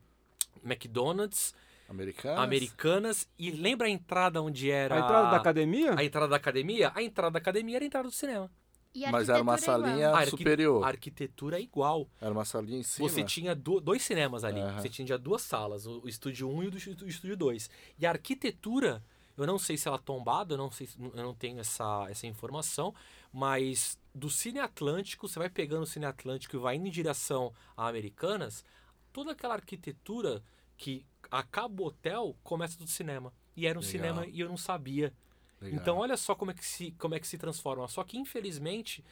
McDonald's, 0.63 1.53
Americanas? 1.87 2.39
Americanas, 2.43 3.27
e 3.37 3.51
lembra 3.51 3.87
a 3.87 3.89
entrada 3.89 4.41
onde 4.41 4.69
era 4.69 4.95
A 4.95 4.99
entrada 4.99 5.31
da 5.31 5.37
academia? 5.37 5.95
a 5.97 6.03
entrada 6.03 6.27
da 6.27 6.35
academia? 6.35 6.91
A 6.95 7.01
entrada 7.01 7.31
da 7.31 7.39
academia 7.39 7.77
era 7.77 7.85
a 7.85 7.87
entrada 7.87 8.07
do 8.07 8.13
cinema. 8.13 8.51
E 8.93 9.05
Mas 9.11 9.29
era 9.29 9.41
uma 9.41 9.53
é 9.53 9.57
salinha 9.57 10.09
arqui- 10.09 10.31
superior. 10.31 10.83
A 10.83 10.87
arquitetura 10.87 11.57
é 11.59 11.61
igual. 11.61 12.09
Era 12.19 12.31
uma 12.31 12.43
salinha 12.43 12.79
em 12.79 12.83
cima. 12.83 13.07
Você 13.07 13.23
tinha 13.23 13.53
do- 13.55 13.79
dois 13.79 14.01
cinemas 14.01 14.43
ali. 14.43 14.59
Aham. 14.59 14.81
Você 14.81 14.89
tinha 14.89 15.15
duas 15.17 15.43
salas, 15.43 15.85
o, 15.85 16.01
o 16.03 16.09
estúdio 16.09 16.49
1 16.49 16.63
e 16.63 16.67
o, 16.67 16.71
do, 16.71 16.77
o 17.05 17.07
estúdio 17.07 17.37
2. 17.37 17.69
E 17.99 18.05
a 18.05 18.09
arquitetura, 18.09 19.03
eu 19.37 19.45
não 19.45 19.59
sei 19.59 19.77
se 19.77 19.87
ela 19.87 19.97
é 19.97 20.01
tombada, 20.01 20.55
eu 20.55 20.57
não 20.57 20.71
sei, 20.71 20.87
se- 20.87 20.97
eu 20.99 21.23
não 21.23 21.35
tenho 21.35 21.59
essa, 21.59 22.07
essa 22.09 22.25
informação, 22.25 22.93
mas 23.31 23.97
do 24.13 24.27
Cine 24.29 24.57
Atlântico, 24.59 25.27
você 25.27 25.37
vai 25.37 25.49
pegando 25.49 25.83
o 25.83 25.87
Cine 25.87 26.05
Atlântico 26.05 26.55
e 26.55 26.59
vai 26.59 26.75
indo 26.75 26.87
em 26.87 26.91
direção 26.91 27.53
a 27.77 27.87
Americanas, 27.87 28.65
toda 29.11 29.31
aquela 29.31 29.55
arquitetura 29.55 30.43
que 30.77 31.05
acaba 31.29 31.81
o 31.81 31.85
hotel 31.85 32.35
começa 32.43 32.77
do 32.77 32.87
cinema. 32.87 33.33
E 33.55 33.67
era 33.67 33.77
um 33.77 33.81
Legal. 33.81 33.91
cinema 33.91 34.27
e 34.27 34.39
eu 34.39 34.47
não 34.47 34.57
sabia. 34.57 35.13
Legal. 35.61 35.79
Então 35.79 35.97
olha 35.97 36.15
só 36.15 36.33
como 36.33 36.51
é 36.51 36.53
que 36.53 36.65
se, 36.65 36.91
como 36.97 37.15
é 37.15 37.19
que 37.19 37.27
se 37.27 37.37
transforma. 37.37 37.87
Só 37.87 38.03
que 38.03 38.17
infelizmente 38.17 39.03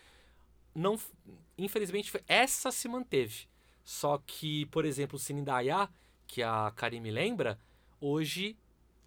não 0.73 0.97
infelizmente 1.57 2.11
essa 2.27 2.71
se 2.71 2.87
manteve. 2.87 3.47
Só 3.83 4.21
que, 4.25 4.65
por 4.67 4.85
exemplo, 4.85 5.15
o 5.15 5.19
Cine 5.19 5.41
Indaiá, 5.41 5.89
que 6.25 6.43
a 6.43 6.71
Karim 6.75 6.99
me 6.99 7.09
lembra, 7.09 7.57
hoje 8.01 8.57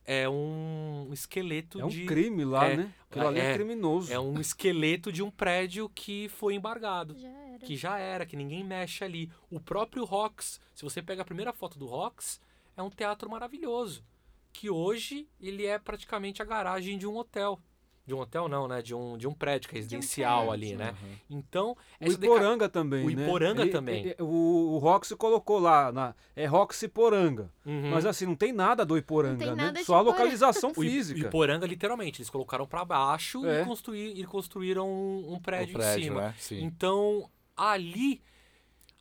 é 0.04 0.28
um 0.28 1.10
esqueleto 1.12 1.80
É 1.80 1.84
um 1.84 1.88
de. 1.88 2.06
crime 2.06 2.44
lá, 2.44 2.66
é, 2.68 2.76
né? 2.78 2.94
Aquilo 3.08 3.28
ali 3.28 3.40
é, 3.40 3.50
é, 3.50 3.54
criminoso. 3.54 4.12
É 4.12 4.18
um 4.18 4.40
esqueleto 4.40 5.12
de 5.12 5.22
um 5.22 5.30
prédio 5.30 5.88
que 5.90 6.28
foi 6.30 6.54
embargado. 6.54 7.16
Já 7.18 7.28
era. 7.60 7.66
Que 7.66 7.76
já 7.76 7.98
era, 7.98 8.26
que 8.26 8.36
ninguém 8.36 8.64
mexe 8.64 9.04
ali. 9.04 9.30
O 9.50 9.60
próprio 9.60 10.04
Rox, 10.04 10.60
se 10.74 10.82
você 10.82 11.00
pega 11.02 11.22
a 11.22 11.24
primeira 11.24 11.52
foto 11.52 11.78
do 11.78 11.86
Rox, 11.86 12.40
é 12.76 12.82
um 12.82 12.90
teatro 12.90 13.28
maravilhoso. 13.30 14.04
Que 14.52 14.68
hoje 14.68 15.28
ele 15.40 15.64
é 15.66 15.78
praticamente 15.78 16.42
a 16.42 16.44
garagem 16.44 16.98
de 16.98 17.06
um 17.06 17.16
hotel. 17.16 17.60
De 18.06 18.14
um 18.14 18.18
hotel 18.18 18.48
não, 18.48 18.66
né? 18.66 18.82
De 18.82 18.92
um, 18.92 19.16
de 19.16 19.28
um 19.28 19.32
prédio 19.32 19.70
residencial 19.70 20.50
ali, 20.50 20.74
prédio. 20.74 20.78
né? 20.84 20.90
Aham. 20.90 21.16
Então, 21.30 21.70
O 21.72 21.76
essa 22.00 22.18
deca- 22.18 22.34
Iporanga 22.34 22.68
também, 22.68 23.06
o 23.06 23.10
né? 23.14 23.22
Iporanga 23.24 23.62
Ele- 23.62 23.70
também. 23.70 24.00
ele- 24.06 24.16
o, 24.18 24.72
o 24.74 24.78
Roxy 24.78 25.14
colocou 25.14 25.60
lá, 25.60 25.92
na, 25.92 26.14
é 26.34 26.44
Roxy 26.46 26.88
Poranga. 26.88 27.52
Uhum. 27.64 27.90
Mas 27.90 28.04
assim, 28.04 28.26
não 28.26 28.34
tem 28.34 28.52
nada 28.52 28.84
do 28.84 28.98
Iporanga, 28.98 29.38
tem 29.38 29.48
né? 29.54 29.54
nada 29.66 29.78
de 29.78 29.84
Só 29.84 29.94
a 29.94 30.00
Iporanga. 30.00 30.18
localização 30.22 30.72
O 30.72 30.80
física. 30.80 31.20
Iporanga, 31.20 31.66
literalmente, 31.66 32.20
eles 32.20 32.30
colocaram 32.30 32.66
pra 32.66 32.84
baixo 32.84 33.46
É. 33.46 33.62
e, 33.62 33.64
construir, 33.64 34.18
e 34.18 34.24
construíram 34.24 34.88
um, 34.88 35.34
um 35.34 35.38
prédio, 35.38 35.76
o 35.76 35.78
prédio, 35.78 36.00
em 36.00 36.04
cima. 36.04 36.20
né? 36.22 36.34
Sim. 36.38 36.64
Então, 36.64 37.30
ali, 37.56 38.20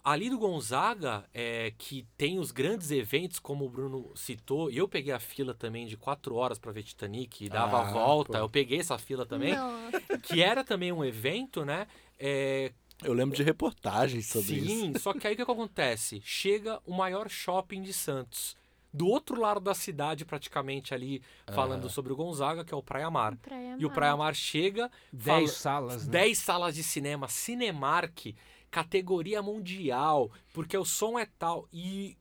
ali 0.04 0.30
do 0.30 0.38
Gonzaga, 0.38 1.26
é, 1.34 1.74
que 1.78 2.06
tem 2.18 2.39
os 2.39 2.52
grandes 2.52 2.91
eventos, 2.91 3.39
como 3.39 3.66
o 3.66 3.70
Bruno 3.70 4.12
citou, 4.16 4.70
e 4.72 4.78
eu 4.78 4.88
peguei 4.88 5.14
a 5.14 5.20
fila 5.20 5.54
também 5.54 5.86
de 5.88 5.95
quatro 5.97 6.36
horas 6.36 6.58
para 6.60 6.72
ver 6.72 6.84
Titanic 6.84 7.43
e 7.45 7.50
dava 7.50 7.78
a 7.78 7.82
Ah, 7.82 7.91
volta, 7.91 8.32
pô. 8.34 8.38
eu 8.38 8.50
peguei 8.50 8.80
essa 8.80 8.97
fila 8.97 9.26
também, 9.26 9.56
Nossa, 9.56 10.18
que 10.24 10.41
era 10.41 10.64
também 10.64 10.91
um 10.91 11.04
evento, 11.04 11.64
né? 11.66 11.88
É, 12.18 12.72
Eu 13.04 13.14
lembro 13.14 13.36
de 13.36 13.43
reportagens 13.43 14.28
sobre 14.28 14.56
isso. 14.56 14.68
sim, 14.68 14.93
só 15.00 15.14
que 15.14 15.26
aí 15.28 15.34
o 15.34 15.38
que, 15.38 15.45
que 15.45 15.52
acontece? 15.52 16.22
Chega 16.24 16.82
o 16.86 16.93
maior 16.93 17.30
shopping 17.30 17.82
de 17.82 17.93
Santos. 17.93 18.58
Do 18.91 19.07
outro 19.07 19.39
lado 19.39 19.59
da 19.59 19.73
cidade, 19.75 20.25
praticamente 20.25 20.93
ali, 20.93 21.21
falando 21.53 21.89
sobre 21.89 22.11
o 22.11 22.15
Gonzaga, 22.15 22.65
que 22.65 22.73
é 22.73 22.77
o 22.77 22.81
Praia 22.81 23.09
Mar. 23.11 23.35
Praia 23.37 23.75
E 23.79 23.85
o 23.85 23.87
Mar. 23.89 23.95
Praia 23.95 24.17
Mar 24.17 24.35
chega, 24.35 24.89
fala- 25.17 25.39
Dez 25.39 25.51
salas, 25.51 26.05
né? 26.07 26.11
10 26.11 26.37
salas 26.39 26.75
de 26.75 26.83
cinema, 26.83 27.27
Cinemark, 27.27 28.35
categoria 28.71 29.41
mundial, 29.41 30.31
porque 30.53 30.77
o 30.77 30.85
som 30.85 31.17
é 31.19 31.25
tal. 31.37 31.67
E 31.73 32.17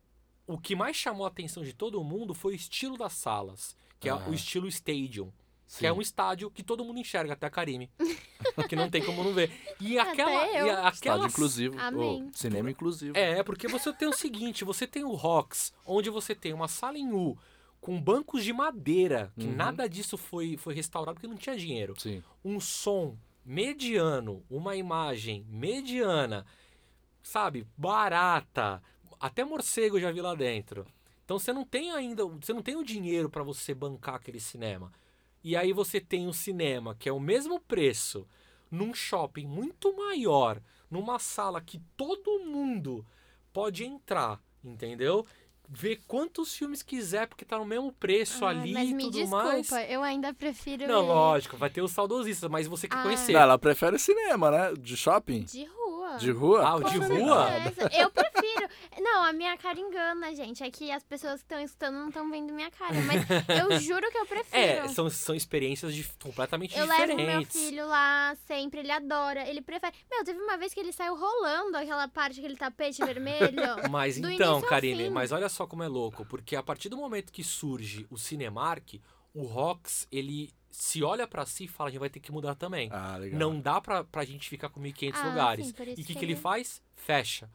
o 0.46 0.58
que 0.58 0.74
mais 0.74 0.96
chamou 0.96 1.24
a 1.24 1.28
atenção 1.28 1.62
de 1.62 1.72
todo 1.72 2.02
mundo 2.04 2.34
foi 2.34 2.52
o 2.52 2.56
estilo 2.56 2.96
das 2.96 3.12
salas, 3.14 3.76
que 4.00 4.08
é 4.08 4.14
o 4.14 4.32
estilo 4.34 4.66
stadium. 4.68 5.32
Sim. 5.68 5.80
Que 5.80 5.86
é 5.86 5.92
um 5.92 6.00
estádio 6.00 6.50
que 6.50 6.62
todo 6.62 6.82
mundo 6.84 6.98
enxerga, 6.98 7.34
até 7.34 7.46
a 7.46 7.50
Karime. 7.50 7.90
que 8.68 8.74
não 8.74 8.88
tem 8.90 9.04
como 9.04 9.22
não 9.22 9.32
ver. 9.34 9.52
E 9.78 9.98
aquela. 9.98 10.42
Até 10.44 10.62
eu. 10.62 10.66
E 10.66 10.70
a- 10.70 10.72
Estádio 10.74 10.88
aquela 10.98 11.26
inclusivo. 11.28 11.78
Amém. 11.78 12.30
Cinema 12.32 12.70
inclusivo. 12.70 13.16
é, 13.16 13.42
porque 13.42 13.68
você 13.68 13.92
tem 13.92 14.08
o 14.08 14.12
seguinte, 14.14 14.64
você 14.64 14.86
tem 14.86 15.04
o 15.04 15.12
Rocks, 15.14 15.72
onde 15.84 16.08
você 16.10 16.34
tem 16.34 16.52
uma 16.54 16.66
sala 16.68 16.96
em 16.98 17.12
U 17.12 17.36
com 17.80 18.00
bancos 18.00 18.42
de 18.42 18.52
madeira, 18.52 19.30
que 19.38 19.46
Uhum. 19.46 19.54
nada 19.54 19.86
disso 19.88 20.16
foi, 20.16 20.56
foi 20.56 20.74
restaurado 20.74 21.14
porque 21.16 21.28
não 21.28 21.36
tinha 21.36 21.56
dinheiro. 21.56 21.94
Sim. 22.00 22.22
Um 22.44 22.58
som 22.58 23.16
mediano, 23.44 24.42
uma 24.50 24.74
imagem 24.74 25.44
mediana, 25.50 26.44
sabe, 27.22 27.66
barata, 27.76 28.82
até 29.20 29.44
morcego 29.44 29.96
eu 29.96 30.00
já 30.00 30.10
vi 30.10 30.20
lá 30.20 30.34
dentro. 30.34 30.86
Então 31.24 31.38
você 31.38 31.52
não 31.52 31.64
tem 31.64 31.90
ainda, 31.92 32.24
você 32.24 32.52
não 32.54 32.62
tem 32.62 32.74
o 32.76 32.82
dinheiro 32.84 33.28
para 33.28 33.42
você 33.42 33.74
bancar 33.74 34.14
aquele 34.14 34.40
cinema. 34.40 34.90
E 35.42 35.56
aí 35.56 35.72
você 35.72 36.00
tem 36.00 36.26
o 36.26 36.32
cinema, 36.32 36.94
que 36.98 37.08
é 37.08 37.12
o 37.12 37.20
mesmo 37.20 37.60
preço, 37.60 38.26
num 38.70 38.92
shopping 38.92 39.46
muito 39.46 39.96
maior, 39.96 40.60
numa 40.90 41.18
sala 41.18 41.60
que 41.60 41.80
todo 41.96 42.40
mundo 42.40 43.04
pode 43.52 43.84
entrar, 43.84 44.40
entendeu? 44.62 45.24
Ver 45.70 46.00
quantos 46.06 46.54
filmes 46.56 46.82
quiser, 46.82 47.26
porque 47.28 47.44
tá 47.44 47.58
no 47.58 47.64
mesmo 47.64 47.92
preço 47.92 48.44
Ah, 48.44 48.50
ali 48.50 48.72
mas 48.72 48.88
e 48.88 48.94
me 48.94 49.02
tudo 49.04 49.12
desculpa, 49.18 49.44
mais. 49.44 49.70
eu 49.90 50.02
ainda 50.02 50.32
prefiro 50.32 50.86
Não, 50.86 51.02
ir 51.04 51.06
lógico, 51.06 51.56
vai 51.58 51.68
ter 51.68 51.82
os 51.82 51.92
saudosistas, 51.92 52.48
mas 52.50 52.66
você 52.66 52.88
quer 52.88 52.96
Ah. 52.96 53.02
conhecer. 53.02 53.32
Não, 53.32 53.40
ela 53.40 53.58
prefere 53.58 53.98
cinema, 53.98 54.50
né? 54.50 54.72
De 54.78 54.96
shopping? 54.96 55.42
de 55.44 55.64
rua. 55.66 56.16
De 56.16 56.30
rua? 56.30 56.62
Ah, 56.66 56.76
o 56.76 56.82
de 56.84 56.96
rua? 56.96 57.48
Eu 57.92 58.10
prefiro. 58.10 58.57
Não, 59.00 59.24
a 59.24 59.32
minha 59.32 59.56
cara 59.56 59.78
engana, 59.78 60.34
gente. 60.34 60.62
É 60.62 60.70
que 60.70 60.90
as 60.90 61.02
pessoas 61.02 61.40
que 61.40 61.44
estão 61.44 61.60
escutando 61.60 61.94
não 61.94 62.08
estão 62.08 62.30
vendo 62.30 62.52
minha 62.52 62.70
cara. 62.70 62.94
Mas 63.02 63.22
eu 63.60 63.78
juro 63.80 64.10
que 64.10 64.18
eu 64.18 64.26
prefiro. 64.26 64.56
É, 64.56 64.88
são, 64.88 65.08
são 65.10 65.34
experiências 65.34 65.94
dif- 65.94 66.12
completamente 66.22 66.76
Eu 66.78 66.86
levo 66.86 67.00
diferentes. 67.16 67.54
meu 67.54 67.64
filho 67.70 67.86
lá 67.86 68.36
sempre, 68.46 68.80
ele 68.80 68.90
adora, 68.90 69.48
ele 69.48 69.60
prefere. 69.62 69.92
Meu, 70.10 70.24
teve 70.24 70.38
uma 70.40 70.56
vez 70.56 70.72
que 70.74 70.80
ele 70.80 70.92
saiu 70.92 71.16
rolando 71.16 71.76
aquela 71.76 72.08
parte, 72.08 72.38
aquele 72.40 72.56
tapete 72.56 73.04
vermelho. 73.04 73.58
Mas 73.90 74.20
Do 74.20 74.30
então, 74.30 74.60
Karine, 74.62 75.10
mas 75.10 75.32
olha 75.32 75.48
só 75.48 75.66
como 75.66 75.82
é 75.82 75.88
louco, 75.88 76.24
porque 76.26 76.54
a 76.56 76.62
partir 76.62 76.88
do 76.88 76.96
momento 76.96 77.32
que 77.32 77.42
surge 77.44 78.06
o 78.10 78.16
Cinemark, 78.18 79.00
o 79.34 79.42
Rox, 79.44 80.06
ele 80.10 80.52
se 80.70 81.02
olha 81.02 81.26
pra 81.26 81.44
si 81.46 81.64
e 81.64 81.68
fala, 81.68 81.88
a 81.88 81.90
gente 81.92 82.00
vai 82.00 82.10
ter 82.10 82.20
que 82.20 82.30
mudar 82.30 82.54
também. 82.54 82.88
Ah, 82.92 83.16
legal. 83.16 83.38
Não 83.38 83.58
dá 83.60 83.80
pra, 83.80 84.04
pra 84.04 84.24
gente 84.24 84.48
ficar 84.48 84.68
com 84.68 84.80
1.500 84.80 85.14
Ah, 85.14 85.28
lugares. 85.28 85.66
sim, 85.66 85.74
e 85.78 85.92
o 85.92 85.96
que, 85.96 86.04
que 86.04 86.14
que 86.14 86.24
ele- 86.24 86.36
faz? 86.36 86.82
Fecha. 86.94 87.48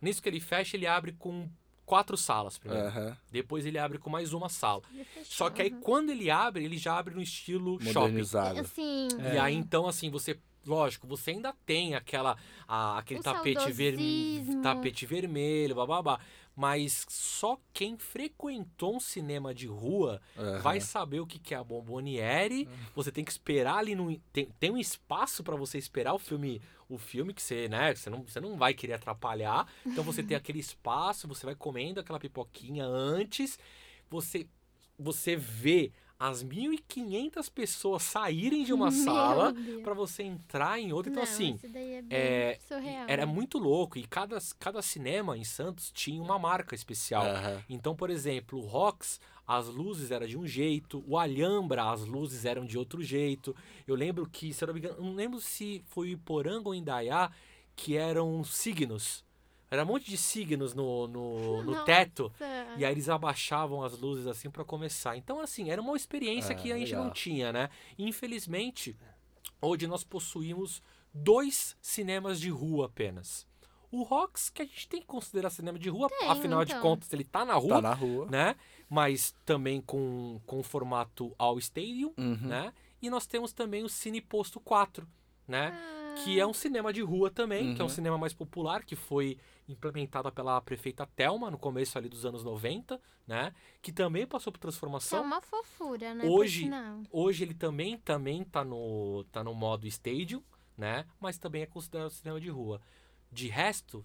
Nisso 0.00 0.22
que 0.22 0.28
ele 0.28 0.40
fecha, 0.40 0.76
ele 0.76 0.86
abre 0.86 1.12
com 1.12 1.48
quatro 1.84 2.16
salas 2.16 2.58
primeiro. 2.58 2.86
Aham. 2.88 3.16
Depois 3.30 3.64
ele 3.64 3.78
abre 3.78 3.98
com 3.98 4.10
mais 4.10 4.32
uma 4.32 4.48
sala. 4.48 4.82
Só 5.22 5.48
que 5.50 5.62
aí 5.62 5.70
uhum. 5.72 5.80
quando 5.80 6.10
ele 6.10 6.30
abre, 6.30 6.64
ele 6.64 6.76
já 6.76 6.98
abre 6.98 7.14
no 7.14 7.22
estilo 7.22 7.80
shopping. 7.80 7.94
Modernizado. 7.98 8.60
Assim, 8.60 9.08
E 9.34 9.38
aí, 9.38 9.54
então, 9.54 9.86
assim, 9.86 10.10
você. 10.10 10.38
Lógico, 10.66 11.06
você 11.06 11.30
ainda 11.30 11.54
tem 11.64 11.94
aquela, 11.94 12.36
a- 12.66 12.98
aquele 12.98 13.20
O 13.20 13.22
tapete, 13.22 13.70
vermelho 13.70 14.62
tapete 14.62 15.06
vermelho, 15.06 15.76
bababá. 15.76 16.18
Mas 16.56 17.04
só 17.08 17.56
quem 17.72 17.96
frequentou 17.98 18.96
um 18.96 18.98
cinema 19.00 19.54
de 19.54 19.66
rua 19.68 20.20
Aham. 20.36 20.58
vai 20.60 20.80
saber 20.80 21.20
o 21.20 21.26
que, 21.26 21.38
que 21.38 21.54
é 21.54 21.56
a 21.56 21.62
Bomboniere. 21.62 22.68
Você 22.96 23.12
tem 23.12 23.24
que 23.24 23.30
esperar 23.30 23.76
ali 23.76 23.94
no. 23.94 24.18
Tem, 24.32 24.48
tem 24.58 24.70
um 24.70 24.78
espaço 24.78 25.44
para 25.44 25.54
você 25.54 25.78
esperar 25.78 26.14
o 26.14 26.18
filme. 26.18 26.60
O 26.88 26.98
filme 26.98 27.34
que 27.34 27.42
você, 27.42 27.68
né? 27.68 27.94
Você 27.94 28.08
não, 28.08 28.22
você 28.22 28.40
não 28.40 28.56
vai 28.56 28.72
querer 28.72 28.94
atrapalhar. 28.94 29.66
Então 29.84 30.04
você 30.04 30.22
tem 30.22 30.36
aquele 30.36 30.60
espaço, 30.60 31.26
você 31.26 31.44
vai 31.44 31.54
comendo 31.54 32.00
aquela 32.00 32.18
pipoquinha 32.20 32.84
antes. 32.84 33.58
Você, 34.08 34.46
você 34.98 35.34
vê 35.34 35.92
as 36.18 36.42
1.500 36.42 37.50
pessoas 37.52 38.02
saírem 38.02 38.64
de 38.64 38.72
uma 38.72 38.90
Meu 38.90 39.04
sala 39.04 39.54
para 39.82 39.94
você 39.94 40.22
entrar 40.22 40.78
em 40.80 40.92
outra. 40.92 41.10
Então, 41.10 41.22
Não, 41.22 41.30
assim, 41.30 41.58
é 41.62 41.68
bem 41.68 42.06
é, 42.10 42.58
surreal. 42.66 43.04
era 43.08 43.26
muito 43.26 43.58
louco. 43.58 43.98
E 43.98 44.06
cada, 44.06 44.38
cada 44.58 44.80
cinema 44.80 45.36
em 45.36 45.44
Santos 45.44 45.90
tinha 45.92 46.22
uma 46.22 46.38
marca 46.38 46.74
especial. 46.74 47.24
Então, 47.68 47.94
por 47.94 48.10
exemplo, 48.10 48.58
o 48.58 48.66
Rox, 48.66 49.20
as 49.46 49.68
luzes 49.68 50.10
eram 50.10 50.26
de 50.26 50.36
um 50.36 50.46
jeito, 50.46 51.04
o 51.06 51.16
Alhambra, 51.16 51.90
as 51.90 52.04
luzes 52.04 52.44
eram 52.44 52.64
de 52.64 52.76
outro 52.76 53.02
jeito. 53.02 53.54
Eu 53.86 53.94
lembro 53.94 54.28
que, 54.28 54.52
se 54.52 54.64
eu 54.64 54.66
não 54.66 54.74
me 54.74 54.80
engano, 54.80 55.00
não 55.02 55.14
lembro 55.14 55.40
se 55.40 55.82
foi 55.86 56.08
o 56.08 56.10
Iporanga 56.12 56.68
ou 56.68 56.74
Indaiá, 56.74 57.30
que 57.76 57.96
eram 57.96 58.42
signos. 58.42 59.24
Era 59.70 59.82
um 59.82 59.86
monte 59.86 60.08
de 60.08 60.16
signos 60.16 60.74
no, 60.74 61.06
no, 61.08 61.62
no 61.64 61.84
teto. 61.84 62.32
E 62.76 62.84
aí 62.84 62.92
eles 62.92 63.08
abaixavam 63.08 63.82
as 63.82 63.98
luzes 63.98 64.26
assim 64.26 64.48
para 64.50 64.64
começar. 64.64 65.16
Então, 65.16 65.40
assim, 65.40 65.70
era 65.70 65.80
uma 65.80 65.96
experiência 65.96 66.52
Ah, 66.52 66.58
que 66.58 66.72
a 66.72 66.78
gente 66.78 66.92
não 66.92 67.00
legal. 67.02 67.14
tinha, 67.14 67.52
né? 67.52 67.68
Infelizmente, 67.98 68.96
hoje 69.60 69.86
nós 69.86 70.02
possuímos 70.02 70.82
dois 71.12 71.76
cinemas 71.80 72.40
de 72.40 72.48
rua 72.50 72.86
apenas. 72.86 73.46
O 73.90 74.02
Rox, 74.02 74.48
que 74.50 74.62
a 74.62 74.64
gente 74.64 74.88
tem 74.88 75.00
que 75.00 75.06
considerar 75.06 75.50
cinema 75.50 75.78
de 75.78 75.88
rua, 75.88 76.08
Tem, 76.08 76.28
afinal 76.28 76.64
de 76.64 76.72
então. 76.72 76.82
contas, 76.82 77.12
ele 77.12 77.24
tá 77.24 77.44
na 77.44 77.54
rua, 77.54 77.76
Tá 77.76 77.80
na 77.82 77.94
rua. 77.94 78.26
né? 78.30 78.56
Mas 78.88 79.34
também 79.44 79.80
com, 79.80 80.40
com 80.46 80.62
formato 80.62 81.34
All 81.38 81.58
Stadium, 81.58 82.12
Uhum. 82.16 82.36
né? 82.48 82.72
E 83.00 83.10
nós 83.10 83.26
temos 83.26 83.52
também 83.52 83.84
o 83.84 83.88
Cine 83.88 84.20
Posto 84.20 84.58
4, 84.60 85.06
né? 85.46 85.72
Ah, 85.72 86.14
Que 86.24 86.40
é 86.40 86.46
um 86.46 86.54
cinema 86.54 86.92
de 86.94 87.02
rua 87.02 87.30
também, 87.30 87.74
que 87.74 87.80
é 87.82 87.84
um 87.84 87.88
Uhum. 87.88 87.94
cinema 87.94 88.16
mais 88.16 88.32
popular, 88.32 88.84
que 88.84 88.96
foi 88.96 89.36
implementado 89.68 90.32
pela 90.32 90.58
prefeita 90.62 91.06
Telma 91.14 91.50
no 91.50 91.58
começo 91.58 91.98
ali 91.98 92.08
dos 92.08 92.24
anos 92.24 92.42
90, 92.42 92.98
né? 93.26 93.52
Que 93.82 93.92
também 93.92 94.26
passou 94.26 94.50
por 94.52 94.58
que 94.58 94.62
é 94.62 94.68
transformação. 94.68 95.22
uma 95.22 95.40
fofura, 95.42 96.14
né? 96.14 96.24
Hoje-. 96.26 96.70
Hoje 97.10 97.44
ele 97.44 97.52
também, 97.54 97.98
também 97.98 98.44
tá, 98.44 98.64
no, 98.64 99.24
tá 99.30 99.44
no 99.44 99.52
modo 99.54 99.86
stadium, 99.86 100.42
né? 100.76 101.04
Mas 101.20 101.36
também 101.36 101.62
é 101.62 101.66
considerado 101.66 102.08
cinema 102.10 102.40
de 102.40 102.48
rua. 102.48 102.80
De 103.32 103.48
resto, 103.48 104.04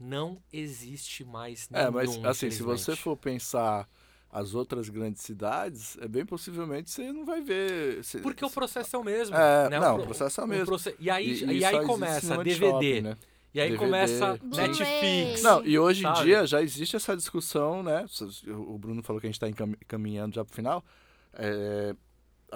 não 0.00 0.42
existe 0.52 1.24
mais 1.24 1.68
nenhum, 1.68 1.86
É, 1.86 1.90
mas 1.90 2.24
assim, 2.24 2.50
se 2.50 2.62
você 2.62 2.94
for 2.96 3.16
pensar 3.16 3.88
as 4.30 4.54
outras 4.54 4.88
grandes 4.88 5.22
cidades, 5.22 5.96
é 6.00 6.06
bem 6.08 6.24
possivelmente 6.26 6.90
você 6.90 7.12
não 7.12 7.24
vai 7.24 7.40
ver. 7.40 8.04
você- 8.04 8.18
Porque 8.18 8.44
o 8.44 8.50
processo 8.50 8.94
é 8.94 8.98
o 8.98 9.04
mesmo. 9.04 9.34
É, 9.34 9.70
né? 9.70 9.80
não, 9.80 9.94
pro- 9.94 10.02
o 10.02 10.06
processo 10.06 10.40
é 10.40 10.44
o 10.44 10.46
mesmo. 10.46 10.66
proce- 10.66 10.94
E 10.98 11.08
aí, 11.10 11.26
E- 11.32 11.44
e, 11.44 11.58
e 11.58 11.64
aí 11.64 11.84
começa 11.86 12.36
DVD. 12.44 12.70
shopping, 12.70 13.00
né? 13.00 13.16
E 13.54 13.60
aí 13.60 13.70
DVD, 13.70 13.84
começa 13.86 14.36
Blu-ray. 14.36 14.68
Netflix. 14.68 15.42
Não, 15.42 15.64
e 15.64 15.78
hoje 15.78 16.00
em 16.00 16.02
sabe? 16.14 16.24
dia 16.26 16.46
já 16.46 16.62
existe 16.62 16.94
essa 16.94 17.16
discussão, 17.16 17.82
né? 17.82 18.04
O 18.46 18.76
Bruno 18.78 19.02
falou 19.02 19.18
que 19.20 19.26
a 19.26 19.30
gente 19.32 19.42
está 19.42 19.66
caminhando 19.86 20.34
já 20.34 20.44
pro 20.44 20.54
final. 20.54 20.84
É, 21.32 21.94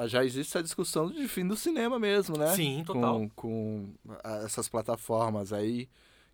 já 0.07 0.25
existe 0.25 0.51
essa 0.51 0.63
discussão 0.63 1.11
de 1.11 1.27
fim 1.29 1.47
do 1.47 1.57
cinema 1.57 1.99
mesmo, 1.99 2.37
né? 2.39 2.55
Sim, 2.55 2.83
total. 2.87 3.21
Com, 3.21 3.29
com 3.37 3.95
a- 4.25 4.37
essas 4.45 4.69
plataformas 4.69 5.53
aí 5.53 5.89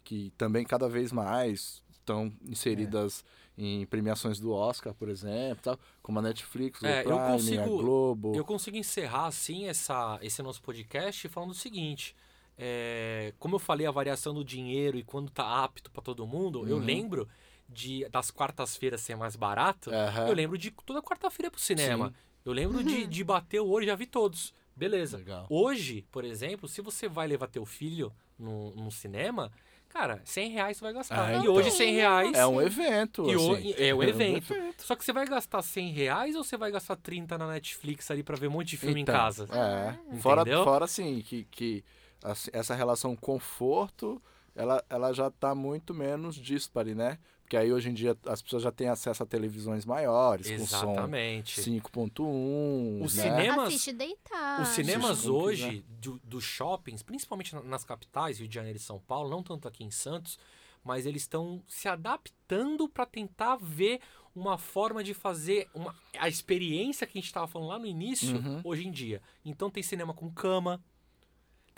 que 0.05 0.33
também 0.39 0.65
cada 0.65 0.89
vez 0.89 1.13
mais 1.13 1.83
estão 1.91 2.33
inseridas 2.47 3.25
em 3.57 3.85
premiações 3.87 4.39
do 4.41 4.53
Oscar, 4.53 4.95
por 4.95 5.09
exemplo, 5.09 5.59
tal, 5.63 5.79
como 6.01 6.19
a 6.21 6.23
Netflix, 6.23 6.81
o 6.81 6.87
É, 6.87 7.01
eu 7.01 7.05
Prime, 7.05 7.19
a 7.21 7.27
consigo- 7.33 7.79
Globo. 7.79 8.35
Eu 8.35 8.45
consigo 8.45 8.77
encerrar, 8.77 9.27
assim, 9.27 9.67
essa, 9.67 10.19
esse 10.23 10.41
nosso 10.43 10.63
podcast 10.63 11.29
falando 11.29 11.51
o 11.51 11.55
seguinte. 11.55 12.15
é, 12.61 13.33
como 13.39 13.55
eu 13.55 13.59
falei, 13.61 13.87
a 13.87 13.91
variação 13.93 14.35
do 14.35 14.45
dinheiro 14.45 14.99
e 14.99 15.05
quando 15.05 15.31
tá 15.31 15.63
apto 15.63 15.91
para 15.93 16.03
todo 16.03 16.27
mundo, 16.27 16.67
eu 16.69 16.77
Uhum. 16.79 16.85
lembro 16.85 17.29
de 17.69 18.09
das 18.09 18.33
quartas-feiras 18.33 19.01
ser 19.01 19.15
mais 19.17 19.37
barato. 19.37 19.91
Aham. 19.93 20.27
Eu 20.27 20.35
lembro 20.35 20.59
de 20.59 20.73
toda 20.85 21.01
quarta-feira 21.01 21.51
pro 21.53 21.61
cinema. 21.61 22.09
Sim. 22.09 22.15
Eu 22.49 22.55
lembro 22.55 22.83
de, 22.83 23.07
de 23.07 23.25
bater 23.25 23.61
o 23.61 23.69
olho, 23.69 23.85
já 23.87 23.95
vi 23.95 24.07
todos. 24.07 24.53
Beleza. 24.75 25.19
Legal. 25.19 25.47
Hoje, 25.51 26.05
por 26.11 26.25
exemplo, 26.25 26.69
se 26.69 26.81
você 26.81 27.09
vai 27.09 27.27
levar 27.27 27.47
teu 27.49 27.67
filho 27.67 28.13
no, 28.39 28.71
no 28.75 28.91
cinema, 28.91 29.51
cara, 29.89 30.23
100 30.25 30.51
reais 30.53 30.77
você 30.79 30.85
vai 30.85 30.93
gastar. 30.95 31.27
Ah, 31.29 31.33
e 31.35 31.39
então. 31.41 31.53
hoje 31.53 31.71
100 31.73 31.95
reais 31.95 32.37
É 32.37 32.47
um 32.47 32.63
evento, 32.63 33.29
e 33.29 33.37
o- 33.37 33.53
assim. 33.55 33.75
é 33.77 33.93
o 33.93 33.99
um 33.99 34.03
evento. 34.03 34.55
Só 34.79 34.95
que 34.97 35.05
você 35.05 35.13
vai 35.13 35.27
gastar 35.27 35.61
100 35.63 35.91
reais 35.93 36.37
ou 36.37 36.45
você 36.45 36.57
vai 36.57 36.71
gastar 36.71 36.97
30 36.97 37.37
na 37.37 37.49
Netflix 37.49 38.11
ali 38.11 38.23
pra 38.23 38.37
ver 38.37 38.47
um 38.49 38.53
monte 38.53 38.69
de 38.71 38.77
filme 38.77 39.01
Então, 39.01 39.15
em 39.15 39.19
casa? 39.19 39.49
É. 39.53 40.17
Fora, 40.21 40.43
Entendeu? 40.43 40.65
fora 40.65 40.85
assim, 40.85 41.21
que, 41.21 41.45
que 41.51 41.85
assim, 42.23 42.51
essa 42.55 42.75
relação 42.75 43.15
conforto, 43.17 44.23
ela, 44.55 44.83
ela 44.89 45.13
já 45.13 45.31
tá 45.31 45.55
muito 45.55 45.93
menos 45.93 46.37
dispare, 46.37 46.95
né? 46.95 47.19
Porque 47.49 47.57
aí 47.57 47.73
hoje 47.73 47.89
em 47.89 47.95
dia 47.95 48.15
as 48.27 48.43
pessoas 48.43 48.63
já 48.63 48.71
têm 48.71 48.91
acesso 48.91 49.23
a 49.23 49.27
televisões 49.27 49.87
maiores, 49.87 50.51
com 50.51 50.67
som 50.67 50.93
Exatamente. 50.93 51.63
5.1, 51.63 52.99
O 52.99 53.01
né? 53.05 53.09
cinema- 53.09 53.65
Assiste 53.65 53.91
deitado. 53.91 54.63
Os 54.65 54.69
cinemas 54.69 55.11
Assiste 55.13 55.27
como 55.29 55.39
hoje, 55.45 55.85
do- 55.89 56.21
dos 56.23 56.45
shoppings, 56.45 57.03
principalmente 57.03 57.55
na- 57.55 57.63
nas 57.63 57.85
capitais, 57.85 58.39
Rio 58.39 58.47
de 58.47 58.55
Janeiro 58.55 58.77
e 58.77 58.83
São 58.83 58.99
Paulo, 59.01 59.31
não 59.31 59.43
tanto 59.43 59.67
aqui 59.67 59.83
em 59.83 59.91
Santos, 59.91 60.39
mas 60.85 61.07
eles 61.07 61.23
estão 61.23 61.63
se 61.67 61.89
adaptando 61.89 62.87
para 62.87 63.07
tentar 63.07 63.57
ver 63.57 64.01
uma 64.35 64.59
forma 64.59 65.03
de 65.03 65.15
fazer 65.15 65.71
uma, 65.75 65.95
a 66.19 66.29
experiência 66.29 67.07
que 67.07 67.17
a 67.17 67.21
gente 67.21 67.29
estava 67.29 67.47
falando 67.47 67.69
lá 67.69 67.79
no 67.79 67.87
início, 67.87 68.37
Uhum. 68.37 68.61
hoje 68.63 68.87
em 68.87 68.91
dia. 68.91 69.23
Então 69.43 69.71
tem 69.71 69.83
cinema 69.83 70.13
com 70.13 70.31
cama, 70.31 70.85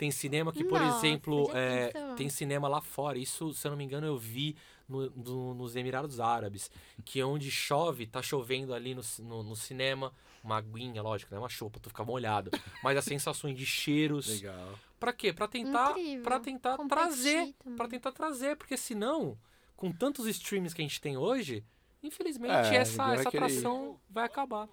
tem 0.01 0.09
cinema 0.09 0.51
que, 0.51 0.63
por 0.63 0.79
Nossa, 0.81 1.05
exemplo, 1.05 1.47
é, 1.53 1.91
tem 2.17 2.27
cinema 2.27 2.67
lá 2.67 2.81
fora. 2.81 3.19
Isso, 3.19 3.53
se 3.53 3.67
eu 3.67 3.69
não 3.69 3.77
me 3.77 3.83
engano, 3.83 4.07
eu 4.07 4.17
vi 4.17 4.55
no- 4.89 5.11
no- 5.11 5.53
nos 5.53 5.75
Emirados 5.75 6.19
Árabes, 6.19 6.71
que 7.05 7.21
onde 7.21 7.51
chove, 7.51 8.07
tá 8.07 8.19
chovendo 8.19 8.73
ali 8.73 8.95
no, 8.95 9.03
no, 9.19 9.43
no 9.43 9.55
cinema, 9.55 10.11
uma 10.43 10.57
aguinha, 10.57 11.03
lógico, 11.03 11.29
não 11.31 11.37
é 11.37 11.43
uma 11.43 11.49
chuva 11.49 11.69
pra 11.69 11.79
tu 11.81 11.89
ficar 11.89 12.03
molhado, 12.03 12.49
mas 12.83 12.97
as 12.97 13.05
sensações 13.05 13.55
de 13.55 13.63
cheiros. 13.63 14.25
Legal. 14.27 14.73
Pra 14.99 15.13
quê? 15.13 15.31
Pra 15.31 15.47
tentar, 15.47 15.91
Incrível. 15.91 16.23
para 16.23 16.39
tentar 16.39 16.77
Competir 16.77 16.97
trazer, 17.03 17.53
também. 17.63 17.77
para 17.77 17.87
tentar 17.87 18.11
trazer, 18.11 18.55
porque 18.57 18.75
senão, 18.77 19.37
com 19.75 19.91
tantos 19.91 20.25
streams 20.25 20.73
que 20.73 20.81
a 20.81 20.83
gente 20.83 20.99
tem 20.99 21.15
hoje, 21.15 21.63
infelizmente 22.01 22.51
É, 22.51 22.77
essa 22.77 23.13
essa 23.13 23.29
atração 23.29 23.99
vai 24.09 24.25
acabar. 24.25 24.67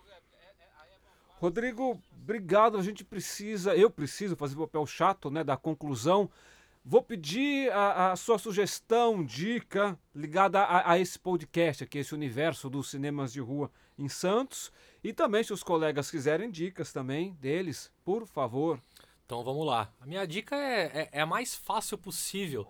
Rodrigo, 1.40 2.00
obrigado. 2.12 2.76
A 2.76 2.82
gente 2.82 3.04
precisa, 3.04 3.74
eu 3.76 3.88
preciso 3.88 4.34
fazer 4.36 4.56
o 4.56 4.66
papel 4.66 4.84
chato, 4.86 5.30
né, 5.30 5.44
da 5.44 5.56
conclusão. 5.56 6.28
Vou 6.84 7.00
pedir 7.00 7.70
a, 7.72 8.12
a 8.12 8.16
sua 8.16 8.38
sugestão, 8.38 9.24
dica 9.24 9.96
ligada 10.12 10.60
a, 10.60 10.92
a 10.92 10.98
esse 10.98 11.18
podcast 11.18 11.84
aqui, 11.84 11.98
esse 11.98 12.14
universo 12.14 12.68
dos 12.68 12.90
cinemas 12.90 13.32
de 13.32 13.40
rua 13.40 13.70
em 13.96 14.08
Santos. 14.08 14.72
E 15.04 15.12
também, 15.12 15.44
se 15.44 15.52
os 15.52 15.62
colegas 15.62 16.10
quiserem 16.10 16.50
dicas 16.50 16.92
também 16.92 17.34
deles, 17.34 17.92
por 18.04 18.26
favor. 18.26 18.82
Então 19.24 19.44
vamos 19.44 19.64
lá. 19.64 19.92
A 20.00 20.06
minha 20.06 20.26
dica 20.26 20.56
é, 20.56 21.02
é, 21.02 21.08
é 21.12 21.20
a 21.20 21.26
mais 21.26 21.54
fácil 21.54 21.98
possível, 21.98 22.66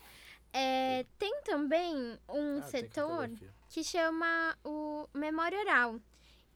É, 0.52 1.04
tem 1.18 1.42
também 1.42 1.94
um 2.28 2.58
Ah, 2.58 2.62
setor 2.62 3.30
que 3.68 3.84
chama 3.84 4.56
o 4.64 5.06
Memória 5.14 5.58
Oral. 5.60 6.00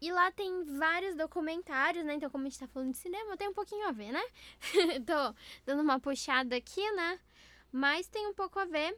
E 0.00 0.10
lá 0.10 0.32
tem 0.32 0.64
vários 0.64 1.14
documentários, 1.14 2.04
né? 2.04 2.14
Então, 2.14 2.28
como 2.30 2.44
a 2.44 2.48
gente 2.48 2.58
tá 2.58 2.66
falando 2.66 2.90
de 2.90 2.96
cinema, 2.96 3.36
tem 3.36 3.48
um 3.48 3.52
pouquinho 3.52 3.86
a 3.86 3.92
ver, 3.92 4.10
né? 4.10 4.22
Tô 5.06 5.34
dando 5.64 5.82
uma 5.82 6.00
puxada 6.00 6.56
aqui, 6.56 6.90
né? 6.92 7.20
Mas 7.72 8.06
tem 8.06 8.26
um 8.28 8.34
pouco 8.34 8.58
a 8.58 8.66
ver. 8.66 8.96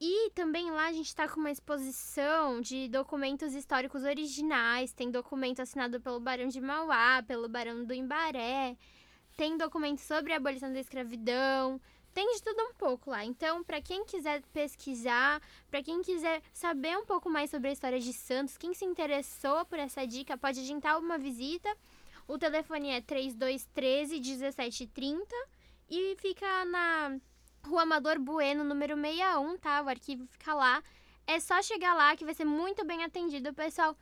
E 0.00 0.30
também 0.30 0.70
lá 0.70 0.86
a 0.86 0.92
gente 0.92 1.14
tá 1.14 1.28
com 1.28 1.38
uma 1.38 1.50
exposição 1.50 2.62
de 2.62 2.88
documentos 2.88 3.54
históricos 3.54 4.02
originais. 4.02 4.94
Tem 4.94 5.10
documento 5.10 5.60
assinado 5.60 6.00
pelo 6.00 6.18
Barão 6.18 6.48
de 6.48 6.58
Mauá, 6.58 7.22
pelo 7.22 7.50
Barão 7.50 7.84
do 7.84 7.92
Imbaré. 7.92 8.78
Tem 9.36 9.58
documento 9.58 10.00
sobre 10.00 10.32
a 10.32 10.36
abolição 10.38 10.72
da 10.72 10.80
escravidão. 10.80 11.78
Tem 12.14 12.34
de 12.34 12.42
tudo 12.42 12.62
um 12.62 12.74
pouco 12.74 13.10
lá. 13.10 13.24
Então, 13.26 13.62
para 13.62 13.82
quem 13.82 14.04
quiser 14.06 14.42
pesquisar, 14.54 15.40
para 15.70 15.82
quem 15.82 16.00
quiser 16.00 16.42
saber 16.50 16.96
um 16.96 17.04
pouco 17.04 17.28
mais 17.28 17.50
sobre 17.50 17.68
a 17.68 17.72
história 17.72 18.00
de 18.00 18.12
Santos, 18.14 18.56
quem 18.56 18.72
se 18.72 18.86
interessou 18.86 19.66
por 19.66 19.78
essa 19.78 20.06
dica, 20.06 20.36
pode 20.36 20.60
agendar 20.60 20.98
uma 20.98 21.18
visita. 21.18 21.68
O 22.26 22.38
telefone 22.38 22.88
é 22.88 23.02
3213 23.02 24.18
1730 24.18 25.34
e 25.90 26.16
fica 26.16 26.64
na 26.64 27.20
Rua 27.66 27.82
Amador 27.82 28.18
Bueno, 28.18 28.64
número 28.64 28.96
61, 28.96 29.58
tá? 29.58 29.82
O 29.82 29.88
arquivo 29.88 30.26
fica 30.26 30.54
lá. 30.54 30.82
É 31.26 31.38
só 31.38 31.62
chegar 31.62 31.94
lá 31.94 32.16
que 32.16 32.24
vai 32.24 32.34
ser 32.34 32.44
muito 32.44 32.84
bem 32.84 33.04
atendido, 33.04 33.54
pessoal. 33.54 33.96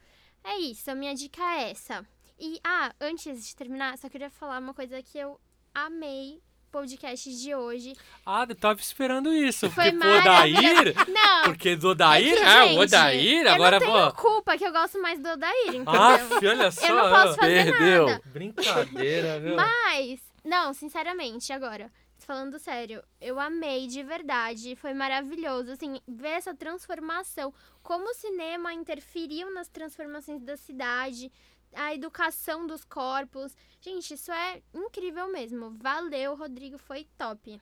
É 0.44 0.56
isso, 0.58 0.90
a 0.90 0.94
minha 0.94 1.14
dica 1.14 1.42
é 1.42 1.70
essa. 1.70 2.06
E, 2.38 2.60
ah, 2.64 2.92
antes 3.00 3.44
de 3.46 3.56
terminar, 3.56 3.98
só 3.98 4.08
queria 4.08 4.30
falar 4.30 4.58
uma 4.60 4.72
coisa 4.72 5.02
que 5.02 5.18
eu 5.18 5.38
amei 5.74 6.40
podcast 6.70 7.30
de 7.36 7.54
hoje. 7.54 7.94
Ah, 8.24 8.46
eu 8.48 8.54
tava 8.54 8.78
esperando 8.80 9.32
isso. 9.32 9.70
Foi 9.70 9.90
porque, 9.90 9.98
pô, 9.98 10.18
Odair... 10.18 10.94
Não, 11.08 11.44
Porque 11.44 11.76
do 11.76 11.88
Odair, 11.88 12.34
É 12.34 12.36
que, 12.36 12.44
é, 12.44 12.64
o 12.64 12.80
Odair, 12.80 13.46
eu 13.46 13.52
agora, 13.52 13.80
não 13.80 13.86
tenho 13.86 14.12
culpa 14.12 14.56
que 14.56 14.64
eu 14.66 14.72
gosto 14.72 15.00
mais 15.00 15.18
do 15.18 15.28
Odair, 15.30 15.68
entendeu? 15.68 15.92
Aff, 15.92 16.46
olha 16.46 16.70
só. 16.70 16.86
eu 16.86 16.94
não 16.94 17.10
posso 17.10 17.36
fazer 17.36 17.64
perdeu. 17.72 18.06
nada. 18.06 18.22
Brincadeira, 18.26 19.40
viu? 19.40 19.56
Mas, 19.56 20.20
não, 20.44 20.72
sinceramente, 20.74 21.52
agora, 21.52 21.90
falando 22.28 22.58
sério, 22.58 23.02
eu 23.18 23.40
amei 23.40 23.86
de 23.86 24.02
verdade, 24.02 24.76
foi 24.76 24.92
maravilhoso, 24.92 25.70
assim, 25.72 25.98
ver 26.06 26.34
essa 26.40 26.54
transformação, 26.54 27.54
como 27.82 28.04
o 28.10 28.14
cinema 28.14 28.74
interferiu 28.74 29.50
nas 29.54 29.66
transformações 29.68 30.42
da 30.42 30.54
cidade, 30.54 31.32
a 31.72 31.94
educação 31.94 32.66
dos 32.66 32.84
corpos. 32.84 33.56
Gente, 33.80 34.12
isso 34.12 34.30
é 34.30 34.62
incrível 34.74 35.32
mesmo. 35.32 35.70
Valeu, 35.78 36.34
Rodrigo, 36.36 36.76
foi 36.76 37.08
top. 37.16 37.58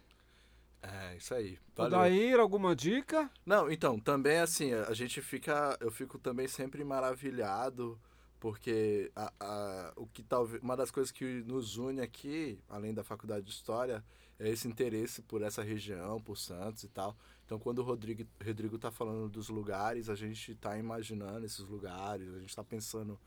É, 0.82 1.16
isso 1.16 1.32
aí. 1.32 1.58
Valeu. 1.76 2.40
Alguma 2.40 2.74
dica? 2.74 3.30
Não, 3.44 3.70
então, 3.70 4.00
também 4.00 4.38
assim, 4.38 4.72
a 4.74 4.92
gente 4.94 5.22
fica. 5.22 5.76
Eu 5.80 5.92
fico 5.92 6.18
também 6.18 6.48
sempre 6.48 6.82
maravilhado, 6.84 7.98
porque 8.40 9.10
a, 9.14 9.32
a- 9.38 9.92
o 9.96 10.06
que 10.08 10.24
talvez. 10.24 10.60
Uma 10.60 10.76
das 10.76 10.90
coisas 10.90 11.12
que 11.12 11.24
nos 11.44 11.76
une 11.76 12.00
aqui, 12.00 12.58
além 12.68 12.92
da 12.92 13.04
faculdade 13.04 13.46
de 13.46 13.52
História, 13.52 14.04
esse 14.38 14.68
interesse 14.68 15.22
por 15.22 15.42
essa 15.42 15.62
região, 15.62 16.20
por 16.20 16.36
Santos 16.36 16.82
e 16.84 16.88
tal. 16.88 17.16
Então, 17.44 17.58
quando 17.58 17.78
o 17.78 17.82
Rodrigo 17.82 18.24
Rodrigo 18.44 18.76
está 18.76 18.90
falando 18.90 19.28
dos 19.28 19.48
lugares, 19.48 20.08
a 20.10 20.14
gente 20.14 20.52
está 20.52 20.76
imaginando 20.76 21.46
esses 21.46 21.60
lugares, 21.66 22.28
a 22.34 22.38
gente 22.40 22.48
está 22.50 22.64
pensando 22.64 23.18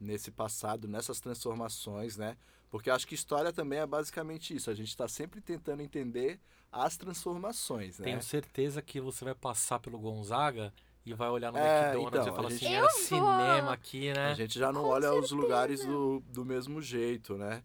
nesse 0.00 0.30
passado, 0.30 0.86
nessas 0.88 1.20
transformações, 1.20 2.16
né? 2.16 2.36
Porque 2.70 2.90
acho 2.90 3.06
que 3.06 3.14
história 3.14 3.52
também 3.52 3.78
é 3.80 3.86
basicamente 3.86 4.54
isso. 4.54 4.70
A 4.70 4.74
gente 4.74 4.88
está 4.88 5.06
sempre 5.08 5.40
tentando 5.40 5.82
entender 5.82 6.40
as 6.72 6.96
transformações, 6.96 7.98
né? 7.98 8.04
Tenho 8.06 8.22
certeza 8.22 8.82
que 8.82 9.00
você 9.00 9.24
vai 9.24 9.34
passar 9.34 9.78
pelo 9.78 9.98
Gonzaga 9.98 10.72
e 11.06 11.12
vai 11.14 11.28
olhar 11.28 11.52
no 11.52 11.58
É, 11.58 11.92
McDonald's 11.94 12.20
então, 12.20 12.32
e 12.32 12.36
falar 12.36 12.48
a 12.48 12.50
gente- 12.50 12.64
assim, 12.66 12.74
era 12.74 12.82
vou! 12.88 13.00
cinema 13.00 13.72
aqui, 13.72 14.12
né? 14.12 14.30
A 14.30 14.34
gente 14.34 14.58
já 14.58 14.72
não 14.72 14.82
Com 14.82 14.88
olha 14.88 15.10
os 15.10 15.28
certeza. 15.28 15.34
lugares 15.36 15.84
do, 15.84 16.20
do 16.28 16.44
mesmo 16.44 16.80
jeito, 16.82 17.36
né? 17.36 17.62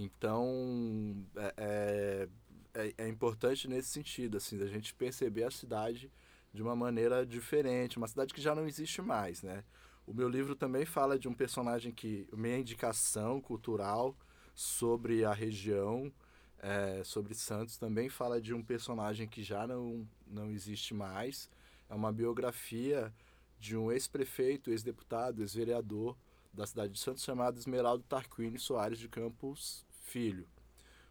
Então, 0.00 1.26
é, 1.36 2.28
é, 2.74 2.82
é- 2.86 2.94
é 2.98 3.08
importante 3.08 3.66
nesse 3.66 3.88
sentido, 3.88 4.36
assim, 4.36 4.56
da 4.56 4.66
gente 4.66 4.94
perceber 4.94 5.42
a 5.42 5.50
cidade 5.50 6.08
de 6.54 6.62
uma 6.62 6.76
maneira 6.76 7.26
diferente, 7.26 7.96
uma 7.98 8.06
cidade 8.06 8.32
que 8.32 8.40
já 8.40 8.54
não 8.54 8.64
existe 8.66 9.02
mais, 9.02 9.42
né? 9.42 9.64
O 10.06 10.14
meu 10.14 10.28
livro 10.28 10.54
também 10.54 10.84
fala 10.86 11.18
de 11.18 11.26
um 11.28 11.34
personagem 11.34 11.92
que, 11.92 12.28
minha 12.32 12.56
indicação 12.58 13.40
cultural 13.40 14.16
sobre 14.54 15.24
a 15.24 15.32
região, 15.34 16.12
é, 16.60 17.02
sobre 17.04 17.34
Santos, 17.34 17.76
também 17.76 18.08
fala 18.08 18.40
de 18.40 18.54
um 18.54 18.62
personagem 18.62 19.26
que 19.28 19.42
já 19.42 19.66
não, 19.66 20.08
não 20.26 20.48
existe 20.50 20.94
mais. 20.94 21.50
É 21.90 21.94
uma 21.94 22.12
biografia 22.12 23.12
de 23.58 23.76
um 23.76 23.90
ex-prefeito, 23.90 24.70
ex-deputado, 24.70 25.40
ex-vereador 25.42 26.16
da 26.52 26.66
cidade 26.66 26.92
de 26.94 27.00
Santos 27.00 27.24
chamado 27.24 27.58
Esmeraldo 27.58 28.04
Tarquini 28.08 28.58
Soares 28.60 28.98
de 28.98 29.08
Campos 29.08 29.84
Filho. 30.08 30.48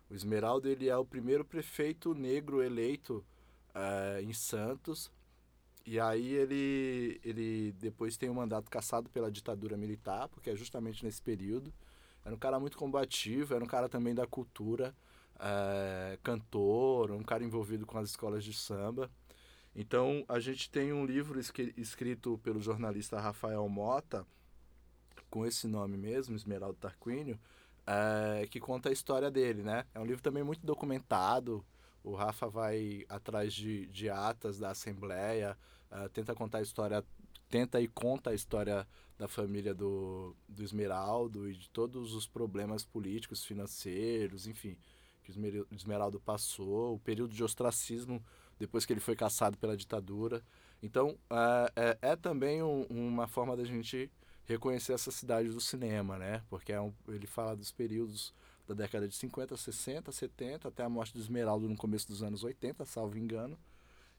O 0.09 0.15
Esmeraldo 0.15 0.67
ele 0.67 0.89
é 0.89 0.97
o 0.97 1.05
primeiro 1.05 1.45
prefeito 1.45 2.15
negro 2.15 2.63
eleito 2.63 3.23
eh, 3.75 4.21
em 4.23 4.33
Santos. 4.33 5.11
E 5.85 5.99
aí 5.99 6.33
ele, 6.33 7.21
ele 7.23 7.71
depois 7.73 8.17
tem 8.17 8.29
um 8.29 8.33
mandato 8.33 8.69
cassado 8.69 9.09
pela 9.09 9.31
ditadura 9.31 9.77
militar, 9.77 10.27
porque 10.29 10.49
é 10.49 10.55
justamente 10.55 11.05
nesse 11.05 11.21
período. 11.21 11.71
Era 12.25 12.33
um 12.33 12.39
cara 12.39 12.59
muito 12.59 12.77
combativo, 12.77 13.53
era 13.53 13.63
um 13.63 13.67
cara 13.67 13.87
também 13.87 14.13
da 14.15 14.25
cultura, 14.25 14.95
eh, 15.39 16.17
cantor, 16.23 17.11
um 17.11 17.23
cara 17.23 17.43
envolvido 17.43 17.85
com 17.85 17.97
as 17.97 18.09
escolas 18.09 18.43
de 18.43 18.53
samba. 18.53 19.09
Então, 19.75 20.25
a 20.27 20.39
gente 20.39 20.71
tem 20.71 20.91
um 20.91 21.05
livro 21.05 21.39
escrito 21.39 22.39
pelo 22.39 22.59
jornalista 22.59 23.19
Rafael 23.19 23.67
Mota, 23.69 24.25
com 25.29 25.45
esse 25.45 25.67
nome 25.67 25.97
mesmo, 25.97 26.35
Esmeraldo 26.35 26.77
Tarquínio, 26.79 27.39
é, 27.88 28.45
que 28.47 28.59
conta 28.59 28.89
a 28.89 28.91
história 28.91 29.31
dele, 29.31 29.63
né? 29.63 29.85
É 29.95 29.99
um 29.99 30.05
livro 30.05 30.21
também 30.21 30.43
muito 30.43 30.65
documentado. 30.65 31.65
O 32.03 32.13
Rafa 32.13 32.47
vai 32.47 33.05
atrás 33.09 33.53
de, 33.53 33.85
de 33.88 34.09
atas 34.09 34.59
da 34.59 34.71
Assembleia, 34.71 35.57
é, 35.89 36.07
tenta 36.09 36.35
contar 36.35 36.59
a 36.59 36.61
história, 36.61 37.03
tenta 37.49 37.81
e 37.81 37.88
conta 37.88 38.29
a 38.31 38.33
história 38.33 38.88
da 39.17 39.27
família 39.27 39.73
do, 39.73 40.35
do 40.47 40.63
Esmeraldo 40.63 41.49
e 41.49 41.53
de 41.55 41.69
todos 41.69 42.13
os 42.13 42.27
problemas 42.27 42.85
políticos, 42.85 43.43
financeiros, 43.43 44.47
enfim, 44.47 44.77
que 45.23 45.31
o 45.31 45.33
Esmer- 45.33 45.65
o 45.71 45.75
Esmeraldo 45.75 46.19
passou, 46.19 46.93
o 46.95 46.99
período 46.99 47.33
de 47.33 47.43
ostracismo 47.43 48.23
depois 48.59 48.85
que 48.85 48.93
ele 48.93 48.99
foi 48.99 49.15
caçado 49.15 49.57
pela 49.57 49.77
ditadura. 49.77 50.43
Então, 50.81 51.17
é, 51.29 51.97
é, 52.01 52.11
é 52.11 52.15
também 52.15 52.61
um- 52.61 52.85
uma 52.89 53.27
forma 53.27 53.55
da 53.55 53.63
gente 53.63 54.11
reconhecer 54.47 54.93
essa 54.93 55.11
cidade 55.11 55.49
do 55.49 55.59
cinema, 55.59 56.17
né? 56.17 56.41
Porque 56.49 56.71
é 56.71 56.81
um- 56.81 56.93
ele 57.07 57.27
fala 57.27 57.55
dos 57.55 57.71
períodos 57.71 58.33
da 58.67 58.73
década 58.73 59.07
de 59.07 59.15
50, 59.15 59.55
60, 59.55 60.11
70, 60.11 60.67
até 60.69 60.83
a 60.83 60.89
morte 60.89 61.13
do 61.13 61.19
Esmeraldo 61.19 61.67
no 61.69 61.75
começo 61.75 62.07
dos 62.07 62.23
anos 62.23 62.43
80, 62.43 62.85
salvo 62.85 63.17
engano. 63.17 63.57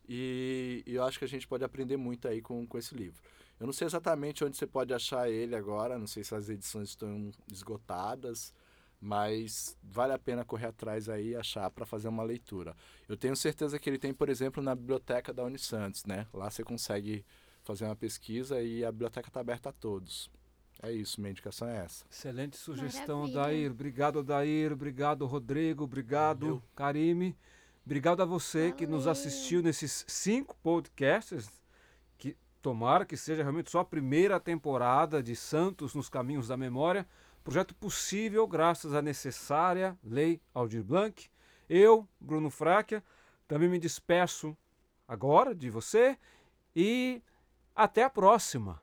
E, 0.08 0.82
e 0.86 0.94
eu 0.94 1.04
acho 1.04 1.18
que 1.18 1.24
a 1.24 1.28
gente 1.28 1.46
pode 1.46 1.64
aprender 1.64 1.96
muito 1.96 2.26
aí 2.28 2.40
com, 2.40 2.66
com 2.66 2.78
esse 2.78 2.94
livro. 2.94 3.20
Eu 3.60 3.66
não 3.66 3.72
sei 3.72 3.86
exatamente 3.86 4.44
onde 4.44 4.56
você 4.56 4.66
pode 4.66 4.94
achar 4.94 5.28
ele 5.28 5.54
agora, 5.54 5.98
não 5.98 6.06
sei 6.06 6.22
se 6.24 6.34
as 6.34 6.48
edições 6.48 6.90
estão 6.90 7.30
esgotadas, 7.50 8.54
mas 9.00 9.76
vale 9.82 10.12
a 10.12 10.18
pena 10.18 10.44
correr 10.44 10.66
atrás 10.66 11.08
aí 11.08 11.30
e 11.30 11.36
achar 11.36 11.70
para 11.70 11.84
fazer 11.84 12.08
uma 12.08 12.22
leitura. 12.22 12.74
Eu 13.08 13.16
tenho 13.16 13.36
certeza 13.36 13.78
que 13.78 13.88
ele 13.90 13.98
tem, 13.98 14.14
por 14.14 14.28
exemplo, 14.28 14.62
na 14.62 14.74
biblioteca 14.74 15.32
da 15.32 15.44
Unisantos, 15.44 16.04
né? 16.04 16.26
Lá 16.32 16.50
você 16.50 16.64
consegue 16.64 17.24
fazer 17.68 17.84
uma 17.84 17.94
pesquisa 17.94 18.62
e 18.62 18.82
a 18.82 18.90
biblioteca 18.90 19.28
está 19.28 19.40
aberta 19.40 19.68
a 19.68 19.72
todos. 19.72 20.30
É 20.82 20.90
isso, 20.90 21.20
minha 21.20 21.32
indicação 21.32 21.68
é 21.68 21.84
essa. 21.84 22.06
Excelente 22.10 22.56
sugestão, 22.56 23.28
Maravilha. 23.28 23.42
Dair. 23.42 23.70
Obrigado, 23.70 24.22
Dair. 24.22 24.72
Obrigado, 24.72 25.26
Rodrigo. 25.26 25.84
Obrigado, 25.84 26.46
Valeu. 26.46 26.62
Karime. 26.74 27.36
Obrigado 27.84 28.22
a 28.22 28.24
você 28.24 28.72
que 28.72 28.86
nos 28.86 29.04
Valeu. 29.04 29.12
assistiu 29.12 29.62
nesses 29.62 30.02
cinco 30.08 30.56
podcasts. 30.62 31.50
Que 32.16 32.38
tomara 32.62 33.04
que 33.04 33.18
seja 33.18 33.42
realmente 33.42 33.70
só 33.70 33.80
a 33.80 33.84
primeira 33.84 34.40
temporada 34.40 35.22
de 35.22 35.36
Santos 35.36 35.94
nos 35.94 36.08
Caminhos 36.08 36.48
da 36.48 36.56
Memória. 36.56 37.06
Projeto 37.44 37.74
possível 37.74 38.46
graças 38.46 38.94
à 38.94 39.02
necessária 39.02 39.98
Lei 40.02 40.40
Aldir 40.54 40.82
Blanc. 40.82 41.28
Eu, 41.68 42.08
Bruno 42.18 42.48
Fráquia, 42.48 43.04
também 43.46 43.68
me 43.68 43.78
despeço 43.78 44.56
agora 45.06 45.54
de 45.54 45.68
você 45.68 46.16
e 46.74 47.22
até 47.78 48.02
a 48.02 48.10
próxima. 48.10 48.82